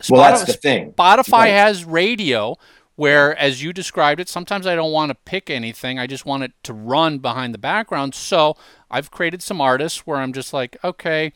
Spotify, 0.00 0.10
well, 0.10 0.22
that's 0.22 0.44
the 0.44 0.52
thing. 0.52 0.92
Spotify 0.92 1.32
right. 1.32 1.48
has 1.48 1.84
radio 1.84 2.56
where, 2.96 3.36
as 3.38 3.62
you 3.62 3.72
described 3.72 4.20
it, 4.20 4.28
sometimes 4.28 4.66
I 4.66 4.74
don't 4.74 4.92
want 4.92 5.10
to 5.10 5.14
pick 5.14 5.48
anything. 5.48 5.98
I 5.98 6.06
just 6.06 6.26
want 6.26 6.42
it 6.42 6.52
to 6.64 6.74
run 6.74 7.18
behind 7.18 7.54
the 7.54 7.58
background. 7.58 8.14
So 8.14 8.56
I've 8.90 9.10
created 9.10 9.42
some 9.42 9.60
artists 9.60 10.06
where 10.06 10.18
I'm 10.18 10.32
just 10.32 10.52
like, 10.52 10.76
okay, 10.84 11.32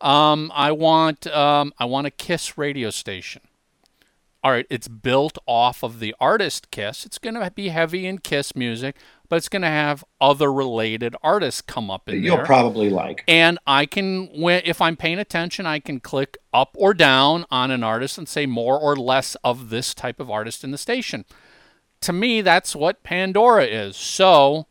um, 0.00 0.50
I 0.54 0.72
want 0.72 1.26
um, 1.28 1.72
I 1.78 1.84
want 1.84 2.06
a 2.06 2.10
Kiss 2.10 2.58
radio 2.58 2.90
station. 2.90 3.42
All 4.42 4.50
right, 4.50 4.66
it's 4.68 4.88
built 4.88 5.38
off 5.46 5.82
of 5.82 6.00
the 6.00 6.14
artist 6.20 6.70
Kiss. 6.70 7.06
It's 7.06 7.18
going 7.18 7.34
to 7.34 7.50
be 7.54 7.68
heavy 7.68 8.06
in 8.06 8.18
Kiss 8.18 8.54
music, 8.54 8.96
but 9.28 9.36
it's 9.36 9.48
going 9.48 9.62
to 9.62 9.68
have 9.68 10.04
other 10.20 10.52
related 10.52 11.16
artists 11.22 11.60
come 11.60 11.90
up 11.90 12.08
in 12.08 12.16
You'll 12.16 12.22
there. 12.22 12.38
You'll 12.38 12.46
probably 12.46 12.90
like. 12.90 13.24
And 13.26 13.58
I 13.66 13.86
can, 13.86 14.28
if 14.32 14.80
I'm 14.80 14.96
paying 14.96 15.18
attention, 15.18 15.66
I 15.66 15.78
can 15.78 16.00
click 16.00 16.36
up 16.52 16.76
or 16.78 16.94
down 16.94 17.44
on 17.50 17.70
an 17.70 17.82
artist 17.82 18.18
and 18.18 18.28
say 18.28 18.46
more 18.46 18.78
or 18.78 18.96
less 18.96 19.36
of 19.44 19.70
this 19.70 19.94
type 19.94 20.20
of 20.20 20.30
artist 20.30 20.64
in 20.64 20.70
the 20.70 20.78
station. 20.78 21.24
To 22.02 22.12
me, 22.12 22.42
that's 22.42 22.76
what 22.76 23.02
Pandora 23.02 23.64
is. 23.64 23.96
So, 23.96 24.66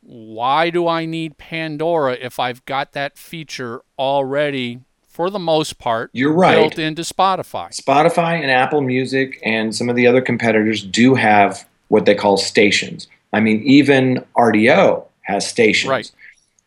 why 0.00 0.70
do 0.70 0.88
I 0.88 1.04
need 1.04 1.38
Pandora 1.38 2.14
if 2.14 2.40
I've 2.40 2.64
got 2.64 2.92
that 2.92 3.16
feature 3.18 3.82
already 3.98 4.80
for 5.18 5.30
the 5.30 5.38
most 5.40 5.78
part, 5.78 6.10
you're 6.12 6.32
right. 6.32 6.54
Built 6.54 6.78
into 6.78 7.02
Spotify. 7.02 7.76
Spotify 7.76 8.40
and 8.40 8.52
Apple 8.52 8.82
Music 8.82 9.40
and 9.42 9.74
some 9.74 9.88
of 9.88 9.96
the 9.96 10.06
other 10.06 10.20
competitors 10.20 10.84
do 10.84 11.16
have 11.16 11.66
what 11.88 12.06
they 12.06 12.14
call 12.14 12.36
stations. 12.36 13.08
I 13.32 13.40
mean, 13.40 13.62
even 13.62 14.24
Rdio 14.36 15.06
has 15.22 15.46
stations. 15.46 15.90
Right. 15.90 16.10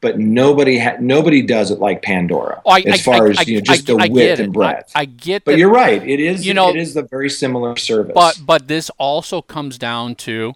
But 0.01 0.17
nobody 0.17 0.79
ha- 0.79 0.97
nobody 0.99 1.43
does 1.43 1.69
it 1.69 1.77
like 1.79 2.01
Pandora 2.01 2.59
oh, 2.65 2.71
I, 2.71 2.79
as 2.79 3.03
far 3.03 3.27
I, 3.27 3.31
as 3.31 3.47
you 3.47 3.57
know, 3.57 3.61
just 3.61 3.85
the 3.85 3.95
width 4.09 4.39
and 4.39 4.51
breadth. 4.51 4.91
I, 4.95 5.05
get, 5.05 5.45
but 5.45 5.59
you're 5.59 5.69
right. 5.69 6.01
It 6.01 6.19
is 6.19 6.45
you 6.45 6.55
know 6.55 6.69
it 6.69 6.75
is 6.75 6.95
a 6.95 7.03
very 7.03 7.29
similar 7.29 7.77
service. 7.77 8.13
But 8.15 8.41
but 8.43 8.67
this 8.67 8.89
also 8.97 9.43
comes 9.43 9.77
down 9.77 10.15
to, 10.15 10.53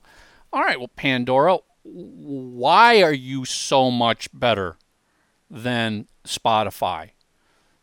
all 0.51 0.63
right, 0.63 0.79
well, 0.79 0.89
Pandora, 0.95 1.59
why 1.83 3.03
are 3.03 3.13
you 3.13 3.45
so 3.45 3.91
much 3.91 4.29
better 4.33 4.77
than 5.51 6.07
Spotify? 6.25 7.11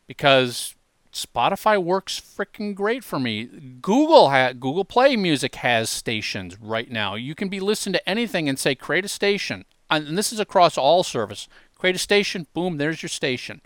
Because 0.08 0.74
Spotify 1.12 1.82
works 1.82 2.18
freaking 2.20 2.74
great 2.74 3.04
for 3.04 3.18
me. 3.18 3.44
Google 3.44 4.30
ha- 4.30 4.52
Google 4.52 4.84
Play 4.84 5.14
Music 5.14 5.56
has 5.56 5.90
stations 5.90 6.58
right 6.60 6.90
now. 6.90 7.14
You 7.14 7.34
can 7.34 7.48
be 7.48 7.60
listening 7.60 7.92
to 7.94 8.08
anything 8.08 8.48
and 8.48 8.58
say 8.58 8.74
create 8.74 9.04
a 9.04 9.08
station, 9.08 9.64
and 9.90 10.16
this 10.16 10.32
is 10.32 10.40
across 10.40 10.78
all 10.78 11.02
service. 11.02 11.48
Create 11.76 11.96
a 11.96 11.98
station, 11.98 12.46
boom, 12.54 12.78
there's 12.78 13.02
your 13.02 13.10
station. 13.10 13.60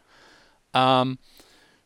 Um, 0.74 1.18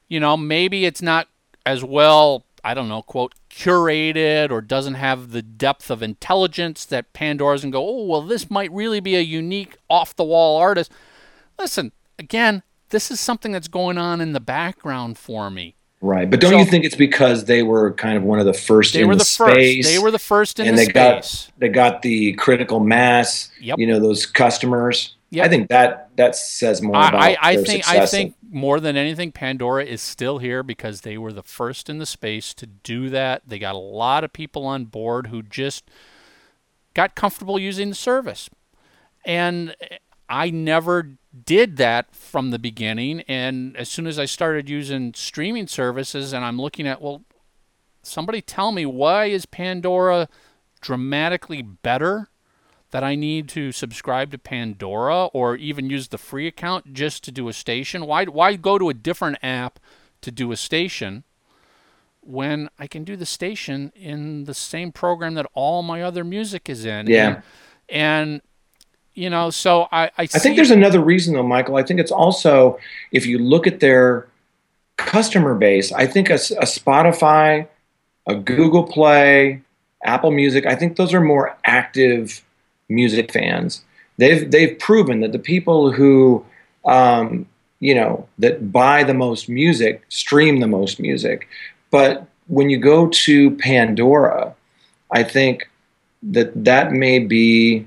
you 0.08 0.18
know, 0.18 0.36
maybe 0.36 0.86
it's 0.86 1.02
not 1.02 1.28
as 1.66 1.84
well, 1.84 2.44
I 2.64 2.72
don't 2.72 2.88
know, 2.88 3.02
quote 3.02 3.34
curated 3.50 4.50
or 4.50 4.60
doesn't 4.62 4.94
have 4.94 5.32
the 5.32 5.42
depth 5.42 5.90
of 5.90 6.02
intelligence 6.02 6.86
that 6.86 7.12
Pandora's 7.12 7.64
and 7.64 7.72
go, 7.72 7.86
oh 7.86 8.04
well, 8.04 8.22
this 8.22 8.50
might 8.50 8.72
really 8.72 9.00
be 9.00 9.14
a 9.14 9.20
unique 9.20 9.76
off 9.90 10.16
the 10.16 10.24
wall 10.24 10.56
artist. 10.56 10.90
Listen, 11.58 11.92
again, 12.18 12.62
this 12.90 13.10
is 13.10 13.18
something 13.18 13.52
that's 13.52 13.68
going 13.68 13.98
on 13.98 14.20
in 14.20 14.32
the 14.32 14.40
background 14.40 15.18
for 15.18 15.50
me. 15.50 15.76
Right, 16.02 16.30
but 16.30 16.40
don't 16.40 16.52
so, 16.52 16.58
you 16.58 16.64
think 16.64 16.86
it's 16.86 16.96
because 16.96 17.44
they 17.44 17.62
were 17.62 17.92
kind 17.92 18.16
of 18.16 18.22
one 18.22 18.38
of 18.38 18.46
the 18.46 18.54
first 18.54 18.94
they 18.94 19.02
in 19.02 19.08
were 19.08 19.14
the, 19.14 19.18
the 19.18 19.24
space? 19.26 19.84
First. 19.84 19.94
They 19.94 19.98
were 19.98 20.10
the 20.10 20.18
first 20.18 20.58
in 20.58 20.68
and 20.68 20.78
the 20.78 20.84
they 20.84 20.90
space. 20.90 21.46
Got, 21.46 21.52
they 21.58 21.68
got 21.68 22.02
the 22.02 22.32
critical 22.34 22.80
mass. 22.80 23.50
Yep. 23.60 23.78
You 23.78 23.86
know 23.86 24.00
those 24.00 24.24
customers. 24.24 25.16
Yep. 25.28 25.44
I 25.44 25.48
think 25.48 25.68
that 25.68 26.08
that 26.16 26.34
says 26.36 26.80
more 26.80 26.96
about 26.96 27.14
I, 27.16 27.36
I 27.40 27.56
their 27.56 27.64
think 27.66 27.84
success. 27.84 28.14
I 28.14 28.16
think 28.16 28.34
more 28.50 28.80
than 28.80 28.96
anything, 28.96 29.30
Pandora 29.30 29.84
is 29.84 30.00
still 30.00 30.38
here 30.38 30.62
because 30.62 31.02
they 31.02 31.18
were 31.18 31.34
the 31.34 31.42
first 31.42 31.90
in 31.90 31.98
the 31.98 32.06
space 32.06 32.54
to 32.54 32.66
do 32.66 33.10
that. 33.10 33.42
They 33.46 33.58
got 33.58 33.74
a 33.74 33.78
lot 33.78 34.24
of 34.24 34.32
people 34.32 34.64
on 34.64 34.86
board 34.86 35.26
who 35.26 35.42
just 35.42 35.90
got 36.94 37.14
comfortable 37.14 37.58
using 37.58 37.90
the 37.90 37.94
service, 37.94 38.48
and 39.26 39.76
I 40.30 40.48
never 40.48 41.18
did 41.44 41.76
that 41.76 42.14
from 42.14 42.50
the 42.50 42.58
beginning. 42.58 43.20
And 43.22 43.76
as 43.76 43.88
soon 43.88 44.06
as 44.06 44.18
I 44.18 44.24
started 44.24 44.68
using 44.68 45.14
streaming 45.14 45.66
services 45.66 46.32
and 46.32 46.44
I'm 46.44 46.60
looking 46.60 46.86
at, 46.86 47.00
well, 47.00 47.22
somebody 48.02 48.40
tell 48.40 48.72
me 48.72 48.86
why 48.86 49.26
is 49.26 49.46
Pandora 49.46 50.28
dramatically 50.80 51.62
better 51.62 52.28
that 52.90 53.04
I 53.04 53.14
need 53.14 53.48
to 53.50 53.70
subscribe 53.70 54.32
to 54.32 54.38
Pandora 54.38 55.26
or 55.26 55.54
even 55.54 55.90
use 55.90 56.08
the 56.08 56.18
free 56.18 56.46
account 56.46 56.92
just 56.92 57.22
to 57.24 57.30
do 57.30 57.48
a 57.48 57.52
station? 57.52 58.06
Why, 58.06 58.24
why 58.24 58.56
go 58.56 58.78
to 58.78 58.88
a 58.88 58.94
different 58.94 59.38
app 59.42 59.78
to 60.22 60.32
do 60.32 60.50
a 60.50 60.56
station 60.56 61.24
when 62.22 62.68
I 62.78 62.86
can 62.86 63.04
do 63.04 63.16
the 63.16 63.26
station 63.26 63.92
in 63.94 64.44
the 64.44 64.54
same 64.54 64.90
program 64.92 65.34
that 65.34 65.46
all 65.54 65.82
my 65.82 66.02
other 66.02 66.24
music 66.24 66.68
is 66.68 66.84
in? 66.84 67.06
Yeah. 67.06 67.42
And, 67.88 68.32
and 68.32 68.40
you 69.14 69.30
know, 69.30 69.50
so 69.50 69.88
I 69.92 70.04
I, 70.04 70.22
I 70.22 70.26
think 70.26 70.56
there's 70.56 70.70
another 70.70 71.00
reason 71.00 71.34
though, 71.34 71.42
Michael. 71.42 71.76
I 71.76 71.82
think 71.82 72.00
it's 72.00 72.12
also 72.12 72.78
if 73.12 73.26
you 73.26 73.38
look 73.38 73.66
at 73.66 73.80
their 73.80 74.26
customer 75.00 75.54
base. 75.54 75.92
I 75.92 76.06
think 76.06 76.30
a, 76.30 76.34
a 76.34 76.66
Spotify, 76.66 77.66
a 78.26 78.34
Google 78.34 78.84
Play, 78.84 79.62
Apple 80.04 80.30
Music. 80.30 80.66
I 80.66 80.74
think 80.74 80.96
those 80.96 81.14
are 81.14 81.20
more 81.20 81.56
active 81.64 82.44
music 82.88 83.32
fans. 83.32 83.82
They've 84.18 84.50
they've 84.50 84.78
proven 84.78 85.20
that 85.20 85.32
the 85.32 85.38
people 85.38 85.90
who 85.90 86.44
um, 86.84 87.46
you 87.80 87.94
know 87.94 88.28
that 88.38 88.70
buy 88.70 89.04
the 89.04 89.14
most 89.14 89.48
music 89.48 90.04
stream 90.08 90.60
the 90.60 90.66
most 90.66 91.00
music. 91.00 91.48
But 91.90 92.26
when 92.46 92.68
you 92.70 92.78
go 92.78 93.08
to 93.08 93.50
Pandora, 93.56 94.54
I 95.10 95.22
think 95.22 95.68
that 96.22 96.64
that 96.64 96.92
may 96.92 97.18
be 97.18 97.86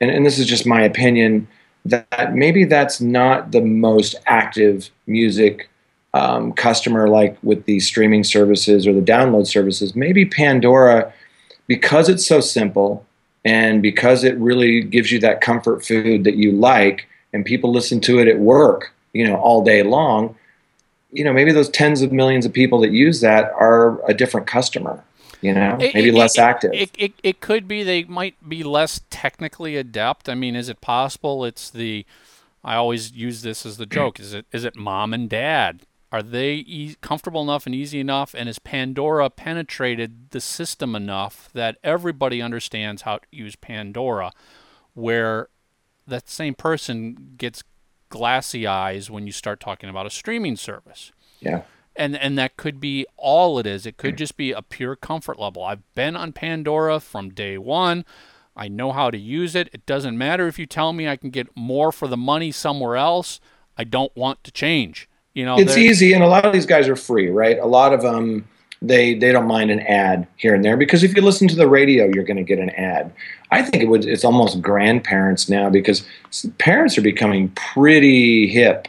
and, 0.00 0.10
and 0.10 0.24
this 0.24 0.38
is 0.38 0.46
just 0.46 0.66
my 0.66 0.82
opinion, 0.82 1.48
that 1.84 2.34
maybe 2.34 2.64
that's 2.64 3.00
not 3.00 3.52
the 3.52 3.60
most 3.60 4.16
active 4.26 4.90
music 5.06 5.68
um, 6.14 6.52
customer 6.52 7.08
like 7.08 7.36
with 7.42 7.64
the 7.64 7.80
streaming 7.80 8.24
services 8.24 8.86
or 8.86 8.92
the 8.92 9.00
download 9.00 9.46
services. 9.46 9.94
Maybe 9.94 10.24
Pandora, 10.24 11.12
because 11.66 12.08
it's 12.08 12.26
so 12.26 12.40
simple 12.40 13.06
and 13.44 13.82
because 13.82 14.24
it 14.24 14.36
really 14.38 14.82
gives 14.82 15.12
you 15.12 15.20
that 15.20 15.40
comfort 15.40 15.84
food 15.84 16.24
that 16.24 16.36
you 16.36 16.52
like, 16.52 17.06
and 17.32 17.44
people 17.44 17.70
listen 17.72 18.00
to 18.00 18.18
it 18.18 18.28
at 18.28 18.38
work, 18.38 18.92
you 19.12 19.26
know, 19.26 19.36
all 19.36 19.62
day 19.62 19.82
long. 19.82 20.34
You 21.12 21.24
know, 21.24 21.32
maybe 21.32 21.52
those 21.52 21.68
tens 21.68 22.02
of 22.02 22.12
millions 22.12 22.44
of 22.44 22.52
people 22.52 22.80
that 22.80 22.90
use 22.90 23.20
that 23.20 23.52
are 23.52 24.02
a 24.08 24.14
different 24.14 24.46
customer 24.46 25.02
you 25.40 25.54
know 25.54 25.76
maybe 25.78 26.08
it, 26.08 26.14
less 26.14 26.36
it, 26.36 26.40
active. 26.40 26.70
it, 26.74 26.90
it, 26.98 27.12
it 27.22 27.40
could 27.40 27.68
be 27.68 27.82
they 27.82 28.04
might 28.04 28.36
be 28.48 28.62
less 28.62 29.00
technically 29.10 29.76
adept. 29.76 30.28
I 30.28 30.34
mean 30.34 30.56
is 30.56 30.68
it 30.68 30.80
possible 30.80 31.44
it's 31.44 31.70
the 31.70 32.04
i 32.64 32.74
always 32.74 33.12
use 33.12 33.42
this 33.42 33.64
as 33.64 33.76
the 33.76 33.86
joke 33.98 34.18
is 34.20 34.34
it 34.34 34.46
is 34.52 34.64
it 34.64 34.76
mom 34.76 35.14
and 35.14 35.28
dad? 35.28 35.82
Are 36.10 36.22
they 36.22 36.54
e- 36.54 36.96
comfortable 37.02 37.42
enough 37.42 37.66
and 37.66 37.74
easy 37.74 38.00
enough 38.00 38.34
and 38.34 38.46
has 38.46 38.58
pandora 38.58 39.28
penetrated 39.28 40.30
the 40.30 40.40
system 40.40 40.94
enough 40.94 41.50
that 41.52 41.76
everybody 41.84 42.40
understands 42.40 43.02
how 43.02 43.18
to 43.18 43.26
use 43.30 43.56
pandora 43.56 44.32
where 44.94 45.48
that 46.06 46.28
same 46.28 46.54
person 46.54 47.34
gets 47.36 47.62
glassy 48.08 48.66
eyes 48.66 49.10
when 49.10 49.26
you 49.26 49.32
start 49.32 49.60
talking 49.60 49.90
about 49.90 50.06
a 50.06 50.10
streaming 50.10 50.56
service? 50.56 51.12
Yeah 51.40 51.62
and 51.98 52.16
and 52.16 52.38
that 52.38 52.56
could 52.56 52.80
be 52.80 53.04
all 53.16 53.58
it 53.58 53.66
is. 53.66 53.84
It 53.84 53.96
could 53.96 54.16
just 54.16 54.36
be 54.36 54.52
a 54.52 54.62
pure 54.62 54.96
comfort 54.96 55.38
level. 55.38 55.62
I've 55.62 55.82
been 55.94 56.16
on 56.16 56.32
Pandora 56.32 57.00
from 57.00 57.30
day 57.30 57.58
one. 57.58 58.04
I 58.56 58.68
know 58.68 58.92
how 58.92 59.10
to 59.10 59.18
use 59.18 59.54
it. 59.54 59.68
It 59.72 59.84
doesn't 59.86 60.16
matter 60.16 60.46
if 60.48 60.58
you 60.58 60.66
tell 60.66 60.92
me 60.92 61.06
I 61.06 61.16
can 61.16 61.30
get 61.30 61.48
more 61.54 61.92
for 61.92 62.08
the 62.08 62.16
money 62.16 62.50
somewhere 62.50 62.96
else. 62.96 63.40
I 63.76 63.84
don't 63.84 64.14
want 64.16 64.42
to 64.44 64.50
change. 64.50 65.08
You 65.34 65.44
know, 65.44 65.58
it's 65.58 65.76
easy, 65.76 66.14
and 66.14 66.24
a 66.24 66.28
lot 66.28 66.44
of 66.44 66.52
these 66.52 66.66
guys 66.66 66.88
are 66.88 66.96
free, 66.96 67.28
right? 67.28 67.58
A 67.58 67.66
lot 67.66 67.92
of 67.92 68.02
them 68.02 68.48
they 68.80 69.14
they 69.14 69.32
don't 69.32 69.46
mind 69.46 69.70
an 69.70 69.80
ad 69.80 70.26
here 70.36 70.54
and 70.54 70.64
there 70.64 70.76
because 70.76 71.02
if 71.02 71.14
you 71.16 71.22
listen 71.22 71.48
to 71.48 71.56
the 71.56 71.68
radio, 71.68 72.06
you're 72.12 72.24
going 72.24 72.36
to 72.36 72.42
get 72.42 72.58
an 72.58 72.70
ad. 72.70 73.12
I 73.50 73.62
think 73.62 73.82
it 73.82 73.86
would. 73.86 74.04
It's 74.04 74.24
almost 74.24 74.60
grandparents 74.60 75.48
now 75.48 75.68
because 75.70 76.06
parents 76.58 76.96
are 76.98 77.02
becoming 77.02 77.48
pretty 77.50 78.48
hip 78.48 78.88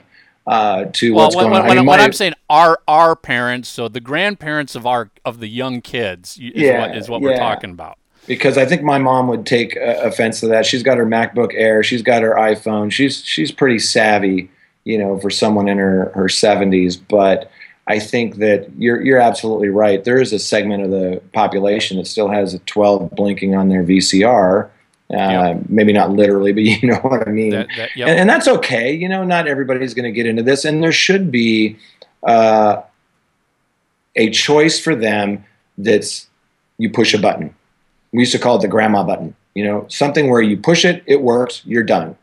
uh, 0.50 0.86
to 0.94 1.14
well, 1.14 1.26
what's 1.26 1.36
when, 1.36 1.46
going 1.46 1.54
when, 1.54 1.62
on. 1.62 1.70
I 1.70 1.76
mean, 1.76 1.86
when 1.86 2.00
my, 2.00 2.06
I'm 2.06 2.12
saying 2.14 2.34
our 2.50 2.80
our 2.88 3.16
parents, 3.16 3.70
so 3.70 3.88
the 3.88 4.00
grandparents 4.02 4.76
of 4.76 4.88
our 4.88 5.12
of 5.24 5.40
the 5.40 5.48
young 5.48 5.80
kids 5.82 6.38
is 6.42 6.52
Yeah, 6.56 6.88
what 6.88 6.98
is 6.98 7.08
what 7.08 7.22
we're 7.22 7.38
talking 7.38 7.70
about. 7.70 7.98
because 8.28 8.58
I 8.58 8.66
think 8.66 8.82
my 8.82 8.98
mom 8.98 9.28
would 9.28 9.46
take 9.46 9.78
uh, 9.78 10.02
offense 10.02 10.40
to 10.40 10.48
that. 10.48 10.66
She's 10.66 10.82
got 10.84 10.98
her 10.98 11.06
MacBook 11.06 11.52
Air, 11.54 11.84
she's 11.84 12.02
got 12.02 12.24
her 12.24 12.34
iPhone. 12.34 12.92
She's 12.92 13.24
she's 13.24 13.52
pretty 13.52 13.78
savvy, 13.80 14.50
you 14.86 14.98
know, 14.98 15.20
for 15.20 15.30
someone 15.30 15.68
in 15.68 15.78
her 15.78 16.12
her 16.16 16.26
70s. 16.26 17.00
But 17.08 17.52
I 17.86 18.00
think 18.00 18.38
that 18.38 18.70
you're 18.76 19.02
you're 19.02 19.20
absolutely 19.20 19.70
right. 19.70 20.04
There 20.04 20.20
is 20.20 20.34
a 20.34 20.40
segment 20.40 20.84
of 20.84 20.90
the 20.90 21.22
population 21.32 21.98
that 21.98 22.08
still 22.08 22.30
has 22.30 22.56
a 22.56 22.60
12 22.60 23.12
blinking 23.12 23.54
on 23.56 23.70
their 23.70 23.84
VCR. 23.84 24.70
Uh, 25.12 25.18
Yep. 25.18 25.70
Maybe 25.70 25.92
not 25.92 26.12
literally, 26.12 26.54
but 26.54 26.64
you 26.64 26.88
know 26.88 26.98
what 26.98 27.28
I 27.28 27.32
mean. 27.32 27.52
That, 27.52 27.68
that, 27.78 27.96
yep. 27.96 28.08
and, 28.08 28.20
and 28.20 28.30
that's 28.30 28.48
okay. 28.48 28.94
You 28.94 29.10
know, 29.10 29.24
not 29.24 29.48
everybody's 29.48 29.94
going 29.94 30.06
to 30.06 30.12
get 30.12 30.26
into 30.26 30.44
this, 30.44 30.66
and 30.66 30.84
there 30.84 30.92
should 30.92 31.32
be 31.32 31.78
uh, 32.24 32.82
a 34.16 34.30
choice 34.30 34.80
for 34.80 34.96
them 34.96 35.44
that's 35.78 36.28
you 36.78 36.90
push 36.90 37.14
a 37.14 37.20
button. 37.20 37.56
We 38.12 38.20
used 38.20 38.32
to 38.34 38.40
call 38.40 38.58
it 38.58 38.62
the 38.62 38.68
grandma 38.68 39.04
button. 39.04 39.36
You 39.56 39.64
know, 39.64 39.86
something 39.90 40.30
where 40.30 40.42
you 40.42 40.58
push 40.58 40.86
it, 40.86 41.04
it 41.06 41.22
works, 41.22 41.62
you're 41.66 41.84
done. 41.84 42.16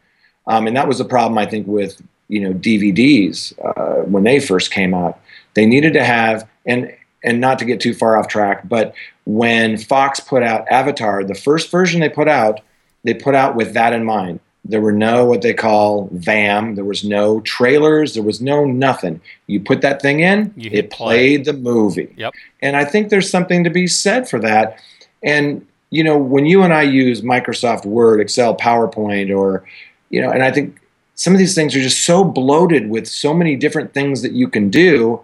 Um, 0.46 0.66
and 0.66 0.76
that 0.76 0.86
was 0.86 0.98
the 0.98 1.04
problem 1.04 1.38
I 1.38 1.46
think 1.46 1.66
with 1.66 2.00
you 2.28 2.40
know 2.40 2.52
DVDs 2.52 3.52
uh, 3.64 4.04
when 4.04 4.24
they 4.24 4.40
first 4.40 4.70
came 4.70 4.94
out. 4.94 5.20
They 5.54 5.66
needed 5.66 5.92
to 5.94 6.04
have 6.04 6.48
and 6.66 6.94
and 7.24 7.40
not 7.40 7.58
to 7.58 7.64
get 7.64 7.80
too 7.80 7.94
far 7.94 8.16
off 8.16 8.28
track, 8.28 8.68
but 8.68 8.94
when 9.24 9.76
Fox 9.76 10.20
put 10.20 10.42
out 10.42 10.68
Avatar, 10.68 11.24
the 11.24 11.34
first 11.34 11.70
version 11.70 12.00
they 12.00 12.08
put 12.08 12.28
out, 12.28 12.60
they 13.06 13.14
put 13.14 13.34
out 13.34 13.54
with 13.56 13.72
that 13.74 13.92
in 13.92 14.04
mind. 14.04 14.40
There 14.64 14.80
were 14.80 14.92
no 14.92 15.24
what 15.24 15.42
they 15.42 15.54
call 15.54 16.08
VAM. 16.12 16.74
There 16.74 16.84
was 16.84 17.04
no 17.04 17.40
trailers. 17.42 18.14
There 18.14 18.22
was 18.22 18.40
no 18.40 18.64
nothing. 18.64 19.20
You 19.46 19.60
put 19.60 19.80
that 19.82 20.02
thing 20.02 20.20
in, 20.20 20.52
You 20.56 20.70
it 20.72 20.90
play. 20.90 21.36
played 21.36 21.44
the 21.44 21.52
movie. 21.52 22.12
Yep. 22.16 22.34
And 22.62 22.76
I 22.76 22.84
think 22.84 23.08
there's 23.08 23.30
something 23.30 23.62
to 23.62 23.70
be 23.70 23.86
said 23.86 24.28
for 24.28 24.40
that. 24.40 24.80
And 25.22 25.64
you 25.90 26.02
know, 26.02 26.18
when 26.18 26.46
you 26.46 26.62
and 26.62 26.74
I 26.74 26.82
use 26.82 27.22
Microsoft 27.22 27.86
Word, 27.86 28.20
Excel, 28.20 28.56
PowerPoint, 28.56 29.34
or 29.34 29.64
you 30.10 30.20
know, 30.20 30.30
and 30.30 30.42
I 30.42 30.50
think 30.50 30.80
some 31.14 31.32
of 31.32 31.38
these 31.38 31.54
things 31.54 31.74
are 31.76 31.80
just 31.80 32.04
so 32.04 32.24
bloated 32.24 32.90
with 32.90 33.06
so 33.06 33.32
many 33.32 33.54
different 33.54 33.94
things 33.94 34.20
that 34.22 34.32
you 34.32 34.48
can 34.48 34.68
do. 34.68 35.20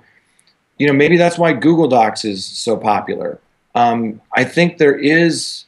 You 0.79 0.87
know, 0.87 0.93
maybe 0.93 1.17
that's 1.17 1.37
why 1.37 1.53
Google 1.53 1.89
Docs 1.89 2.25
is 2.25 2.45
so 2.45 2.77
popular. 2.77 3.41
Um, 3.75 4.21
I 4.37 4.45
think 4.45 4.79
there 4.79 4.97
is 4.97 5.65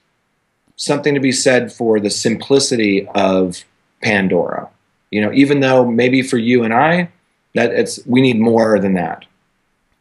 something 0.77 1.15
to 1.15 1.21
be 1.21 1.33
said 1.33 1.73
for 1.73 2.01
the 2.01 2.11
simplicity 2.11 3.09
of 3.15 3.65
Pandora. 4.03 4.69
You 5.11 5.21
know, 5.21 5.33
even 5.33 5.61
though 5.61 5.89
maybe 5.89 6.23
for 6.23 6.39
you 6.39 6.65
and 6.65 6.75
I, 6.75 7.11
that 7.55 7.73
it's 7.73 8.05
we 8.07 8.21
need 8.21 8.39
more 8.41 8.79
than 8.79 8.95
that. 8.95 9.25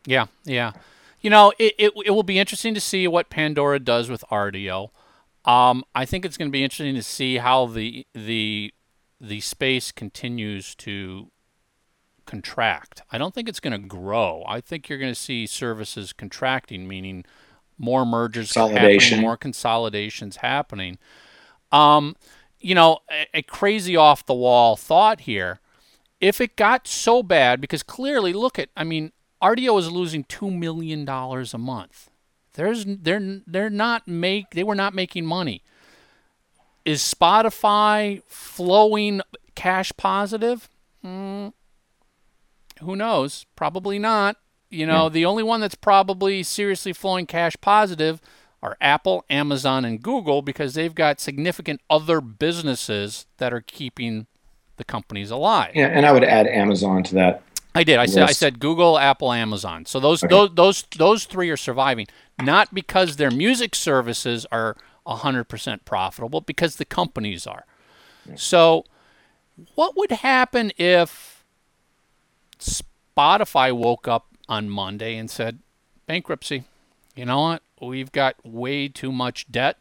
Yeah, 0.05 0.25
yeah. 0.43 0.73
You 1.21 1.29
know, 1.29 1.53
it, 1.57 1.73
it, 1.77 1.93
it 2.05 2.11
will 2.11 2.23
be 2.23 2.39
interesting 2.39 2.73
to 2.73 2.81
see 2.81 3.07
what 3.07 3.29
Pandora 3.29 3.79
does 3.79 4.09
with 4.09 4.25
Rdio. 4.29 4.89
Um, 5.45 5.85
I 5.95 6.05
think 6.05 6.25
it's 6.25 6.37
going 6.37 6.49
to 6.49 6.51
be 6.51 6.63
interesting 6.63 6.95
to 6.95 7.03
see 7.03 7.37
how 7.37 7.65
the 7.67 8.05
the 8.13 8.73
the 9.21 9.39
space 9.39 9.91
continues 9.91 10.75
to 10.75 11.31
contract. 12.25 13.01
I 13.11 13.17
don't 13.17 13.33
think 13.33 13.47
it's 13.47 13.59
going 13.59 13.79
to 13.79 13.87
grow. 13.87 14.43
I 14.47 14.59
think 14.61 14.89
you're 14.89 14.99
going 14.99 15.13
to 15.13 15.19
see 15.19 15.45
services 15.45 16.11
contracting, 16.13 16.87
meaning 16.87 17.25
more 17.77 18.05
mergers 18.05 18.51
happening, 18.55 19.21
more 19.21 19.37
consolidations 19.37 20.37
happening. 20.37 20.97
Um, 21.71 22.15
you 22.59 22.75
know, 22.75 22.99
a, 23.11 23.39
a 23.39 23.41
crazy 23.41 23.95
off 23.95 24.25
the 24.25 24.33
wall 24.33 24.75
thought 24.75 25.21
here. 25.21 25.59
If 26.21 26.39
it 26.39 26.55
got 26.55 26.87
so 26.87 27.21
bad, 27.21 27.59
because 27.59 27.83
clearly, 27.83 28.31
look 28.31 28.57
at, 28.57 28.69
I 28.77 28.83
mean, 28.83 29.11
Rdio 29.41 29.77
is 29.77 29.91
losing 29.91 30.23
two 30.23 30.49
million 30.49 31.03
dollars 31.03 31.53
a 31.53 31.57
month. 31.57 32.09
There's, 32.53 32.85
they're, 32.85 33.41
they're 33.45 33.69
not 33.69 34.07
make, 34.07 34.51
they 34.51 34.63
were 34.63 34.75
not 34.75 34.93
making 34.93 35.25
money. 35.25 35.63
Is 36.85 37.01
Spotify 37.01 38.21
flowing 38.27 39.21
cash 39.55 39.91
positive? 39.97 40.69
Mm, 41.03 41.53
who 42.81 42.95
knows? 42.95 43.45
Probably 43.55 43.99
not. 43.99 44.37
You 44.73 44.87
know, 44.87 45.07
the 45.07 45.25
only 45.25 45.43
one 45.43 45.61
that's 45.61 45.75
probably 45.75 46.41
seriously 46.43 46.93
flowing 46.93 47.25
cash 47.27 47.55
positive 47.61 48.19
are 48.61 48.75
Apple, 48.81 49.23
Amazon, 49.29 49.85
and 49.85 50.01
Google 50.01 50.41
because 50.41 50.73
they've 50.73 50.95
got 50.95 51.19
significant 51.19 51.81
other 51.89 52.21
businesses 52.21 53.25
that 53.37 53.53
are 53.53 53.61
keeping 53.61 54.25
the 54.77 54.83
companies 54.83 55.29
alive. 55.29 55.71
Yeah, 55.75 55.87
and 55.87 56.05
I 56.05 56.11
would 56.11 56.23
add 56.23 56.47
Amazon 56.47 57.03
to 57.03 57.15
that. 57.15 57.43
I 57.75 57.83
did. 57.83 57.97
I 57.97 58.05
said 58.05 58.23
I 58.23 58.31
said 58.31 58.59
Google, 58.59 58.97
Apple, 58.97 59.31
Amazon. 59.31 59.85
So 59.85 59.99
those 59.99 60.23
Okay. 60.23 60.33
those 60.33 60.49
those 60.55 60.83
those 60.97 61.25
three 61.25 61.49
are 61.49 61.57
surviving, 61.57 62.07
not 62.41 62.73
because 62.73 63.17
their 63.17 63.31
music 63.31 63.75
services 63.75 64.45
are 64.51 64.77
100% 65.05 65.85
profitable, 65.85 66.41
because 66.41 66.77
the 66.77 66.85
companies 66.85 67.45
are. 67.45 67.65
So 68.35 68.85
what 69.75 69.97
would 69.97 70.11
happen 70.11 70.71
if 70.77 71.43
Spotify 72.59 73.71
woke 73.71 74.07
up 74.07 74.32
on 74.47 74.69
Monday 74.69 75.17
and 75.17 75.29
said, 75.29 75.59
bankruptcy. 76.05 76.63
You 77.15 77.25
know 77.25 77.41
what? 77.41 77.61
We've 77.81 78.11
got 78.11 78.35
way 78.43 78.87
too 78.87 79.11
much 79.11 79.51
debt. 79.51 79.77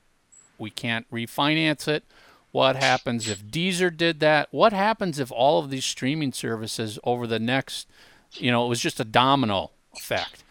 We 0.58 0.70
can't 0.70 1.10
refinance 1.10 1.88
it. 1.88 2.04
What 2.50 2.76
happens 2.76 3.28
if 3.28 3.44
Deezer 3.44 3.96
did 3.96 4.20
that? 4.20 4.48
What 4.50 4.72
happens 4.72 5.18
if 5.18 5.32
all 5.32 5.58
of 5.58 5.70
these 5.70 5.86
streaming 5.86 6.32
services 6.32 6.98
over 7.02 7.26
the 7.26 7.38
next, 7.38 7.88
you 8.32 8.50
know, 8.50 8.66
it 8.66 8.68
was 8.68 8.80
just 8.80 9.00
a 9.00 9.04
domino 9.04 9.70
effect? 9.96 10.44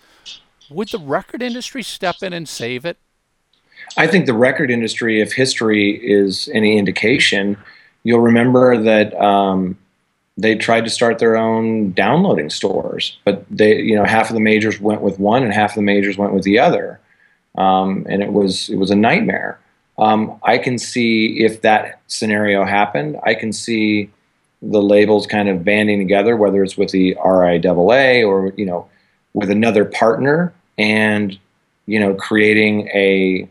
Would 0.70 0.90
the 0.90 0.98
record 0.98 1.44
industry 1.44 1.84
step 1.84 2.16
in 2.24 2.34
and 2.34 2.50
save 2.50 2.86
it? 2.86 2.98
I 3.98 4.08
think 4.08 4.26
the 4.26 4.34
record 4.34 4.72
industry, 4.72 5.22
if 5.22 5.34
history 5.34 5.92
is 6.04 6.50
any 6.54 6.78
indication, 6.78 7.58
you'll 8.04 8.22
remember 8.22 8.82
that 8.82 9.14
um, 9.22 9.78
they 10.42 10.56
tried 10.56 10.84
to 10.84 10.90
start 10.90 11.20
their 11.20 11.38
own 11.38 11.92
downloading 11.92 12.50
stores, 12.50 13.18
but 13.24 13.46
they, 13.50 13.80
you 13.80 13.96
know, 13.96 14.06
half 14.06 14.30
of 14.30 14.34
the 14.34 14.42
majors 14.42 14.80
went 14.80 15.02
with 15.02 15.20
one 15.20 15.44
and 15.44 15.54
half 15.54 15.72
of 15.72 15.76
the 15.76 15.82
majors 15.84 16.18
went 16.18 16.34
with 16.34 16.44
the 16.44 16.58
other, 16.58 17.00
um, 17.58 18.06
and 18.10 18.24
it 18.24 18.34
was 18.34 18.70
it 18.70 18.78
was 18.78 18.90
a 18.90 18.96
nightmare. 18.96 19.60
Um, 20.00 20.40
I 20.44 20.58
can 20.58 20.80
see 20.80 21.44
if 21.44 21.62
that 21.62 22.02
scenario 22.08 22.66
happened, 22.66 23.18
I 23.24 23.36
can 23.36 23.54
see 23.54 24.10
the 24.64 24.82
labels 24.82 25.28
kind 25.28 25.48
of 25.48 25.64
banding 25.64 26.00
together, 26.00 26.36
whether 26.36 26.64
it's 26.64 26.78
with 26.78 26.92
the 26.92 27.16
RIAA 27.24 28.28
or 28.28 28.54
you 28.58 28.66
know 28.66 28.90
with 29.34 29.52
another 29.52 29.86
partner, 29.86 30.54
and 30.78 31.38
you 31.86 32.00
know 32.00 32.16
creating 32.16 32.88
a 32.96 33.48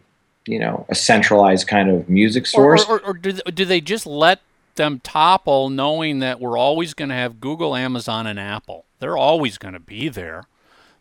you 0.46 0.58
know 0.58 0.86
a 0.88 0.94
centralized 0.96 1.68
kind 1.68 1.88
of 1.88 2.08
music 2.08 2.46
source. 2.46 2.84
or, 2.84 2.98
or, 2.98 3.10
or 3.10 3.14
do, 3.14 3.32
do 3.32 3.64
they 3.64 3.80
just 3.80 4.06
let 4.06 4.40
them 4.80 5.00
topple 5.04 5.68
knowing 5.68 6.20
that 6.20 6.40
we're 6.40 6.56
always 6.56 6.94
going 6.94 7.10
to 7.10 7.14
have 7.14 7.38
Google, 7.38 7.76
Amazon, 7.76 8.26
and 8.26 8.40
Apple. 8.40 8.86
They're 8.98 9.16
always 9.16 9.58
going 9.58 9.74
to 9.74 9.80
be 9.80 10.08
there. 10.08 10.44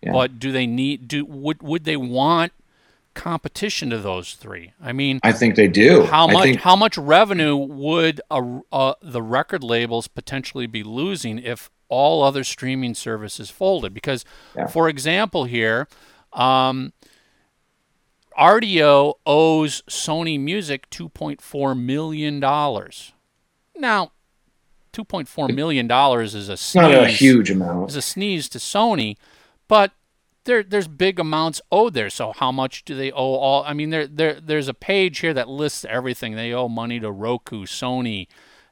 Yeah. 0.02 0.12
But 0.12 0.38
do 0.38 0.52
they 0.52 0.68
need 0.68 1.08
do 1.08 1.26
would 1.26 1.62
would 1.62 1.86
they 1.86 1.98
want 1.98 2.54
competition 3.14 3.90
to 3.90 3.98
those 3.98 4.34
three? 4.34 4.74
I 4.82 4.92
mean, 4.92 5.20
I 5.24 5.32
think 5.32 5.56
they 5.56 5.68
do. 5.68 6.04
How 6.04 6.28
much 6.28 6.44
think... 6.44 6.60
how 6.62 6.76
much 6.76 6.98
revenue 6.98 7.56
would 7.56 8.22
a, 8.30 8.62
a, 8.72 8.96
the 9.02 9.22
record 9.22 9.64
labels 9.64 10.08
potentially 10.08 10.68
be 10.68 10.84
losing 10.84 11.40
if 11.40 11.70
all 11.90 12.24
other 12.24 12.44
streaming 12.44 12.94
services 12.94 13.50
folded? 13.50 13.94
Because, 13.94 14.24
yeah. 14.56 14.68
for 14.68 14.88
example, 14.88 15.46
here. 15.46 15.88
Um, 16.32 16.94
Rdio 18.38 19.16
owes 19.26 19.82
Sony 19.90 20.40
Music 20.40 20.90
$2.4 20.92 21.78
million. 21.78 22.40
Now, 23.80 24.12
$2.4 24.94 25.54
million 25.56 25.90
is 26.22 26.50
a 26.50 26.58
sneeze. 26.58 26.76
Not 26.76 26.94
a 26.94 27.08
huge 27.08 27.52
amount. 27.52 27.90
Is 27.90 27.96
a 27.96 28.02
sneeze 28.02 28.50
to 28.50 28.58
Sony, 28.58 29.18
but 29.68 29.92
there 30.46 30.64
there's 30.64 30.88
big 30.88 31.20
amounts 31.20 31.62
owed 31.72 31.94
there. 31.94 32.10
So 32.10 32.34
how 32.34 32.52
much 32.52 32.84
do 32.84 32.96
they 32.96 33.12
owe 33.12 33.36
all 33.36 33.64
I 33.66 33.74
mean 33.74 33.92
there 33.92 34.08
there 34.08 34.40
there's 34.40 34.68
a 34.68 34.74
page 34.74 35.20
here 35.20 35.34
that 35.34 35.48
lists 35.48 35.86
everything. 35.86 36.36
They 36.36 36.54
owe 36.54 36.68
money 36.68 37.00
to 37.00 37.12
Roku, 37.12 37.66
Sony, 37.66 38.28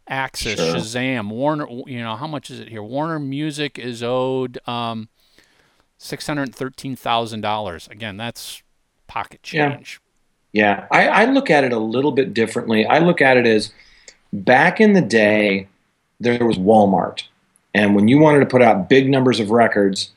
Axis, 0.08 0.60
sure. 0.60 0.76
Shazam, 0.76 1.30
Warner, 1.30 1.68
you 1.86 2.02
know, 2.02 2.16
how 2.16 2.28
much 2.28 2.50
is 2.50 2.60
it 2.60 2.70
here? 2.70 2.82
Warner 2.84 3.20
Music 3.20 3.78
is 3.78 4.02
owed 4.02 4.58
um, 4.68 5.10
$613,000. 6.00 7.92
Again, 7.92 8.18
that's 8.18 8.64
pocket 9.08 9.44
change. 9.44 10.00
Yeah, 10.54 10.88
yeah. 10.92 10.98
I, 10.98 11.24
I 11.24 11.26
look 11.26 11.50
at 11.50 11.64
it 11.64 11.74
a 11.74 11.80
little 11.80 12.12
bit 12.12 12.34
differently. 12.34 12.86
I 12.86 13.00
look 13.00 13.22
at 13.22 13.38
it 13.38 13.46
as 13.46 13.72
back 14.34 14.80
in 14.80 14.94
the 14.94 15.02
day, 15.02 15.68
there 16.20 16.46
was 16.46 16.58
Walmart. 16.58 17.24
And 17.74 17.96
when 17.96 18.08
you 18.08 18.18
wanted 18.18 18.40
to 18.40 18.46
put 18.46 18.62
out 18.62 18.90
big 18.90 19.10
numbers 19.10 19.40
of 19.40 19.52
records, 19.52 20.12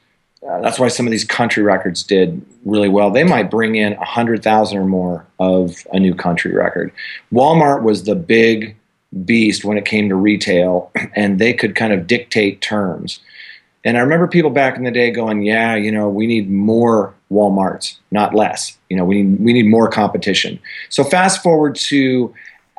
uh, 0.49 0.61
that's 0.61 0.79
why 0.79 0.89
some 0.89 1.07
of 1.07 1.11
these 1.11 1.25
country 1.25 1.63
records 1.63 2.03
did 2.03 2.41
really 2.65 2.89
well. 2.89 3.11
They 3.11 3.25
might 3.25 3.51
bring 3.51 3.75
in 3.75 3.93
a 3.95 4.05
hundred 4.05 4.43
thousand 4.43 4.79
or 4.79 4.87
more 4.87 5.27
of 5.39 5.87
a 5.93 6.01
new 6.01 6.15
country 6.15 6.53
record. 6.55 6.93
Walmart 7.33 7.83
was 7.83 8.05
the 8.05 8.15
big 8.15 8.77
beast 9.25 9.65
when 9.65 9.77
it 9.77 9.85
came 9.85 10.09
to 10.09 10.15
retail, 10.15 10.91
and 11.15 11.39
they 11.39 11.53
could 11.53 11.75
kind 11.77 11.93
of 11.93 12.07
dictate 12.07 12.61
terms. 12.61 13.21
And 13.85 13.97
I 13.97 14.01
remember 14.01 14.29
people 14.29 14.51
back 14.51 14.77
in 14.77 14.85
the 14.85 14.91
day 14.91 15.11
going, 15.11 15.43
"Yeah, 15.43 15.75
you 15.75 15.91
know, 15.93 16.09
we 16.09 16.27
need 16.27 16.51
more 16.51 17.15
Walmarts, 17.31 17.97
not 18.11 18.35
less. 18.35 18.77
You 18.89 18.97
know, 18.97 19.05
we 19.05 19.23
need 19.23 19.41
we 19.41 19.53
need 19.53 19.67
more 19.67 19.89
competition." 19.89 20.59
So 20.89 21.05
fast 21.05 21.43
forward 21.43 21.77
to 21.77 22.35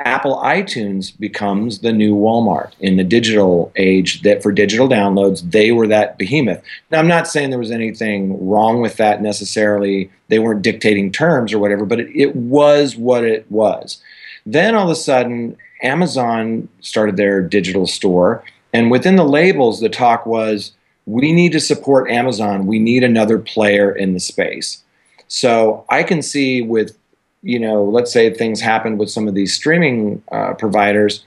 Apple 0.05 0.37
iTunes 0.37 1.17
becomes 1.19 1.79
the 1.79 1.91
new 1.91 2.15
Walmart 2.15 2.71
in 2.79 2.97
the 2.97 3.03
digital 3.03 3.71
age 3.75 4.21
that 4.21 4.43
for 4.43 4.51
digital 4.51 4.87
downloads, 4.87 5.49
they 5.51 5.71
were 5.71 5.87
that 5.87 6.17
behemoth. 6.17 6.61
Now, 6.89 6.99
I'm 6.99 7.07
not 7.07 7.27
saying 7.27 7.49
there 7.49 7.59
was 7.59 7.71
anything 7.71 8.47
wrong 8.47 8.81
with 8.81 8.97
that 8.97 9.21
necessarily. 9.21 10.11
They 10.27 10.39
weren't 10.39 10.61
dictating 10.61 11.11
terms 11.11 11.53
or 11.53 11.59
whatever, 11.59 11.85
but 11.85 11.99
it, 11.99 12.09
it 12.15 12.35
was 12.35 12.95
what 12.95 13.23
it 13.23 13.45
was. 13.51 14.01
Then 14.45 14.75
all 14.75 14.85
of 14.85 14.91
a 14.91 14.95
sudden, 14.95 15.57
Amazon 15.83 16.67
started 16.81 17.17
their 17.17 17.41
digital 17.41 17.87
store. 17.87 18.43
And 18.73 18.91
within 18.91 19.15
the 19.15 19.25
labels, 19.25 19.79
the 19.79 19.89
talk 19.89 20.25
was 20.25 20.73
we 21.05 21.31
need 21.31 21.51
to 21.51 21.59
support 21.59 22.09
Amazon. 22.09 22.67
We 22.67 22.79
need 22.79 23.03
another 23.03 23.39
player 23.39 23.91
in 23.91 24.13
the 24.13 24.19
space. 24.19 24.83
So 25.27 25.85
I 25.89 26.03
can 26.03 26.21
see 26.21 26.61
with 26.61 26.97
you 27.43 27.59
know, 27.59 27.83
let's 27.83 28.11
say 28.11 28.33
things 28.33 28.61
happened 28.61 28.99
with 28.99 29.09
some 29.09 29.27
of 29.27 29.33
these 29.33 29.53
streaming 29.53 30.21
uh, 30.31 30.53
providers, 30.53 31.25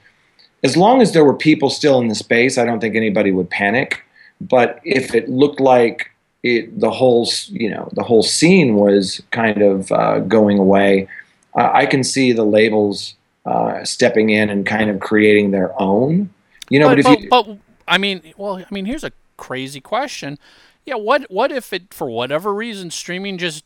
as 0.63 0.75
long 0.75 1.01
as 1.01 1.11
there 1.11 1.25
were 1.25 1.35
people 1.35 1.69
still 1.69 1.99
in 1.99 2.07
the 2.07 2.15
space, 2.15 2.57
I 2.57 2.65
don't 2.65 2.79
think 2.79 2.95
anybody 2.95 3.31
would 3.31 3.49
panic. 3.49 4.03
But 4.41 4.79
if 4.83 5.13
it 5.13 5.29
looked 5.29 5.59
like 5.59 6.11
it, 6.43 6.79
the 6.79 6.91
whole, 6.91 7.29
you 7.49 7.69
know, 7.69 7.89
the 7.93 8.03
whole 8.03 8.23
scene 8.23 8.75
was 8.75 9.21
kind 9.31 9.61
of 9.61 9.91
uh, 9.91 10.19
going 10.19 10.57
away, 10.57 11.07
uh, 11.55 11.69
I 11.73 11.85
can 11.85 12.03
see 12.03 12.33
the 12.33 12.43
labels 12.43 13.15
uh, 13.45 13.83
stepping 13.83 14.29
in 14.31 14.49
and 14.49 14.65
kind 14.65 14.89
of 14.89 14.99
creating 14.99 15.51
their 15.51 15.79
own. 15.81 16.29
You 16.69 16.79
know, 16.79 16.89
but, 16.89 17.03
but 17.03 17.13
if 17.13 17.21
you, 17.21 17.29
but 17.29 17.57
I 17.87 17.97
mean, 17.97 18.33
well, 18.37 18.57
I 18.57 18.65
mean, 18.71 18.85
here's 18.85 19.03
a 19.03 19.11
crazy 19.37 19.81
question. 19.81 20.39
Yeah, 20.85 20.95
what 20.95 21.29
what 21.29 21.51
if 21.51 21.71
it 21.73 21.93
for 21.93 22.09
whatever 22.09 22.53
reason 22.53 22.89
streaming 22.91 23.37
just 23.37 23.63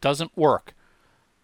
doesn't 0.00 0.36
work? 0.36 0.74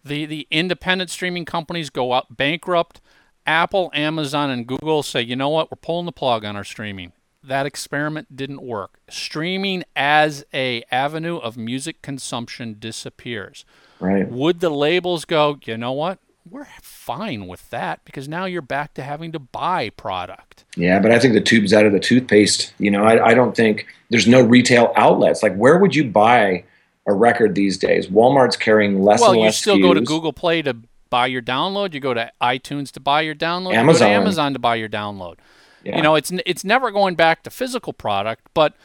The 0.07 0.25
the 0.25 0.47
independent 0.49 1.09
streaming 1.09 1.45
companies 1.45 1.89
go 1.89 2.11
up 2.11 2.27
bankrupt. 2.29 3.01
Apple, 3.45 3.89
Amazon, 3.93 4.49
and 4.49 4.67
Google 4.67 5.03
say, 5.03 5.21
you 5.21 5.35
know 5.35 5.47
what, 5.47 5.71
we're 5.71 5.77
pulling 5.77 6.05
the 6.05 6.11
plug 6.11 6.43
on 6.43 6.57
our 6.57 6.65
streaming. 6.65 7.13
That 7.41 7.65
experiment 7.65 8.35
didn't 8.35 8.61
work. 8.61 8.99
Streaming 9.09 9.85
as 9.95 10.43
a 10.53 10.83
avenue 10.91 11.37
of 11.37 11.55
music 11.55 12.01
consumption 12.01 12.75
disappears. 12.77 13.63
Right. 14.01 14.29
Would 14.29 14.59
the 14.59 14.69
labels 14.69 15.23
go, 15.23 15.57
you 15.63 15.77
know 15.77 15.93
what? 15.93 16.19
We're 16.49 16.67
fine 16.81 17.47
with 17.47 17.69
that 17.69 18.03
because 18.03 18.27
now 18.27 18.45
you're 18.45 18.61
back 18.61 18.93
to 18.95 19.03
having 19.03 19.31
to 19.31 19.39
buy 19.39 19.91
product. 19.91 20.65
Yeah, 20.75 20.99
but 20.99 21.11
I 21.11 21.19
think 21.19 21.33
the 21.33 21.41
tube's 21.41 21.73
out 21.73 21.85
of 21.85 21.93
the 21.93 21.99
toothpaste. 21.99 22.73
You 22.79 22.91
know, 22.91 23.03
I, 23.03 23.27
I 23.27 23.33
don't 23.33 23.55
think 23.55 23.87
there's 24.09 24.27
no 24.27 24.41
retail 24.41 24.91
outlets. 24.95 25.41
Like, 25.41 25.55
where 25.55 25.77
would 25.77 25.95
you 25.95 26.03
buy 26.09 26.63
a 27.07 27.13
record 27.13 27.55
these 27.55 27.77
days. 27.77 28.07
Walmart's 28.07 28.57
carrying 28.57 29.01
less 29.01 29.21
well, 29.21 29.31
and 29.31 29.41
less. 29.41 29.65
Well, 29.65 29.75
you 29.75 29.77
still 29.77 29.77
SKUs. 29.77 29.81
go 29.81 29.93
to 29.93 30.01
Google 30.01 30.33
Play 30.33 30.61
to 30.61 30.75
buy 31.09 31.27
your 31.27 31.41
download. 31.41 31.93
You 31.93 31.99
go 31.99 32.13
to 32.13 32.31
iTunes 32.41 32.91
to 32.91 32.99
buy 32.99 33.21
your 33.21 33.35
download. 33.35 33.73
Amazon. 33.73 34.09
To 34.09 34.13
Amazon 34.13 34.53
to 34.53 34.59
buy 34.59 34.75
your 34.75 34.89
download. 34.89 35.35
Yeah. 35.83 35.97
You 35.97 36.03
know, 36.03 36.15
it's 36.15 36.31
it's 36.45 36.63
never 36.63 36.91
going 36.91 37.15
back 37.15 37.43
to 37.43 37.49
physical 37.49 37.93
product, 37.93 38.47
but 38.53 38.75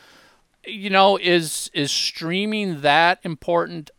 you 0.64 0.90
know, 0.90 1.16
is 1.16 1.70
is 1.74 1.90
streaming 1.90 2.82
that 2.82 3.18
important 3.24 3.90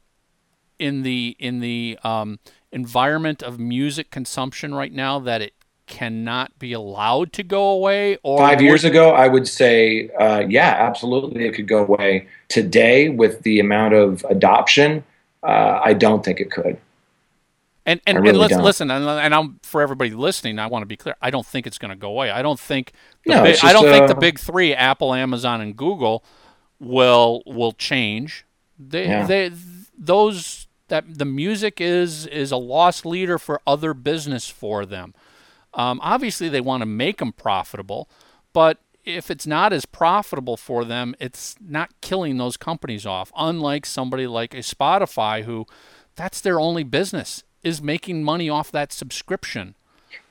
in 0.80 1.03
the 1.03 1.36
in 1.38 1.59
the 1.59 1.99
um, 2.03 2.39
environment 2.71 3.43
of 3.43 3.59
music 3.59 4.09
consumption 4.09 4.74
right 4.74 4.93
now 4.93 5.19
that 5.19 5.41
it 5.41 5.53
cannot 5.88 6.57
be 6.59 6.73
allowed 6.73 7.34
to 7.34 7.43
go 7.43 7.69
away? 7.69 8.17
Or 8.23 8.38
five 8.38 8.61
years 8.61 8.84
ago, 8.84 9.11
I 9.11 9.27
would 9.27 9.47
say, 9.47 10.09
uh, 10.19 10.43
yeah, 10.47 10.75
absolutely, 10.79 11.45
it 11.45 11.53
could 11.53 11.67
go 11.67 11.86
away. 11.86 12.27
Today, 12.49 13.09
with 13.09 13.41
the 13.43 13.59
amount 13.59 13.93
of 13.93 14.25
adoption, 14.29 15.03
uh, 15.43 15.81
I 15.84 15.93
don't 15.93 16.23
think 16.23 16.39
it 16.39 16.51
could. 16.51 16.77
And 17.86 17.99
and, 18.07 18.19
really 18.19 18.29
and 18.29 18.38
listen, 18.38 18.61
listen, 18.63 18.91
and, 18.91 19.05
and 19.05 19.36
I'm 19.36 19.59
for 19.61 19.81
everybody 19.81 20.11
listening. 20.11 20.57
I 20.57 20.67
want 20.67 20.84
to 20.84 20.88
be 20.88 20.95
clear. 20.95 21.15
I 21.21 21.29
don't 21.29 21.45
think 21.45 21.67
it's 21.67 21.77
going 21.77 21.89
to 21.89 21.97
go 21.97 22.09
away. 22.09 22.31
I 22.31 22.41
don't 22.41 22.59
think. 22.59 22.93
The 23.25 23.36
no, 23.36 23.43
big, 23.43 23.53
just, 23.55 23.65
I 23.65 23.73
don't 23.73 23.88
uh, 23.88 23.91
think 23.91 24.07
the 24.07 24.15
big 24.15 24.39
three, 24.39 24.73
Apple, 24.73 25.13
Amazon, 25.13 25.59
and 25.59 25.75
Google, 25.75 26.23
will 26.79 27.43
will 27.45 27.73
change. 27.73 28.45
They 28.79 29.07
yeah. 29.07 29.25
they 29.25 29.51
those 29.97 30.67
that 30.88 31.17
the 31.17 31.25
music 31.25 31.81
is 31.81 32.25
is 32.27 32.51
a 32.51 32.57
lost 32.57 33.05
leader 33.05 33.38
for 33.38 33.61
other 33.67 33.93
business 33.93 34.47
for 34.47 34.86
them. 34.86 35.13
Um, 35.74 35.99
obviously, 36.03 36.49
they 36.49 36.61
want 36.61 36.82
to 36.82 36.86
make 36.86 37.17
them 37.17 37.32
profitable, 37.34 38.09
but 38.53 38.80
if 39.05 39.30
it's 39.30 39.45
not 39.45 39.74
as 39.74 39.86
profitable 39.86 40.57
for 40.57 40.86
them, 40.86 41.15
it's 41.19 41.55
not 41.59 41.91
killing 42.01 42.38
those 42.38 42.57
companies 42.57 43.05
off. 43.05 43.32
Unlike 43.38 43.86
somebody 43.86 44.28
like 44.28 44.53
a 44.53 44.59
Spotify, 44.59 45.43
who 45.43 45.65
that's 46.15 46.41
their 46.41 46.59
only 46.59 46.84
business 46.84 47.43
is 47.63 47.82
making 47.82 48.24
money 48.24 48.49
off 48.49 48.71
that 48.71 48.91
subscription. 48.91 49.76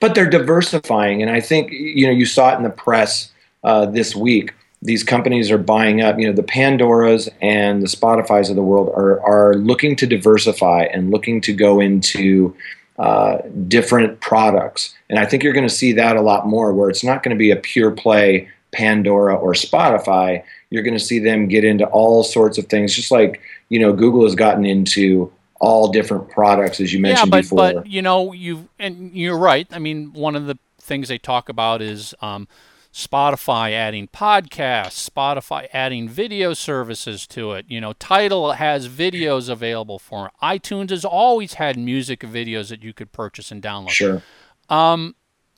But 0.01 0.15
they're 0.15 0.31
diversifying, 0.31 1.23
and 1.23 1.31
I 1.31 1.41
think 1.41 1.73
you 1.73 2.07
know 2.07 2.13
you 2.13 2.27
saw 2.27 2.53
it 2.53 2.57
in 2.57 2.63
the 2.63 2.71
press 2.71 3.31
uh, 3.65 3.87
this 3.87 4.15
week. 4.15 4.55
These 4.81 5.05
companies 5.05 5.51
are 5.51 5.59
buying 5.59 6.01
up. 6.01 6.19
You 6.19 6.27
know, 6.27 6.33
the 6.33 6.43
Pandoras 6.43 7.29
and 7.41 7.83
the 7.83 7.89
Spotify's 7.89 8.49
of 8.51 8.57
the 8.57 8.63
world 8.63 8.89
are 8.91 9.21
are 9.23 9.55
looking 9.55 9.97
to 9.97 10.07
diversify 10.07 10.85
and 10.85 11.11
looking 11.11 11.41
to 11.43 11.53
go 11.53 11.81
into 11.81 12.55
uh, 12.99 13.39
different 13.69 14.21
products. 14.21 14.95
And 15.09 15.19
I 15.19 15.27
think 15.27 15.43
you're 15.43 15.53
going 15.53 15.69
to 15.69 15.75
see 15.75 15.93
that 15.93 16.17
a 16.17 16.21
lot 16.21 16.47
more, 16.47 16.73
where 16.73 16.91
it's 16.91 17.05
not 17.05 17.23
going 17.23 17.35
to 17.35 17.39
be 17.39 17.51
a 17.51 17.57
pure 17.57 17.91
play 17.91 18.49
Pandora 18.73 19.35
or 19.35 19.53
Spotify. 19.53 20.43
You're 20.71 20.83
going 20.83 20.97
to 20.97 21.05
see 21.05 21.19
them 21.19 21.49
get 21.49 21.65
into 21.65 21.87
all 21.87 22.23
sorts 22.25 22.59
of 22.59 22.67
things, 22.67 22.95
just 22.95 23.11
like 23.11 23.41
you 23.69 23.79
know 23.79 23.93
Google 23.93 24.25
has 24.25 24.35
gotten 24.35 24.65
into 24.65 25.33
all 25.61 25.93
different 25.93 26.29
products, 26.29 26.81
as 26.81 26.93
you 26.93 27.01
mentioned 27.01 27.29
yeah, 27.29 27.31
but, 27.31 27.43
before. 27.43 27.73
But 27.75 27.87
you 27.87 28.03
know, 28.03 28.33
you 28.33 28.69
and 28.79 29.13
you're 29.13 29.39
right. 29.39 29.67
I 29.71 29.79
mean, 29.79 30.13
one 30.13 30.35
of 30.35 30.47
the 30.47 30.59
things 30.79 31.09
they 31.09 31.19
talk 31.19 31.49
about 31.49 31.81
is 31.81 32.15
um, 32.21 32.49
Spotify 32.93 33.73
adding 33.73 34.07
podcasts, 34.07 35.09
Spotify 35.09 35.67
adding 35.73 36.09
video 36.09 36.53
services 36.53 37.27
to 37.29 37.53
it. 37.53 37.65
You 37.69 37.81
know, 37.81 37.95
Tidal 37.95 38.53
has 38.53 38.89
videos 38.89 39.49
available 39.49 39.99
for 39.99 40.27
it. 40.27 40.33
iTunes 40.43 40.91
has 40.91 41.05
always 41.05 41.55
had 41.55 41.79
music 41.79 42.21
videos 42.21 42.69
that 42.69 42.83
you 42.83 42.93
could 42.93 43.11
purchase 43.11 43.51
and 43.51 43.63
download. 43.63 43.91
Sure. 43.91 44.23
Um, 44.69 45.15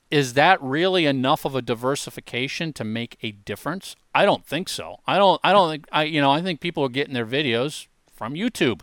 is 0.09 0.33
that 0.35 0.61
really 0.61 1.05
enough 1.05 1.43
of 1.43 1.55
a 1.55 1.61
diversification 1.61 2.71
to 2.73 2.85
make 2.85 3.17
a 3.21 3.31
difference? 3.31 3.97
I 4.13 4.23
don't 4.23 4.45
think 4.45 4.69
so. 4.69 5.01
I 5.05 5.17
don't. 5.17 5.41
I 5.43 5.51
don't 5.51 5.69
think. 5.69 5.87
I 5.91 6.03
you 6.03 6.21
know. 6.21 6.31
I 6.31 6.41
think 6.41 6.61
people 6.61 6.83
are 6.83 6.89
getting 6.89 7.13
their 7.13 7.25
videos 7.25 7.87
from 8.13 8.35
YouTube. 8.35 8.81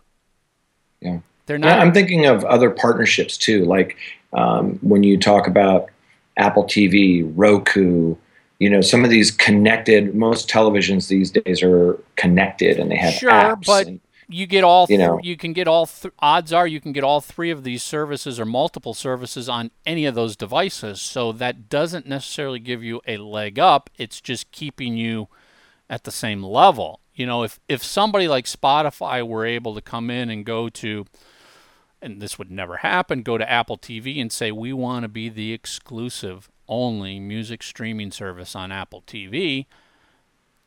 Yeah. 1.00 1.20
They're 1.46 1.58
not. 1.58 1.68
Yeah, 1.68 1.78
I'm 1.78 1.94
thinking 1.94 2.26
of 2.26 2.44
other 2.44 2.70
partnerships 2.70 3.38
too. 3.38 3.64
Like 3.64 3.96
um, 4.32 4.78
when 4.82 5.02
you 5.02 5.18
talk 5.18 5.46
about 5.46 5.88
Apple 6.36 6.64
TV, 6.64 7.30
Roku, 7.34 8.16
you 8.62 8.70
know, 8.70 8.80
some 8.80 9.02
of 9.02 9.10
these 9.10 9.32
connected. 9.32 10.14
Most 10.14 10.48
televisions 10.48 11.08
these 11.08 11.32
days 11.32 11.64
are 11.64 11.98
connected, 12.14 12.78
and 12.78 12.92
they 12.92 12.96
have 12.96 13.12
sure, 13.12 13.28
apps. 13.28 13.66
but 13.66 13.88
and, 13.88 14.00
you 14.28 14.46
get 14.46 14.62
all 14.62 14.86
you 14.88 14.98
th- 14.98 15.00
know. 15.00 15.18
you 15.20 15.36
can 15.36 15.52
get 15.52 15.66
all 15.66 15.86
th- 15.86 16.14
odds 16.20 16.52
are 16.52 16.64
you 16.64 16.80
can 16.80 16.92
get 16.92 17.02
all 17.02 17.20
three 17.20 17.50
of 17.50 17.64
these 17.64 17.82
services 17.82 18.38
or 18.38 18.44
multiple 18.44 18.94
services 18.94 19.48
on 19.48 19.72
any 19.84 20.06
of 20.06 20.14
those 20.14 20.36
devices 20.36 21.00
so 21.00 21.32
that 21.32 21.68
doesn't 21.68 22.06
necessarily 22.06 22.60
give 22.60 22.84
you 22.84 23.00
a 23.04 23.16
leg 23.16 23.58
up 23.58 23.90
it's 23.98 24.20
just 24.20 24.50
keeping 24.52 24.96
you 24.96 25.26
at 25.90 26.04
the 26.04 26.12
same 26.12 26.42
level 26.42 27.00
you 27.14 27.26
know 27.26 27.42
if 27.42 27.58
if 27.68 27.82
somebody 27.82 28.28
like 28.28 28.44
Spotify 28.44 29.26
were 29.26 29.44
able 29.44 29.74
to 29.74 29.82
come 29.82 30.08
in 30.08 30.30
and 30.30 30.46
go 30.46 30.68
to 30.68 31.04
and 32.00 32.22
this 32.22 32.38
would 32.38 32.50
never 32.50 32.76
happen 32.76 33.22
go 33.22 33.36
to 33.36 33.50
Apple 33.50 33.76
TV 33.76 34.20
and 34.20 34.30
say 34.30 34.52
we 34.52 34.72
want 34.72 35.02
to 35.02 35.08
be 35.08 35.28
the 35.28 35.52
exclusive 35.52 36.48
only 36.72 37.20
music 37.20 37.62
streaming 37.62 38.10
service 38.10 38.56
on 38.56 38.72
Apple 38.72 39.02
TV 39.06 39.66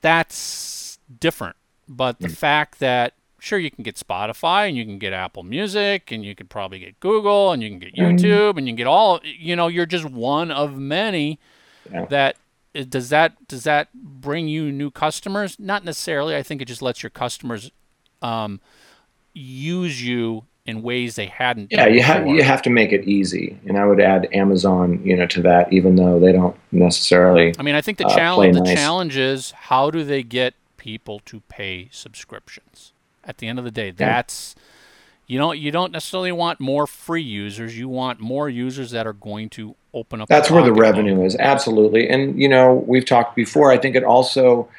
that's 0.01 0.99
different. 1.19 1.55
But 1.87 2.19
the 2.19 2.29
fact 2.29 2.79
that 2.79 3.13
sure 3.39 3.59
you 3.59 3.69
can 3.69 3.83
get 3.83 3.95
Spotify 3.95 4.67
and 4.67 4.75
you 4.77 4.85
can 4.85 4.97
get 4.97 5.13
Apple 5.13 5.43
Music 5.43 6.11
and 6.11 6.25
you 6.25 6.33
could 6.35 6.49
probably 6.49 6.79
get 6.79 6.99
Google 6.99 7.51
and 7.51 7.61
you 7.61 7.69
can 7.69 7.79
get 7.79 7.93
YouTube 7.95 8.57
and 8.57 8.67
you 8.67 8.71
can 8.71 8.75
get 8.75 8.87
all 8.87 9.19
you 9.23 9.55
know 9.55 9.67
you're 9.67 9.85
just 9.85 10.05
one 10.05 10.51
of 10.51 10.77
many 10.77 11.39
Yeah. 11.91 12.05
that 12.05 12.35
uh, 12.75 12.83
does 12.89 13.09
that 13.09 13.47
does 13.47 13.63
that 13.65 13.93
bring 13.93 14.47
you 14.47 14.71
new 14.71 14.89
customers? 14.91 15.57
Not 15.59 15.83
necessarily. 15.85 16.35
I 16.35 16.41
think 16.43 16.61
it 16.61 16.65
just 16.65 16.81
lets 16.81 17.03
your 17.03 17.11
customers 17.11 17.71
um, 18.21 18.59
use 19.33 20.03
you 20.03 20.45
in 20.65 20.81
ways 20.81 21.15
they 21.15 21.27
hadn't 21.27 21.71
Yeah, 21.71 21.87
you 21.87 22.01
have 22.01 22.27
you 22.27 22.43
have 22.43 22.61
to 22.63 22.69
make 22.69 22.91
it 22.91 23.05
easy, 23.05 23.59
and 23.67 23.77
I 23.77 23.85
would 23.85 23.99
add 23.99 24.27
Amazon, 24.33 25.01
you 25.03 25.15
know, 25.15 25.27
to 25.27 25.41
that, 25.43 25.71
even 25.71 25.95
though 25.95 26.19
they 26.19 26.31
don't 26.31 26.55
necessarily. 26.71 27.53
I 27.57 27.63
mean 27.63 27.75
I 27.75 27.81
think 27.81 27.97
the 27.97 28.07
uh, 28.07 28.15
challenge 28.15 28.55
the 28.55 28.63
nice. 28.63 28.73
challenge 28.75 29.17
is 29.17 29.51
how 29.51 29.91
do 29.91 30.03
they 30.03 30.23
get 30.23 30.55
people 30.77 31.19
to 31.25 31.41
pay 31.49 31.89
subscriptions 31.91 32.93
at 33.23 33.39
the 33.39 33.47
end 33.47 33.57
of 33.57 33.65
the 33.65 33.71
day 33.71 33.89
that's 33.89 34.53
you 35.25 35.39
know 35.39 35.51
you 35.51 35.71
don't 35.71 35.91
necessarily 35.91 36.31
want 36.31 36.59
more 36.59 36.85
free 36.85 37.23
users 37.23 37.75
you 37.75 37.89
want 37.89 38.19
more 38.19 38.47
users 38.47 38.91
that 38.91 39.07
are 39.07 39.13
going 39.13 39.49
to 39.49 39.75
open 39.95 40.21
up 40.21 40.27
That's 40.27 40.51
where 40.51 40.63
the 40.63 40.73
revenue 40.73 41.23
is, 41.23 41.35
absolutely. 41.37 42.07
And 42.07 42.39
you 42.39 42.49
know, 42.49 42.83
we've 42.85 43.05
talked 43.05 43.35
before. 43.35 43.71
I 43.71 43.77
think 43.77 43.95
it 43.95 44.03
also, 44.03 44.69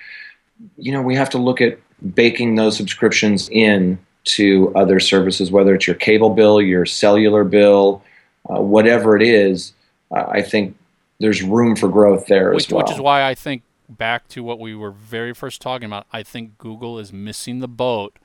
you 0.76 0.92
know, 0.92 1.02
we 1.02 1.16
have 1.16 1.30
to 1.30 1.38
look 1.38 1.60
at 1.60 1.78
baking 2.14 2.54
those 2.54 2.76
subscriptions 2.76 3.48
in 3.48 3.98
to 4.26 4.72
other 4.74 5.00
services, 5.00 5.50
whether 5.50 5.74
it's 5.74 5.86
your 5.86 5.96
cable 5.96 6.30
bill, 6.30 6.60
your 6.60 6.84
cellular 6.84 7.44
bill, 7.44 8.02
uh, 8.50 8.60
whatever 8.60 9.16
it 9.16 9.22
is. 9.22 9.72
Uh, 10.10 10.24
I 10.28 10.42
think 10.42 10.76
there's 11.18 11.42
room 11.42 11.76
for 11.76 11.88
growth 11.88 12.26
there 12.26 12.52
which, 12.52 12.66
as 12.66 12.72
well. 12.72 12.82
which 12.82 12.92
is 12.92 13.00
why 13.00 13.26
I 13.26 13.34
think 13.34 13.62
back 13.88 14.28
to 14.28 14.42
what 14.42 14.58
we 14.58 14.74
were 14.74 14.90
very 14.90 15.32
first 15.32 15.62
talking 15.62 15.86
about. 15.86 16.06
I 16.12 16.22
think 16.22 16.58
Google 16.58 16.98
is 16.98 17.12
missing 17.12 17.60
the 17.60 17.68
boat 17.68 18.18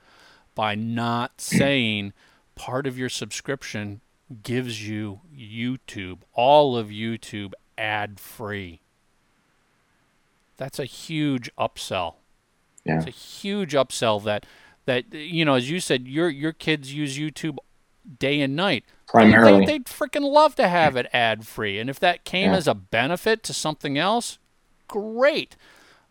by 0.54 0.74
not 0.74 1.32
saying 1.40 2.12
part 2.54 2.86
of 2.86 2.98
your 2.98 3.08
subscription 3.08 4.00
gives 4.42 4.86
you 4.86 5.20
YouTube, 5.36 6.18
all 6.34 6.76
of 6.76 6.88
YouTube 6.88 7.52
ad 7.78 8.18
free. 8.18 8.80
That's 10.56 10.78
a 10.78 10.84
huge 10.84 11.50
upsell. 11.58 12.14
Yeah. 12.84 12.98
It's 12.98 13.06
a 13.06 13.10
huge 13.10 13.72
upsell 13.72 14.22
that 14.24 14.44
that 14.86 15.12
you 15.12 15.44
know, 15.44 15.54
as 15.54 15.70
you 15.70 15.80
said, 15.80 16.06
your 16.08 16.28
your 16.28 16.52
kids 16.52 16.92
use 16.92 17.18
YouTube 17.18 17.56
day 18.18 18.40
and 18.40 18.56
night. 18.56 18.84
Primarily. 19.06 19.66
They, 19.66 19.74
would 19.74 19.84
freaking 19.86 20.22
love 20.32 20.54
to 20.56 20.68
have 20.68 20.96
it 20.96 21.06
ad 21.12 21.46
free. 21.46 21.78
And 21.78 21.90
if 21.90 22.00
that 22.00 22.24
came 22.24 22.50
Yeah. 22.50 22.56
as 22.56 22.66
a 22.66 22.74
benefit 22.74 23.42
to 23.44 23.52
something 23.52 23.98
else, 23.98 24.38
great. 24.88 25.54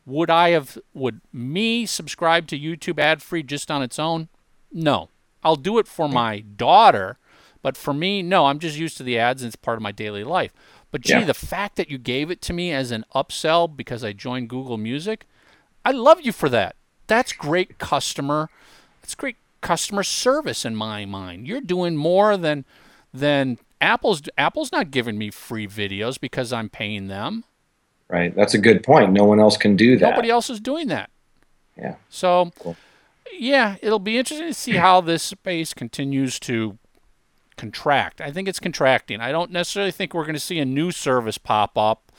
Would 0.06 0.30
I 0.30 0.50
have, 0.50 0.78
would 0.94 1.22
me 1.34 1.86
subscribe 1.86 2.48
to 2.48 2.60
YouTube 2.60 3.00
ad 3.00 3.22
free 3.24 3.44
just 3.44 3.70
on 3.72 3.82
its 3.82 3.98
own? 4.00 4.30
No. 4.72 5.10
I'll 5.44 5.56
do 5.56 5.80
it 5.80 5.88
for 5.88 6.08
my 6.08 6.40
daughter, 6.42 7.18
but 7.64 7.76
for 7.76 7.94
me, 7.94 8.22
no. 8.22 8.46
I'm 8.46 8.60
just 8.60 8.78
used 8.78 8.98
to 8.98 9.04
the 9.04 9.18
ads 9.18 9.42
and 9.42 9.48
it's 9.50 9.56
part 9.56 9.78
of 9.78 9.82
my 9.82 9.92
daily 9.92 10.24
life. 10.24 10.54
But 10.92 11.02
gee, 11.02 11.14
Yeah. 11.14 11.26
the 11.26 11.34
fact 11.34 11.76
that 11.78 11.90
you 11.90 11.98
gave 11.98 12.30
it 12.30 12.42
to 12.44 12.54
me 12.54 12.72
as 12.72 12.92
an 12.92 13.04
upsell 13.16 13.76
because 13.76 14.04
I 14.04 14.14
joined 14.14 14.50
Google 14.50 14.78
Music, 14.78 15.26
I 15.84 15.92
love 15.92 16.22
you 16.22 16.32
for 16.32 16.50
that. 16.50 16.76
That's 17.08 17.34
great 17.34 17.78
customer. 17.80 18.50
That's 19.02 19.16
great 19.16 19.38
customer 19.62 20.04
service 20.04 20.66
in 20.66 20.76
my 20.76 21.06
mind. 21.06 21.48
You're 21.48 21.62
doing 21.62 21.96
more 21.96 22.38
than 22.38 22.66
than 23.14 23.58
Apple's. 23.80 24.22
Apple's 24.38 24.72
not 24.72 24.92
giving 24.92 25.18
me 25.18 25.30
free 25.32 25.68
videos 25.68 26.20
because 26.20 26.54
I'm 26.54 26.70
paying 26.70 27.08
them. 27.08 27.44
right. 28.10 28.36
That's 28.36 28.54
a 28.54 28.58
good 28.60 28.84
point. 28.84 29.12
No 29.14 29.26
one 29.26 29.40
else 29.40 29.58
can 29.58 29.76
do 29.76 29.98
that. 29.98 30.10
Nobody 30.12 30.30
else 30.30 30.50
is 30.50 30.60
doing 30.60 30.88
that. 30.88 31.10
Yeah. 31.78 31.96
So, 32.10 32.52
Cool. 32.60 32.76
yeah, 33.38 33.78
it'll 33.82 34.00
be 34.00 34.18
interesting 34.18 34.48
to 34.50 34.54
see 34.54 34.74
how 34.74 35.02
this 35.02 35.24
space 35.24 35.74
continues 35.74 36.40
to 36.42 36.78
contract. 37.58 38.20
I 38.22 38.32
think 38.32 38.48
it's 38.48 38.60
contracting. 38.60 39.22
I 39.22 39.32
don't 39.32 39.52
necessarily 39.52 39.92
think 39.92 40.14
we're 40.14 40.24
going 40.26 40.34
to 40.36 40.40
see 40.40 40.60
a 40.60 40.66
new 40.66 40.92
service 40.92 41.38
pop 41.38 41.78
up. 41.78 42.12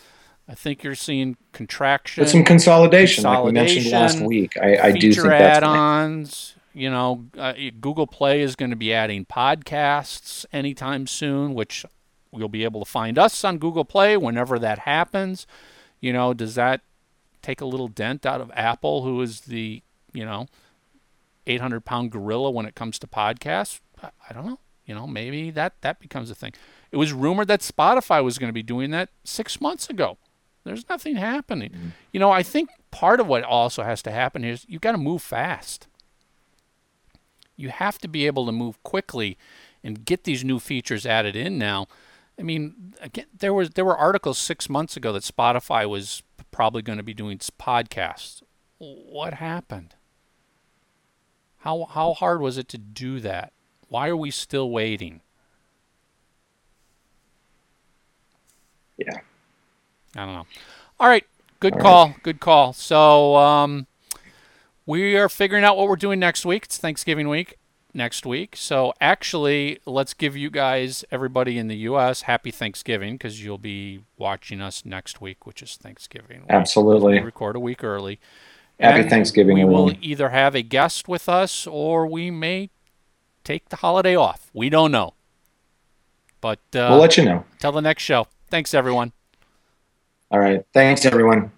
I 0.49 0.55
think 0.55 0.83
you're 0.83 0.95
seeing 0.95 1.37
contraction. 1.53 2.23
But 2.25 2.31
some 2.31 2.45
consolidation, 2.45 3.25
like 3.25 3.45
we 3.45 3.53
mentioned 3.53 3.87
last 3.91 4.21
week. 4.21 4.57
I, 4.61 4.77
I 4.89 4.93
do 4.93 5.13
think 5.13 5.27
that's 5.29 5.59
add-ons. 5.59 6.55
You 6.75 6.91
know, 6.91 7.27
uh, 7.37 7.53
Google 7.81 8.07
Play 8.07 8.41
is 8.41 8.57
going 8.57 8.71
to 8.71 8.77
be 8.77 8.93
adding 8.93 9.25
podcasts 9.25 10.47
anytime 10.53 11.07
soon, 11.07 11.55
which 11.55 11.85
you'll 12.35 12.49
be 12.49 12.65
able 12.65 12.85
to 12.85 12.91
find 12.91 13.19
us 13.19 13.45
on 13.45 13.59
Google 13.59 13.85
Play 13.85 14.17
whenever 14.17 14.59
that 14.59 14.81
happens. 14.81 15.47
You 16.01 16.13
know, 16.13 16.33
does 16.33 16.55
that 16.55 16.81
take 17.43 17.61
a 17.61 17.67
little 17.67 17.89
dent 17.89 18.25
out 18.25 18.41
of 18.41 18.51
Apple, 18.55 19.03
who 19.03 19.21
is 19.21 19.43
the 19.43 19.83
you 20.13 20.25
know 20.25 20.47
800 21.47 21.85
pound 21.85 22.11
gorilla 22.11 22.51
when 22.51 22.67
it 22.67 22.75
comes 22.75 22.99
to 23.01 23.07
podcasts? 23.07 23.81
I, 24.03 24.33
don't 24.33 24.47
know. 24.47 24.59
You 24.87 24.95
know, 24.95 25.07
maybe 25.07 25.51
that 25.51 25.75
that 25.83 26.01
becomes 26.01 26.31
a 26.31 26.35
thing. 26.35 26.53
It 26.91 26.97
was 26.97 27.13
rumored 27.13 27.49
that 27.49 27.61
Spotify 27.61 28.23
was 28.25 28.39
going 28.39 28.49
to 28.49 28.55
be 28.55 28.63
doing 28.63 28.91
that 28.91 29.11
six 29.25 29.61
months 29.61 29.89
ago. 29.89 30.19
There's 30.65 30.89
nothing 30.89 31.17
happening. 31.17 31.71
You 32.13 32.21
know, 32.21 32.31
I 32.31 32.43
think 32.43 32.71
part 32.91 33.21
of 33.21 33.27
what 33.27 33.43
also 33.43 33.83
has 33.83 34.03
to 34.03 34.11
happen 34.11 34.45
is 34.45 34.65
you've 34.69 34.81
got 34.81 34.93
to 34.93 34.99
move 34.99 35.23
fast. 35.23 35.89
You 37.57 37.69
have 37.71 37.99
to 37.99 38.09
be 38.09 38.27
able 38.27 38.47
to 38.47 38.53
move 38.53 38.83
quickly 38.83 39.37
and 39.85 40.05
get 40.05 40.25
these 40.25 40.45
new 40.45 40.59
features 40.59 41.07
added 41.07 41.37
in 41.37 41.59
now. 41.59 41.87
I 42.39 42.43
mean, 42.43 42.95
again, 43.01 43.27
there 43.37 43.53
was 43.53 43.71
there 43.71 43.85
were 43.85 43.97
articles 43.97 44.39
six 44.39 44.69
months 44.69 44.97
ago 44.97 45.13
that 45.13 45.23
Spotify 45.23 45.89
was 45.89 46.23
probably 46.51 46.83
going 46.83 46.99
to 46.99 47.03
be 47.03 47.15
doing 47.15 47.39
podcasts. 47.39 48.43
What 48.79 49.35
happened? 49.35 49.95
How 51.59 51.87
how 51.91 52.15
hard 52.15 52.41
was 52.41 52.59
it 52.59 52.69
to 52.69 52.79
do 52.79 53.21
that? 53.21 53.53
Why 53.89 54.09
are 54.09 54.17
we 54.17 54.31
still 54.31 54.71
waiting? 54.71 55.21
Yeah. 58.97 59.21
I 60.17 60.25
don't 60.25 60.35
know. 60.35 60.47
All 60.99 61.09
right, 61.09 61.25
good 61.61 61.75
All 61.75 61.79
right. 61.79 61.83
call. 61.83 62.15
Good 62.23 62.41
call. 62.41 62.73
So 62.73 63.37
um, 63.37 63.87
we 64.87 65.17
are 65.17 65.29
figuring 65.29 65.65
out 65.65 65.77
what 65.77 65.89
we're 65.89 65.97
doing 65.97 66.19
next 66.19 66.45
week. 66.45 66.65
It's 66.65 66.79
Thanksgiving 66.79 67.29
week 67.29 67.57
next 67.95 68.25
week. 68.25 68.57
So 68.57 68.93
actually, 69.01 69.79
let's 69.87 70.15
give 70.15 70.37
you 70.37 70.51
guys, 70.51 71.05
everybody 71.11 71.59
in 71.59 71.69
the 71.69 71.77
U.S., 71.77 72.23
happy 72.23 72.51
Thanksgiving 72.51 73.15
because 73.15 73.45
you'll 73.45 73.59
be 73.59 74.01
watching 74.17 74.61
us 74.61 74.85
next 74.85 75.21
week, 75.21 75.47
which 75.47 75.63
is 75.63 75.77
Thanksgiving. 75.77 76.41
week. 76.41 76.51
Absolutely. 76.51 77.15
We 77.15 77.21
record 77.21 77.55
a 77.57 77.61
week 77.61 77.85
early. 77.85 78.19
Happy 78.81 79.01
And 79.03 79.11
Thanksgiving, 79.11 79.57
We 79.59 79.65
will 79.65 79.89
everyone. 79.91 79.99
either 80.03 80.29
have 80.31 80.55
a 80.55 80.63
guest 80.63 81.07
with 81.07 81.29
us 81.29 81.67
or 81.67 82.07
we 82.07 82.31
may 82.31 82.71
take 83.45 83.69
the 83.69 83.77
holiday 83.77 84.17
off. 84.17 84.51
We 84.53 84.71
don't 84.71 84.91
know. 84.91 85.15
But 86.41 86.59
uh, 86.75 86.89
We'll 86.91 86.99
let 86.99 87.17
you 87.17 87.25
know. 87.25 87.45
till 87.61 87.71
the 87.73 87.83
next 87.83 88.03
show. 88.03 88.27
Thanks, 88.51 88.75
everyone. 88.75 89.13
All 90.31 90.41
right. 90.41 90.65
Thanks, 90.73 91.05
everyone. 91.05 91.53